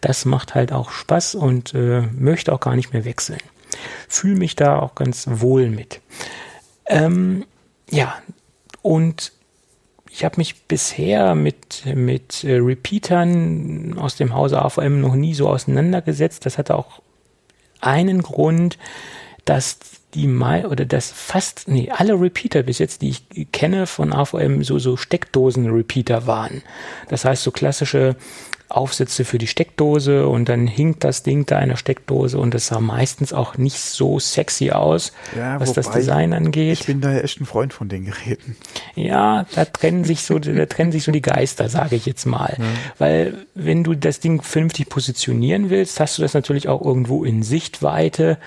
Das 0.00 0.24
macht 0.24 0.54
halt 0.54 0.72
auch 0.72 0.90
Spaß 0.90 1.34
und 1.34 1.74
äh, 1.74 2.02
möchte 2.16 2.52
auch 2.52 2.60
gar 2.60 2.76
nicht 2.76 2.92
mehr 2.92 3.04
wechseln. 3.04 3.40
Fühle 4.08 4.36
mich 4.36 4.54
da 4.54 4.78
auch 4.78 4.94
ganz 4.94 5.26
wohl 5.28 5.68
mit. 5.68 6.00
Ähm, 6.86 7.44
ja, 7.90 8.14
und 8.82 9.32
ich 10.10 10.24
habe 10.24 10.36
mich 10.36 10.62
bisher 10.64 11.34
mit, 11.34 11.86
mit 11.86 12.44
äh, 12.44 12.56
Repeatern 12.56 13.98
aus 13.98 14.14
dem 14.16 14.34
Hause 14.34 14.62
AVM 14.62 15.00
noch 15.00 15.14
nie 15.14 15.34
so 15.34 15.48
auseinandergesetzt. 15.48 16.46
Das 16.46 16.58
hatte 16.58 16.76
auch 16.76 17.00
einen 17.80 18.22
Grund, 18.22 18.78
dass 19.44 19.78
die 20.14 20.26
mal 20.26 20.66
oder 20.66 20.84
dass 20.84 21.10
fast, 21.10 21.68
nee, 21.68 21.90
alle 21.90 22.20
Repeater 22.20 22.62
bis 22.62 22.78
jetzt, 22.78 23.02
die 23.02 23.10
ich 23.10 23.52
kenne 23.52 23.86
von 23.86 24.12
AVM, 24.12 24.62
so, 24.62 24.78
so 24.78 24.96
Steckdosen-Repeater 24.96 26.26
waren. 26.26 26.62
Das 27.08 27.24
heißt, 27.24 27.42
so 27.42 27.50
klassische 27.50 28.16
Aufsätze 28.68 29.24
für 29.24 29.38
die 29.38 29.46
Steckdose 29.46 30.26
und 30.26 30.48
dann 30.48 30.66
hinkt 30.66 31.04
das 31.04 31.22
Ding 31.22 31.46
da 31.46 31.60
in 31.60 31.68
der 31.68 31.76
Steckdose 31.76 32.38
und 32.38 32.54
das 32.54 32.68
sah 32.68 32.80
meistens 32.80 33.32
auch 33.32 33.56
nicht 33.58 33.78
so 33.78 34.18
sexy 34.18 34.70
aus, 34.70 35.12
ja, 35.36 35.60
was 35.60 35.72
das 35.72 35.90
Design 35.90 36.32
angeht. 36.32 36.80
Ich 36.80 36.86
bin 36.86 37.00
da 37.00 37.14
echt 37.14 37.40
ein 37.40 37.46
Freund 37.46 37.72
von 37.72 37.88
den 37.88 38.06
Geräten. 38.06 38.56
Ja, 38.94 39.46
da 39.54 39.64
trennen 39.64 40.04
sich 40.04 40.24
so, 40.24 40.38
da 40.38 40.66
trennen 40.66 40.92
sich 40.92 41.04
so 41.04 41.12
die 41.12 41.22
Geister, 41.22 41.68
sage 41.68 41.96
ich 41.96 42.06
jetzt 42.06 42.24
mal. 42.24 42.56
Ja. 42.58 42.64
Weil 42.98 43.46
wenn 43.54 43.84
du 43.84 43.94
das 43.94 44.20
Ding 44.20 44.42
vernünftig 44.42 44.88
positionieren 44.88 45.70
willst, 45.70 46.00
hast 46.00 46.18
du 46.18 46.22
das 46.22 46.34
natürlich 46.34 46.68
auch 46.68 46.82
irgendwo 46.82 47.24
in 47.24 47.42
Sichtweite 47.42 48.38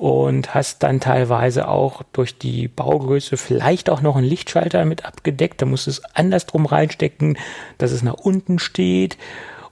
und 0.00 0.54
hast 0.54 0.82
dann 0.82 0.98
teilweise 0.98 1.68
auch 1.68 2.02
durch 2.14 2.38
die 2.38 2.68
Baugröße 2.68 3.36
vielleicht 3.36 3.90
auch 3.90 4.00
noch 4.00 4.16
einen 4.16 4.26
Lichtschalter 4.26 4.86
mit 4.86 5.04
abgedeckt. 5.04 5.60
Da 5.60 5.66
musst 5.66 5.86
du 5.86 5.90
es 5.90 6.02
andersrum 6.14 6.64
reinstecken, 6.64 7.36
dass 7.76 7.92
es 7.92 8.02
nach 8.02 8.14
unten 8.14 8.58
steht. 8.58 9.18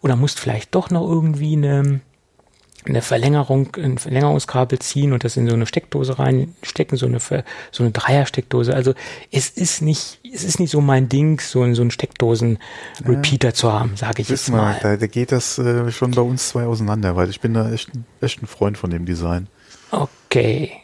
Oder 0.03 0.17
musst 0.17 0.39
vielleicht 0.39 0.75
doch 0.75 0.91
noch 0.91 1.09
irgendwie 1.09 1.55
eine, 1.55 2.01
eine 2.85 3.01
Verlängerung, 3.01 3.75
ein 3.77 3.97
Verlängerungskabel 3.97 4.79
ziehen 4.81 5.15
und 5.15 5.25
das 5.25 5.39
in 5.39 5.49
so 5.49 5.55
eine 5.55 5.65
Steckdose 5.65 6.19
reinstecken, 6.19 6.99
so 6.99 7.07
eine, 7.07 7.21
so 7.21 7.83
eine 7.83 7.91
Dreiersteckdose. 7.93 8.75
Also 8.75 8.93
es 9.33 9.49
ist 9.49 9.81
nicht, 9.81 10.21
es 10.31 10.45
ist 10.45 10.61
nicht 10.61 10.73
so 10.73 10.83
mein 10.83 11.09
Ding, 11.09 11.41
so, 11.41 11.73
so 11.73 11.81
einen 11.81 11.91
Steckdosen-Repeater 11.91 13.49
ja, 13.49 13.55
zu 13.55 13.73
haben, 13.73 13.97
sage 13.97 14.21
ich 14.21 14.29
jetzt 14.29 14.51
mal. 14.51 14.79
Da, 14.83 14.99
da 14.99 15.07
geht 15.07 15.33
das 15.33 15.57
äh, 15.57 15.91
schon 15.91 16.11
bei 16.11 16.21
uns 16.21 16.51
zwei 16.51 16.65
auseinander, 16.65 17.17
weil 17.17 17.31
ich 17.31 17.41
bin 17.41 17.55
da 17.55 17.73
echt, 17.73 17.91
echt 18.21 18.43
ein 18.43 18.47
Freund 18.47 18.77
von 18.77 18.91
dem 18.91 19.07
Design. 19.07 19.47
Okay, 19.91 20.18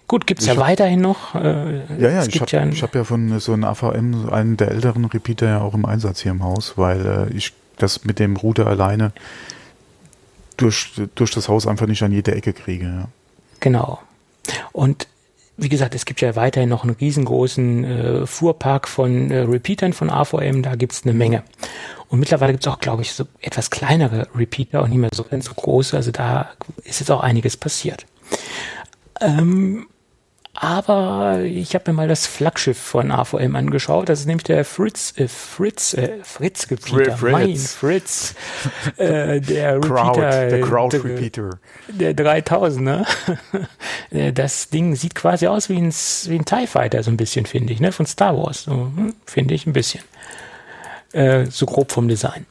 gut, 0.09 0.27
gibt's 0.27 0.47
ja 0.47 0.53
hab, 0.53 0.61
weiterhin 0.61 1.01
noch? 1.01 1.35
Äh, 1.35 1.79
ja, 1.99 2.11
ja, 2.11 2.25
ich 2.25 2.41
habe 2.41 2.51
ja, 2.51 2.83
hab 2.83 2.95
ja 2.95 3.05
von 3.05 3.39
so 3.41 3.53
einem 3.53 3.65
AVM, 3.65 4.29
einen 4.31 4.57
der 4.57 4.71
älteren 4.71 5.05
Repeater 5.05 5.47
ja 5.47 5.61
auch 5.61 5.75
im 5.75 5.85
Einsatz 5.85 6.21
hier 6.21 6.33
im 6.33 6.43
Haus, 6.43 6.75
weil 6.77 7.29
äh, 7.31 7.37
ich 7.37 7.53
das 7.77 8.05
mit 8.05 8.19
dem 8.19 8.37
Router 8.37 8.67
alleine 8.67 9.13
durch, 10.57 10.93
durch 11.15 11.33
das 11.33 11.49
Haus 11.49 11.67
einfach 11.67 11.87
nicht 11.87 12.03
an 12.03 12.13
jede 12.13 12.35
Ecke 12.35 12.53
kriege. 12.53 12.85
Ja. 12.85 13.09
Genau. 13.61 14.01
Und 14.73 15.09
wie 15.57 15.69
gesagt, 15.69 15.95
es 15.95 16.05
gibt 16.05 16.21
ja 16.21 16.35
weiterhin 16.37 16.69
noch 16.69 16.83
einen 16.83 16.95
riesengroßen 16.95 17.85
äh, 17.85 18.27
Fuhrpark 18.27 18.89
von 18.89 19.31
äh, 19.31 19.41
Repeatern 19.41 19.93
von 19.93 20.11
AVM, 20.11 20.63
da 20.63 20.75
gibt's 20.75 21.03
eine 21.05 21.15
Menge. 21.15 21.45
Und 22.09 22.19
mittlerweile 22.19 22.53
gibt's 22.53 22.67
auch, 22.67 22.81
glaube 22.81 23.03
ich, 23.03 23.13
so 23.13 23.25
etwas 23.41 23.71
kleinere 23.71 24.29
Repeater 24.35 24.83
und 24.83 24.91
nicht 24.91 24.99
mehr 24.99 25.11
so 25.13 25.25
ganz 25.25 25.47
so 25.47 25.55
große. 25.55 25.97
Also 25.97 26.11
da 26.11 26.51
ist 26.85 27.01
jetzt 27.01 27.11
auch 27.11 27.21
einiges 27.21 27.57
passiert. 27.57 28.07
Ähm, 29.21 29.87
aber 30.57 31.41
ich 31.43 31.75
habe 31.75 31.91
mir 31.91 31.97
mal 31.97 32.09
das 32.09 32.27
Flaggschiff 32.27 32.79
von 32.79 33.11
AVM 33.11 33.57
angeschaut. 33.57 34.09
Das 34.09 34.21
ist 34.21 34.27
nämlich 34.27 34.45
der 34.45 34.65
Fritz, 34.65 35.13
äh, 35.17 35.27
Fritz, 35.27 35.95
äh, 35.95 36.21
Fritz 36.23 36.71
Repeater. 36.71 37.17
Fritz. 37.17 37.33
Mein 37.33 37.57
Fritz. 37.57 38.35
Äh, 38.97 39.41
der 39.41 39.81
Crowd, 39.81 40.21
Repeater. 40.21 40.47
Der 40.49 40.61
Crowd 40.61 40.97
Repeater. 40.97 41.51
Der 41.89 42.15
3000er. 42.15 43.05
Äh, 44.11 44.33
das 44.33 44.71
Ding 44.71 44.95
sieht 44.95 45.17
quasi 45.17 45.49
aus 45.49 45.69
wie 45.69 45.77
ein, 45.77 45.91
wie 45.91 46.39
ein 46.39 46.45
TIE 46.45 46.69
Fighter, 46.69 47.03
so 47.03 47.11
ein 47.11 47.17
bisschen, 47.17 47.47
finde 47.47 47.73
ich, 47.73 47.81
ne? 47.81 47.91
Von 47.91 48.07
Star 48.07 48.37
Wars. 48.37 48.63
So, 48.65 48.73
hm, 48.73 49.15
finde 49.27 49.55
ich 49.55 49.67
ein 49.67 49.73
bisschen. 49.73 50.05
Äh, 51.13 51.47
so 51.47 51.67
grob 51.67 51.91
vom 51.91 52.07
Design. 52.07 52.47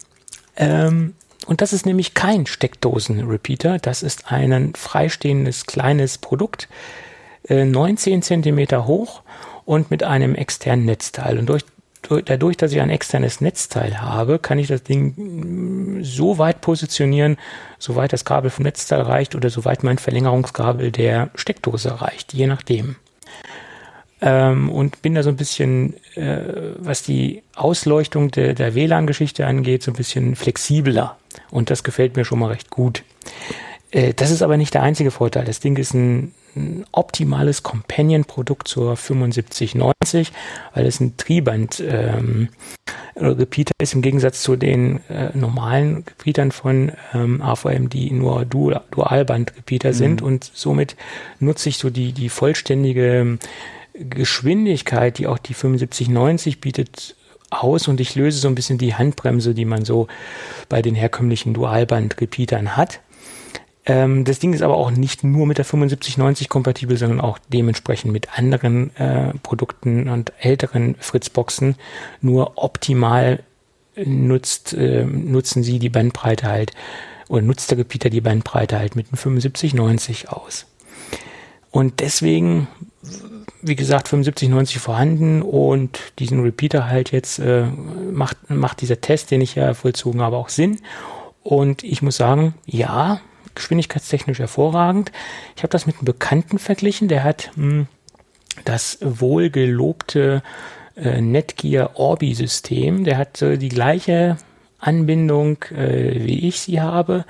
Ähm, 0.58 1.16
und 1.46 1.62
das 1.62 1.74
ist 1.74 1.86
nämlich 1.86 2.14
kein 2.14 2.46
Steckdosen-Repeater. 2.46 3.78
Das 3.80 4.04
ist 4.04 4.32
ein 4.32 4.74
freistehendes 4.76 5.66
kleines 5.66 6.18
Produkt, 6.18 6.68
äh, 7.48 7.66
19 7.66 8.22
Zentimeter 8.22 8.86
hoch 8.86 9.22
und 9.66 9.92
mit 9.92 10.04
einem 10.04 10.36
externen 10.36 10.86
Netzteil. 10.86 11.38
Und 11.38 11.48
durch, 11.48 11.64
durch, 12.04 12.24
dadurch, 12.26 12.58
dass 12.58 12.72
ich 12.72 12.82
ein 12.82 12.90
externes 12.90 13.42
Netzteil 13.42 14.02
habe, 14.02 14.40
kann 14.40 14.60
ich 14.60 14.68
das 14.68 14.84
Ding 14.84 15.14
mm, 15.16 16.04
so 16.04 16.38
weit 16.38 16.62
positionieren, 16.62 17.38
soweit 17.80 18.14
das 18.14 18.26
Kabel 18.26 18.50
vom 18.50 18.64
Netzteil 18.64 19.02
reicht 19.02 19.36
oder 19.36 19.50
soweit 19.50 19.84
mein 19.84 19.98
Verlängerungskabel 19.98 20.92
der 20.92 21.30
Steckdose 21.36 22.02
reicht, 22.02 22.34
je 22.34 22.48
nachdem 22.48 22.96
ähm, 24.24 24.70
und 24.70 25.02
bin 25.02 25.16
da 25.16 25.22
so 25.22 25.30
ein 25.30 25.36
bisschen, 25.36 25.96
äh, 26.16 26.40
was 26.78 27.04
die 27.04 27.44
Ausleuchtung 27.56 28.32
de, 28.32 28.54
der 28.54 28.74
WLAN-Geschichte 28.74 29.46
angeht, 29.46 29.84
so 29.84 29.92
ein 29.92 29.98
bisschen 29.98 30.36
flexibler. 30.36 31.18
Und 31.52 31.70
das 31.70 31.84
gefällt 31.84 32.16
mir 32.16 32.26
schon 32.26 32.40
mal 32.40 32.52
recht 32.52 32.70
gut. 32.70 33.04
Äh, 33.92 34.14
das 34.14 34.32
ist 34.32 34.42
aber 34.42 34.58
nicht 34.58 34.74
der 34.74 34.84
einzige 34.84 35.12
Vorteil. 35.12 35.46
Das 35.46 35.60
Ding 35.60 35.78
ist 35.78 35.94
ein, 35.94 36.34
ein 36.56 36.86
optimales 36.92 37.64
Companion-Produkt 37.64 38.68
zur 38.68 38.96
7590, 38.96 40.32
weil 40.74 40.86
es 40.86 41.00
ein 41.00 41.16
Triband 41.18 41.82
ähm, 41.86 42.50
ist 43.82 43.94
im 43.94 44.02
Gegensatz 44.02 44.42
zu 44.42 44.56
den 44.56 45.00
äh, 45.10 45.36
normalen 45.38 46.04
Repeatern 46.10 46.52
von 46.52 46.92
ähm, 47.14 47.42
AVM, 47.42 47.90
die 47.90 48.12
nur 48.12 48.46
Dual, 48.46 48.82
Dualband-Repeater 48.92 49.90
mhm. 49.90 49.94
sind 49.94 50.22
und 50.22 50.50
somit 50.54 50.96
nutze 51.40 51.70
ich 51.70 51.78
so 51.78 51.90
die, 51.90 52.12
die 52.12 52.30
vollständige 52.30 53.38
Geschwindigkeit, 53.94 55.20
die 55.20 55.28
auch 55.28 55.38
die 55.38 55.54
7590 55.54 56.60
bietet, 56.60 57.16
aus 57.62 57.88
und 57.88 58.00
ich 58.00 58.16
löse 58.16 58.40
so 58.40 58.48
ein 58.48 58.56
bisschen 58.56 58.78
die 58.78 58.96
Handbremse, 58.96 59.54
die 59.54 59.66
man 59.66 59.86
so 59.86 60.08
bei 60.70 60.82
den 60.82 60.96
herkömmlichen 60.96 61.54
Dualband-Repeatern 61.54 62.76
hat. 62.76 63.00
Ähm, 63.86 64.24
das 64.24 64.40
Ding 64.40 64.54
ist 64.54 64.62
aber 64.62 64.78
auch 64.78 64.92
nicht 64.92 65.24
nur 65.24 65.46
mit 65.46 65.58
der 65.58 65.66
7590 65.66 66.50
kompatibel, 66.50 66.98
sondern 66.98 67.22
auch 67.22 67.38
dementsprechend 67.50 68.12
mit 68.12 68.38
anderen 68.38 68.96
äh, 68.96 69.34
Produkten 69.44 70.10
und 70.10 70.32
älteren 70.40 70.96
Fritzboxen. 71.00 71.76
Nur 72.22 72.54
optimal 72.56 73.44
nutzt, 73.96 74.74
äh, 74.74 75.06
nutzen 75.06 75.64
sie 75.64 75.80
die 75.80 75.90
Bandbreite 75.90 76.48
halt 76.48 76.72
oder 77.28 77.42
nutzt 77.42 77.72
der 77.72 77.78
Repeater 77.78 78.10
die 78.10 78.22
Bandbreite 78.22 78.80
halt 78.80 78.96
mit 78.96 79.12
dem 79.12 79.18
7590 79.18 80.30
aus. 80.30 80.66
Und 81.72 82.00
deswegen 82.00 82.68
wie 83.64 83.76
gesagt, 83.76 84.08
75, 84.08 84.50
90 84.50 84.80
vorhanden 84.80 85.42
und 85.42 86.00
diesen 86.20 86.42
Repeater 86.42 86.90
halt 86.90 87.12
jetzt 87.12 87.40
äh, 87.40 87.64
macht, 88.12 88.50
macht 88.50 88.82
dieser 88.82 89.02
Test, 89.02 89.32
den 89.32 89.42
ich 89.42 89.56
ja 89.56 89.74
vollzogen 89.74 90.22
habe, 90.22 90.38
auch 90.38 90.50
Sinn. 90.50 90.80
Und 91.44 91.84
ich 91.84 92.02
muss 92.02 92.18
sagen, 92.18 92.54
ja, 92.66 93.22
geschwindigkeitstechnisch 93.56 94.40
hervorragend. 94.40 95.12
Ich 95.56 95.64
habe 95.64 95.72
das 95.72 95.86
mit 95.86 95.96
einem 95.96 96.06
Bekannten 96.06 96.60
verglichen, 96.60 97.08
der 97.08 97.24
hat 97.24 97.52
mh, 97.56 97.64
hm, 97.64 97.88
das 98.66 99.00
wohlgelobte 99.02 100.44
äh, 100.96 101.22
Netgear 101.22 101.98
Orbi-System. 101.98 103.04
Der 103.04 103.18
hat 103.18 103.42
äh, 103.42 103.58
die 103.58 103.70
gleiche 103.70 104.38
Anbindung, 104.80 105.64
äh, 105.72 106.24
wie 106.24 106.48
ich 106.48 106.60
sie 106.60 106.82
habe, 106.82 107.26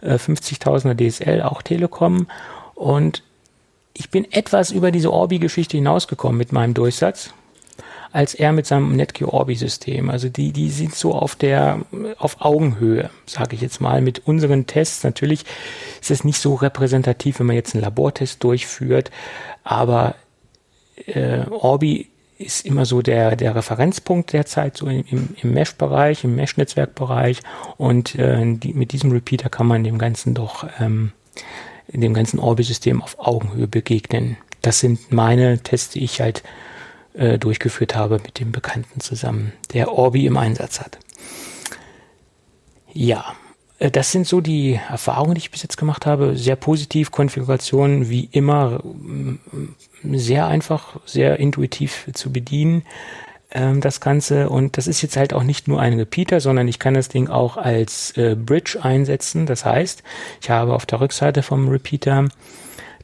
äh, 0.00 0.14
50.000er 0.14 0.94
DSL, 0.94 1.42
auch 1.42 1.62
Telekom. 1.62 2.26
Und 2.74 3.22
ich 3.98 4.10
bin 4.10 4.30
etwas 4.30 4.70
über 4.70 4.90
diese 4.90 5.12
Orbi-Geschichte 5.12 5.76
hinausgekommen 5.78 6.36
mit 6.36 6.52
meinem 6.52 6.74
Durchsatz, 6.74 7.30
als 8.12 8.34
er 8.34 8.52
mit 8.52 8.66
seinem 8.66 8.94
Netgear 8.94 9.32
Orbi-System. 9.32 10.10
Also 10.10 10.28
die, 10.28 10.52
die 10.52 10.70
sind 10.70 10.94
so 10.94 11.14
auf 11.14 11.34
der, 11.34 11.80
auf 12.18 12.40
Augenhöhe, 12.40 13.10
sage 13.24 13.54
ich 13.54 13.62
jetzt 13.62 13.80
mal, 13.80 14.02
mit 14.02 14.26
unseren 14.26 14.66
Tests. 14.66 15.02
Natürlich 15.02 15.44
ist 16.00 16.10
es 16.10 16.24
nicht 16.24 16.38
so 16.38 16.54
repräsentativ, 16.54 17.38
wenn 17.38 17.46
man 17.46 17.56
jetzt 17.56 17.74
einen 17.74 17.84
Labortest 17.84 18.44
durchführt, 18.44 19.10
aber 19.64 20.14
äh, 21.06 21.46
Orbi 21.50 22.08
ist 22.38 22.66
immer 22.66 22.84
so 22.84 23.00
der, 23.00 23.34
der 23.34 23.54
Referenzpunkt 23.54 24.34
derzeit 24.34 24.76
so 24.76 24.88
im, 24.88 25.30
im 25.40 25.52
Mesh-Bereich, 25.54 26.22
im 26.24 26.36
Mesh-Netzwerk-Bereich 26.36 27.40
und 27.78 28.14
äh, 28.16 28.44
die, 28.56 28.74
mit 28.74 28.92
diesem 28.92 29.10
Repeater 29.10 29.48
kann 29.48 29.66
man 29.66 29.84
dem 29.84 29.96
Ganzen 29.96 30.34
doch 30.34 30.68
ähm, 30.78 31.12
in 31.88 32.00
dem 32.00 32.14
ganzen 32.14 32.38
Orbi-System 32.38 33.02
auf 33.02 33.18
Augenhöhe 33.18 33.68
begegnen. 33.68 34.36
Das 34.62 34.80
sind 34.80 35.12
meine 35.12 35.58
Tests, 35.60 35.90
die 35.90 36.04
ich 36.04 36.20
halt 36.20 36.42
äh, 37.14 37.38
durchgeführt 37.38 37.94
habe 37.94 38.20
mit 38.22 38.40
dem 38.40 38.52
Bekannten 38.52 39.00
zusammen, 39.00 39.52
der 39.72 39.92
Orbi 39.92 40.26
im 40.26 40.36
Einsatz 40.36 40.80
hat. 40.80 40.98
Ja, 42.92 43.34
äh, 43.78 43.90
das 43.90 44.12
sind 44.12 44.26
so 44.26 44.40
die 44.40 44.80
Erfahrungen, 44.88 45.34
die 45.34 45.40
ich 45.40 45.50
bis 45.50 45.62
jetzt 45.62 45.76
gemacht 45.76 46.06
habe. 46.06 46.36
Sehr 46.36 46.56
positiv, 46.56 47.10
Konfiguration 47.10 48.08
wie 48.08 48.28
immer 48.32 48.82
sehr 50.02 50.46
einfach, 50.46 51.00
sehr 51.04 51.38
intuitiv 51.38 52.08
zu 52.12 52.32
bedienen 52.32 52.82
ähm, 53.56 53.80
das 53.80 54.00
Ganze. 54.00 54.48
Und 54.50 54.76
das 54.76 54.86
ist 54.86 55.02
jetzt 55.02 55.16
halt 55.16 55.32
auch 55.32 55.42
nicht 55.42 55.66
nur 55.66 55.80
ein 55.80 55.94
Repeater, 55.94 56.40
sondern 56.40 56.68
ich 56.68 56.78
kann 56.78 56.94
das 56.94 57.08
Ding 57.08 57.28
auch 57.28 57.56
als 57.56 58.16
äh, 58.16 58.36
Bridge 58.36 58.78
einsetzen. 58.80 59.46
Das 59.46 59.64
heißt, 59.64 60.02
ich 60.40 60.50
habe 60.50 60.74
auf 60.74 60.86
der 60.86 61.00
Rückseite 61.00 61.42
vom 61.42 61.68
Repeater 61.68 62.28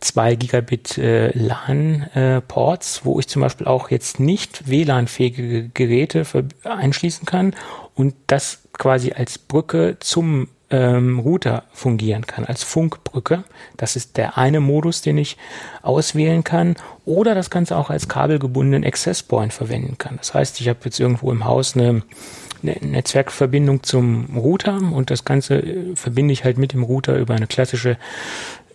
zwei 0.01 0.35
Gigabit 0.35 0.99
äh, 0.99 1.31
LAN-Ports, 1.37 2.99
äh, 2.99 3.01
wo 3.05 3.19
ich 3.19 3.29
zum 3.29 3.43
Beispiel 3.43 3.67
auch 3.67 3.91
jetzt 3.91 4.21
nicht 4.21 4.69
WLAN-fähige 4.69 5.71
Geräte 5.71 6.27
einschließen 6.65 7.25
kann 7.25 7.55
und 7.95 8.15
das 8.27 8.63
quasi 8.73 9.13
als 9.13 9.39
Brücke 9.39 9.97
zum 10.01 10.49
ähm, 10.73 11.19
Router 11.21 11.65
fungieren 11.73 12.27
kann, 12.27 12.47
als 12.47 12.65
Funkbrücke. 12.65 13.45
Das 13.77 13.95
ist 13.95 14.17
der 14.17 14.39
eine 14.39 14.61
Modus, 14.61 15.03
den 15.03 15.19
ich 15.19 15.37
auswählen 15.83 16.43
kann. 16.43 16.77
Oder 17.05 17.35
das 17.35 17.51
Ganze 17.51 17.77
auch 17.77 17.91
als 17.91 18.09
kabelgebundenen 18.09 18.85
Access 18.85 19.23
Point 19.23 19.53
verwenden 19.53 19.99
kann. 19.99 20.17
Das 20.17 20.35
heißt, 20.35 20.61
ich 20.61 20.69
habe 20.69 20.81
jetzt 20.85 20.99
irgendwo 20.99 21.31
im 21.31 21.45
Haus 21.45 21.77
eine, 21.77 22.03
eine 22.63 22.77
Netzwerkverbindung 22.81 23.83
zum 23.83 24.37
Router 24.37 24.77
und 24.77 25.11
das 25.11 25.25
Ganze 25.25 25.57
äh, 25.57 25.95
verbinde 25.95 26.33
ich 26.33 26.45
halt 26.45 26.59
mit 26.59 26.73
dem 26.73 26.83
Router 26.83 27.19
über 27.19 27.35
eine 27.35 27.47
klassische 27.47 27.99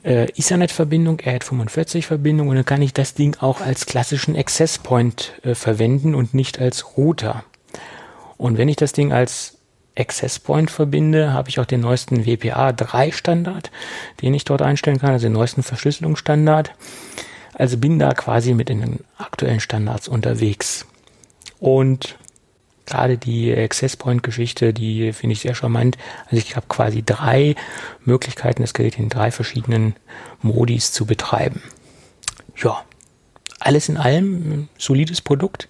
äh, 0.03 0.25
Ethernet-Verbindung, 0.35 1.17
RJ45-Verbindung 1.17 2.47
und 2.47 2.55
dann 2.55 2.65
kann 2.65 2.81
ich 2.81 2.93
das 2.93 3.15
Ding 3.15 3.35
auch 3.39 3.59
als 3.59 3.87
klassischen 3.87 4.35
Access 4.35 4.77
Point 4.77 5.33
äh, 5.43 5.55
verwenden 5.55 6.13
und 6.13 6.35
nicht 6.35 6.59
als 6.59 6.95
Router. 6.95 7.43
Und 8.37 8.59
wenn 8.59 8.69
ich 8.69 8.75
das 8.75 8.93
Ding 8.93 9.11
als 9.11 9.56
Access 9.97 10.39
Point 10.39 10.69
verbinde, 10.69 11.33
habe 11.33 11.49
ich 11.49 11.59
auch 11.59 11.65
den 11.65 11.81
neuesten 11.81 12.25
WPA 12.25 12.71
3 12.71 13.11
Standard, 13.11 13.71
den 14.21 14.33
ich 14.33 14.45
dort 14.45 14.61
einstellen 14.61 14.99
kann, 14.99 15.11
also 15.11 15.25
den 15.25 15.33
neuesten 15.33 15.63
Verschlüsselungsstandard. 15.63 16.73
Also 17.53 17.77
bin 17.77 17.97
da 17.97 18.13
quasi 18.13 18.53
mit 18.53 18.69
in 18.69 18.81
den 18.81 18.99
aktuellen 19.17 19.59
Standards 19.59 20.07
unterwegs. 20.07 20.85
Und 21.59 22.17
gerade 22.85 23.17
die 23.17 23.55
Access 23.55 23.97
Point 23.97 24.21
Geschichte, 24.23 24.73
die 24.73 25.11
finde 25.13 25.33
ich 25.33 25.41
sehr 25.41 25.55
charmant. 25.55 25.97
Also 26.25 26.37
ich 26.37 26.55
habe 26.55 26.67
quasi 26.67 27.03
drei 27.03 27.55
Möglichkeiten, 28.05 28.61
das 28.61 28.73
Gerät 28.73 28.99
in 28.99 29.09
drei 29.09 29.31
verschiedenen 29.31 29.95
Modis 30.41 30.91
zu 30.91 31.05
betreiben. 31.05 31.61
Ja, 32.55 32.83
alles 33.59 33.89
in 33.89 33.97
allem 33.97 34.69
solides 34.77 35.21
Produkt. 35.21 35.67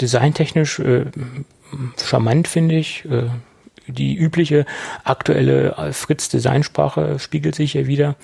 Designtechnisch 0.00 0.78
äh, 0.78 1.06
charmant 2.02 2.48
finde 2.48 2.76
ich. 2.76 3.04
Äh, 3.06 3.28
die 3.86 4.14
übliche 4.14 4.66
aktuelle 5.04 5.92
Fritz-Designsprache 5.92 7.18
spiegelt 7.18 7.54
sich 7.54 7.72
hier 7.72 7.86
wieder. 7.86 8.16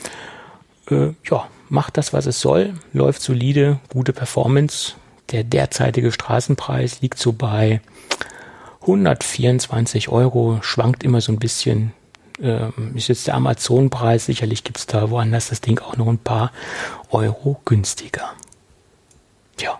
Äh, 0.90 1.12
ja, 1.28 1.46
macht 1.68 1.96
das, 1.96 2.12
was 2.12 2.26
es 2.26 2.40
soll, 2.40 2.74
läuft 2.92 3.22
solide, 3.22 3.78
gute 3.88 4.12
Performance. 4.12 4.94
Der 5.30 5.44
derzeitige 5.44 6.12
Straßenpreis 6.12 7.00
liegt 7.00 7.18
so 7.18 7.32
bei 7.32 7.80
124 8.82 10.08
Euro, 10.08 10.58
schwankt 10.62 11.04
immer 11.04 11.20
so 11.20 11.32
ein 11.32 11.38
bisschen. 11.38 11.92
Ähm, 12.42 12.92
ist 12.94 13.08
jetzt 13.08 13.26
der 13.26 13.34
Amazon-Preis, 13.34 14.26
sicherlich 14.26 14.64
gibt's 14.64 14.86
da 14.86 15.10
woanders 15.10 15.50
das 15.50 15.60
Ding 15.60 15.78
auch 15.78 15.96
noch 15.96 16.08
ein 16.08 16.18
paar 16.18 16.52
Euro 17.10 17.60
günstiger. 17.64 18.32
Tja, 19.56 19.78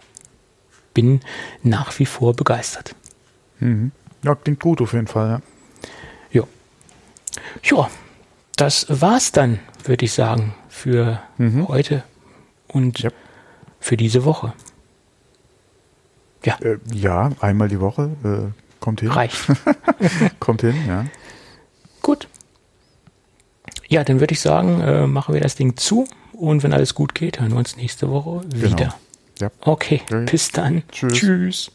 bin 0.93 1.21
nach 1.63 1.99
wie 1.99 2.07
vor 2.07 2.35
begeistert. 2.35 2.95
Mhm. 3.59 3.93
Ja, 4.23 4.35
klingt 4.35 4.61
gut 4.61 4.83
auf 4.83 4.93
jeden 4.93 5.07
Fall, 5.07 5.29
ja. 5.29 5.41
Ja, 7.63 7.91
das 8.57 8.87
war's 8.89 9.33
dann, 9.33 9.59
würde 9.85 10.05
ich 10.05 10.13
sagen, 10.13 10.55
für 10.69 11.21
mhm. 11.39 11.69
heute 11.69 12.05
und 12.69 13.01
ja. 13.01 13.11
für 13.79 13.97
diese 13.97 14.25
Woche. 14.25 14.53
Ja. 16.45 16.57
Äh, 16.61 16.79
ja, 16.93 17.31
einmal 17.41 17.69
die 17.69 17.81
Woche 17.81 18.11
äh, 18.25 18.81
kommt 18.81 19.01
hin. 19.01 19.11
Reicht. 19.11 19.37
kommt 20.41 20.63
hin, 20.63 20.75
ja. 20.87 21.07
Gut. 22.03 22.29
Ja, 23.89 24.05
dann 24.05 24.21
würde 24.21 24.33
ich 24.33 24.41
sagen, 24.41 24.81
äh, 24.81 25.07
machen 25.07 25.35
wir 25.35 25.41
das 25.41 25.57
Ding 25.57 25.77
zu 25.77 26.07
und 26.33 26.63
wenn 26.63 26.73
alles 26.73 26.95
gut 26.95 27.15
geht, 27.15 27.41
hören 27.41 27.51
wir 27.51 27.59
uns 27.59 27.77
nächste 27.77 28.11
Woche 28.11 28.43
wieder. 28.55 28.77
Genau. 28.77 28.95
Ja. 29.41 29.51
Okay, 29.61 30.03
bis 30.27 30.51
dann. 30.51 30.83
Tschüss. 30.91 31.13
Tschüss. 31.13 31.71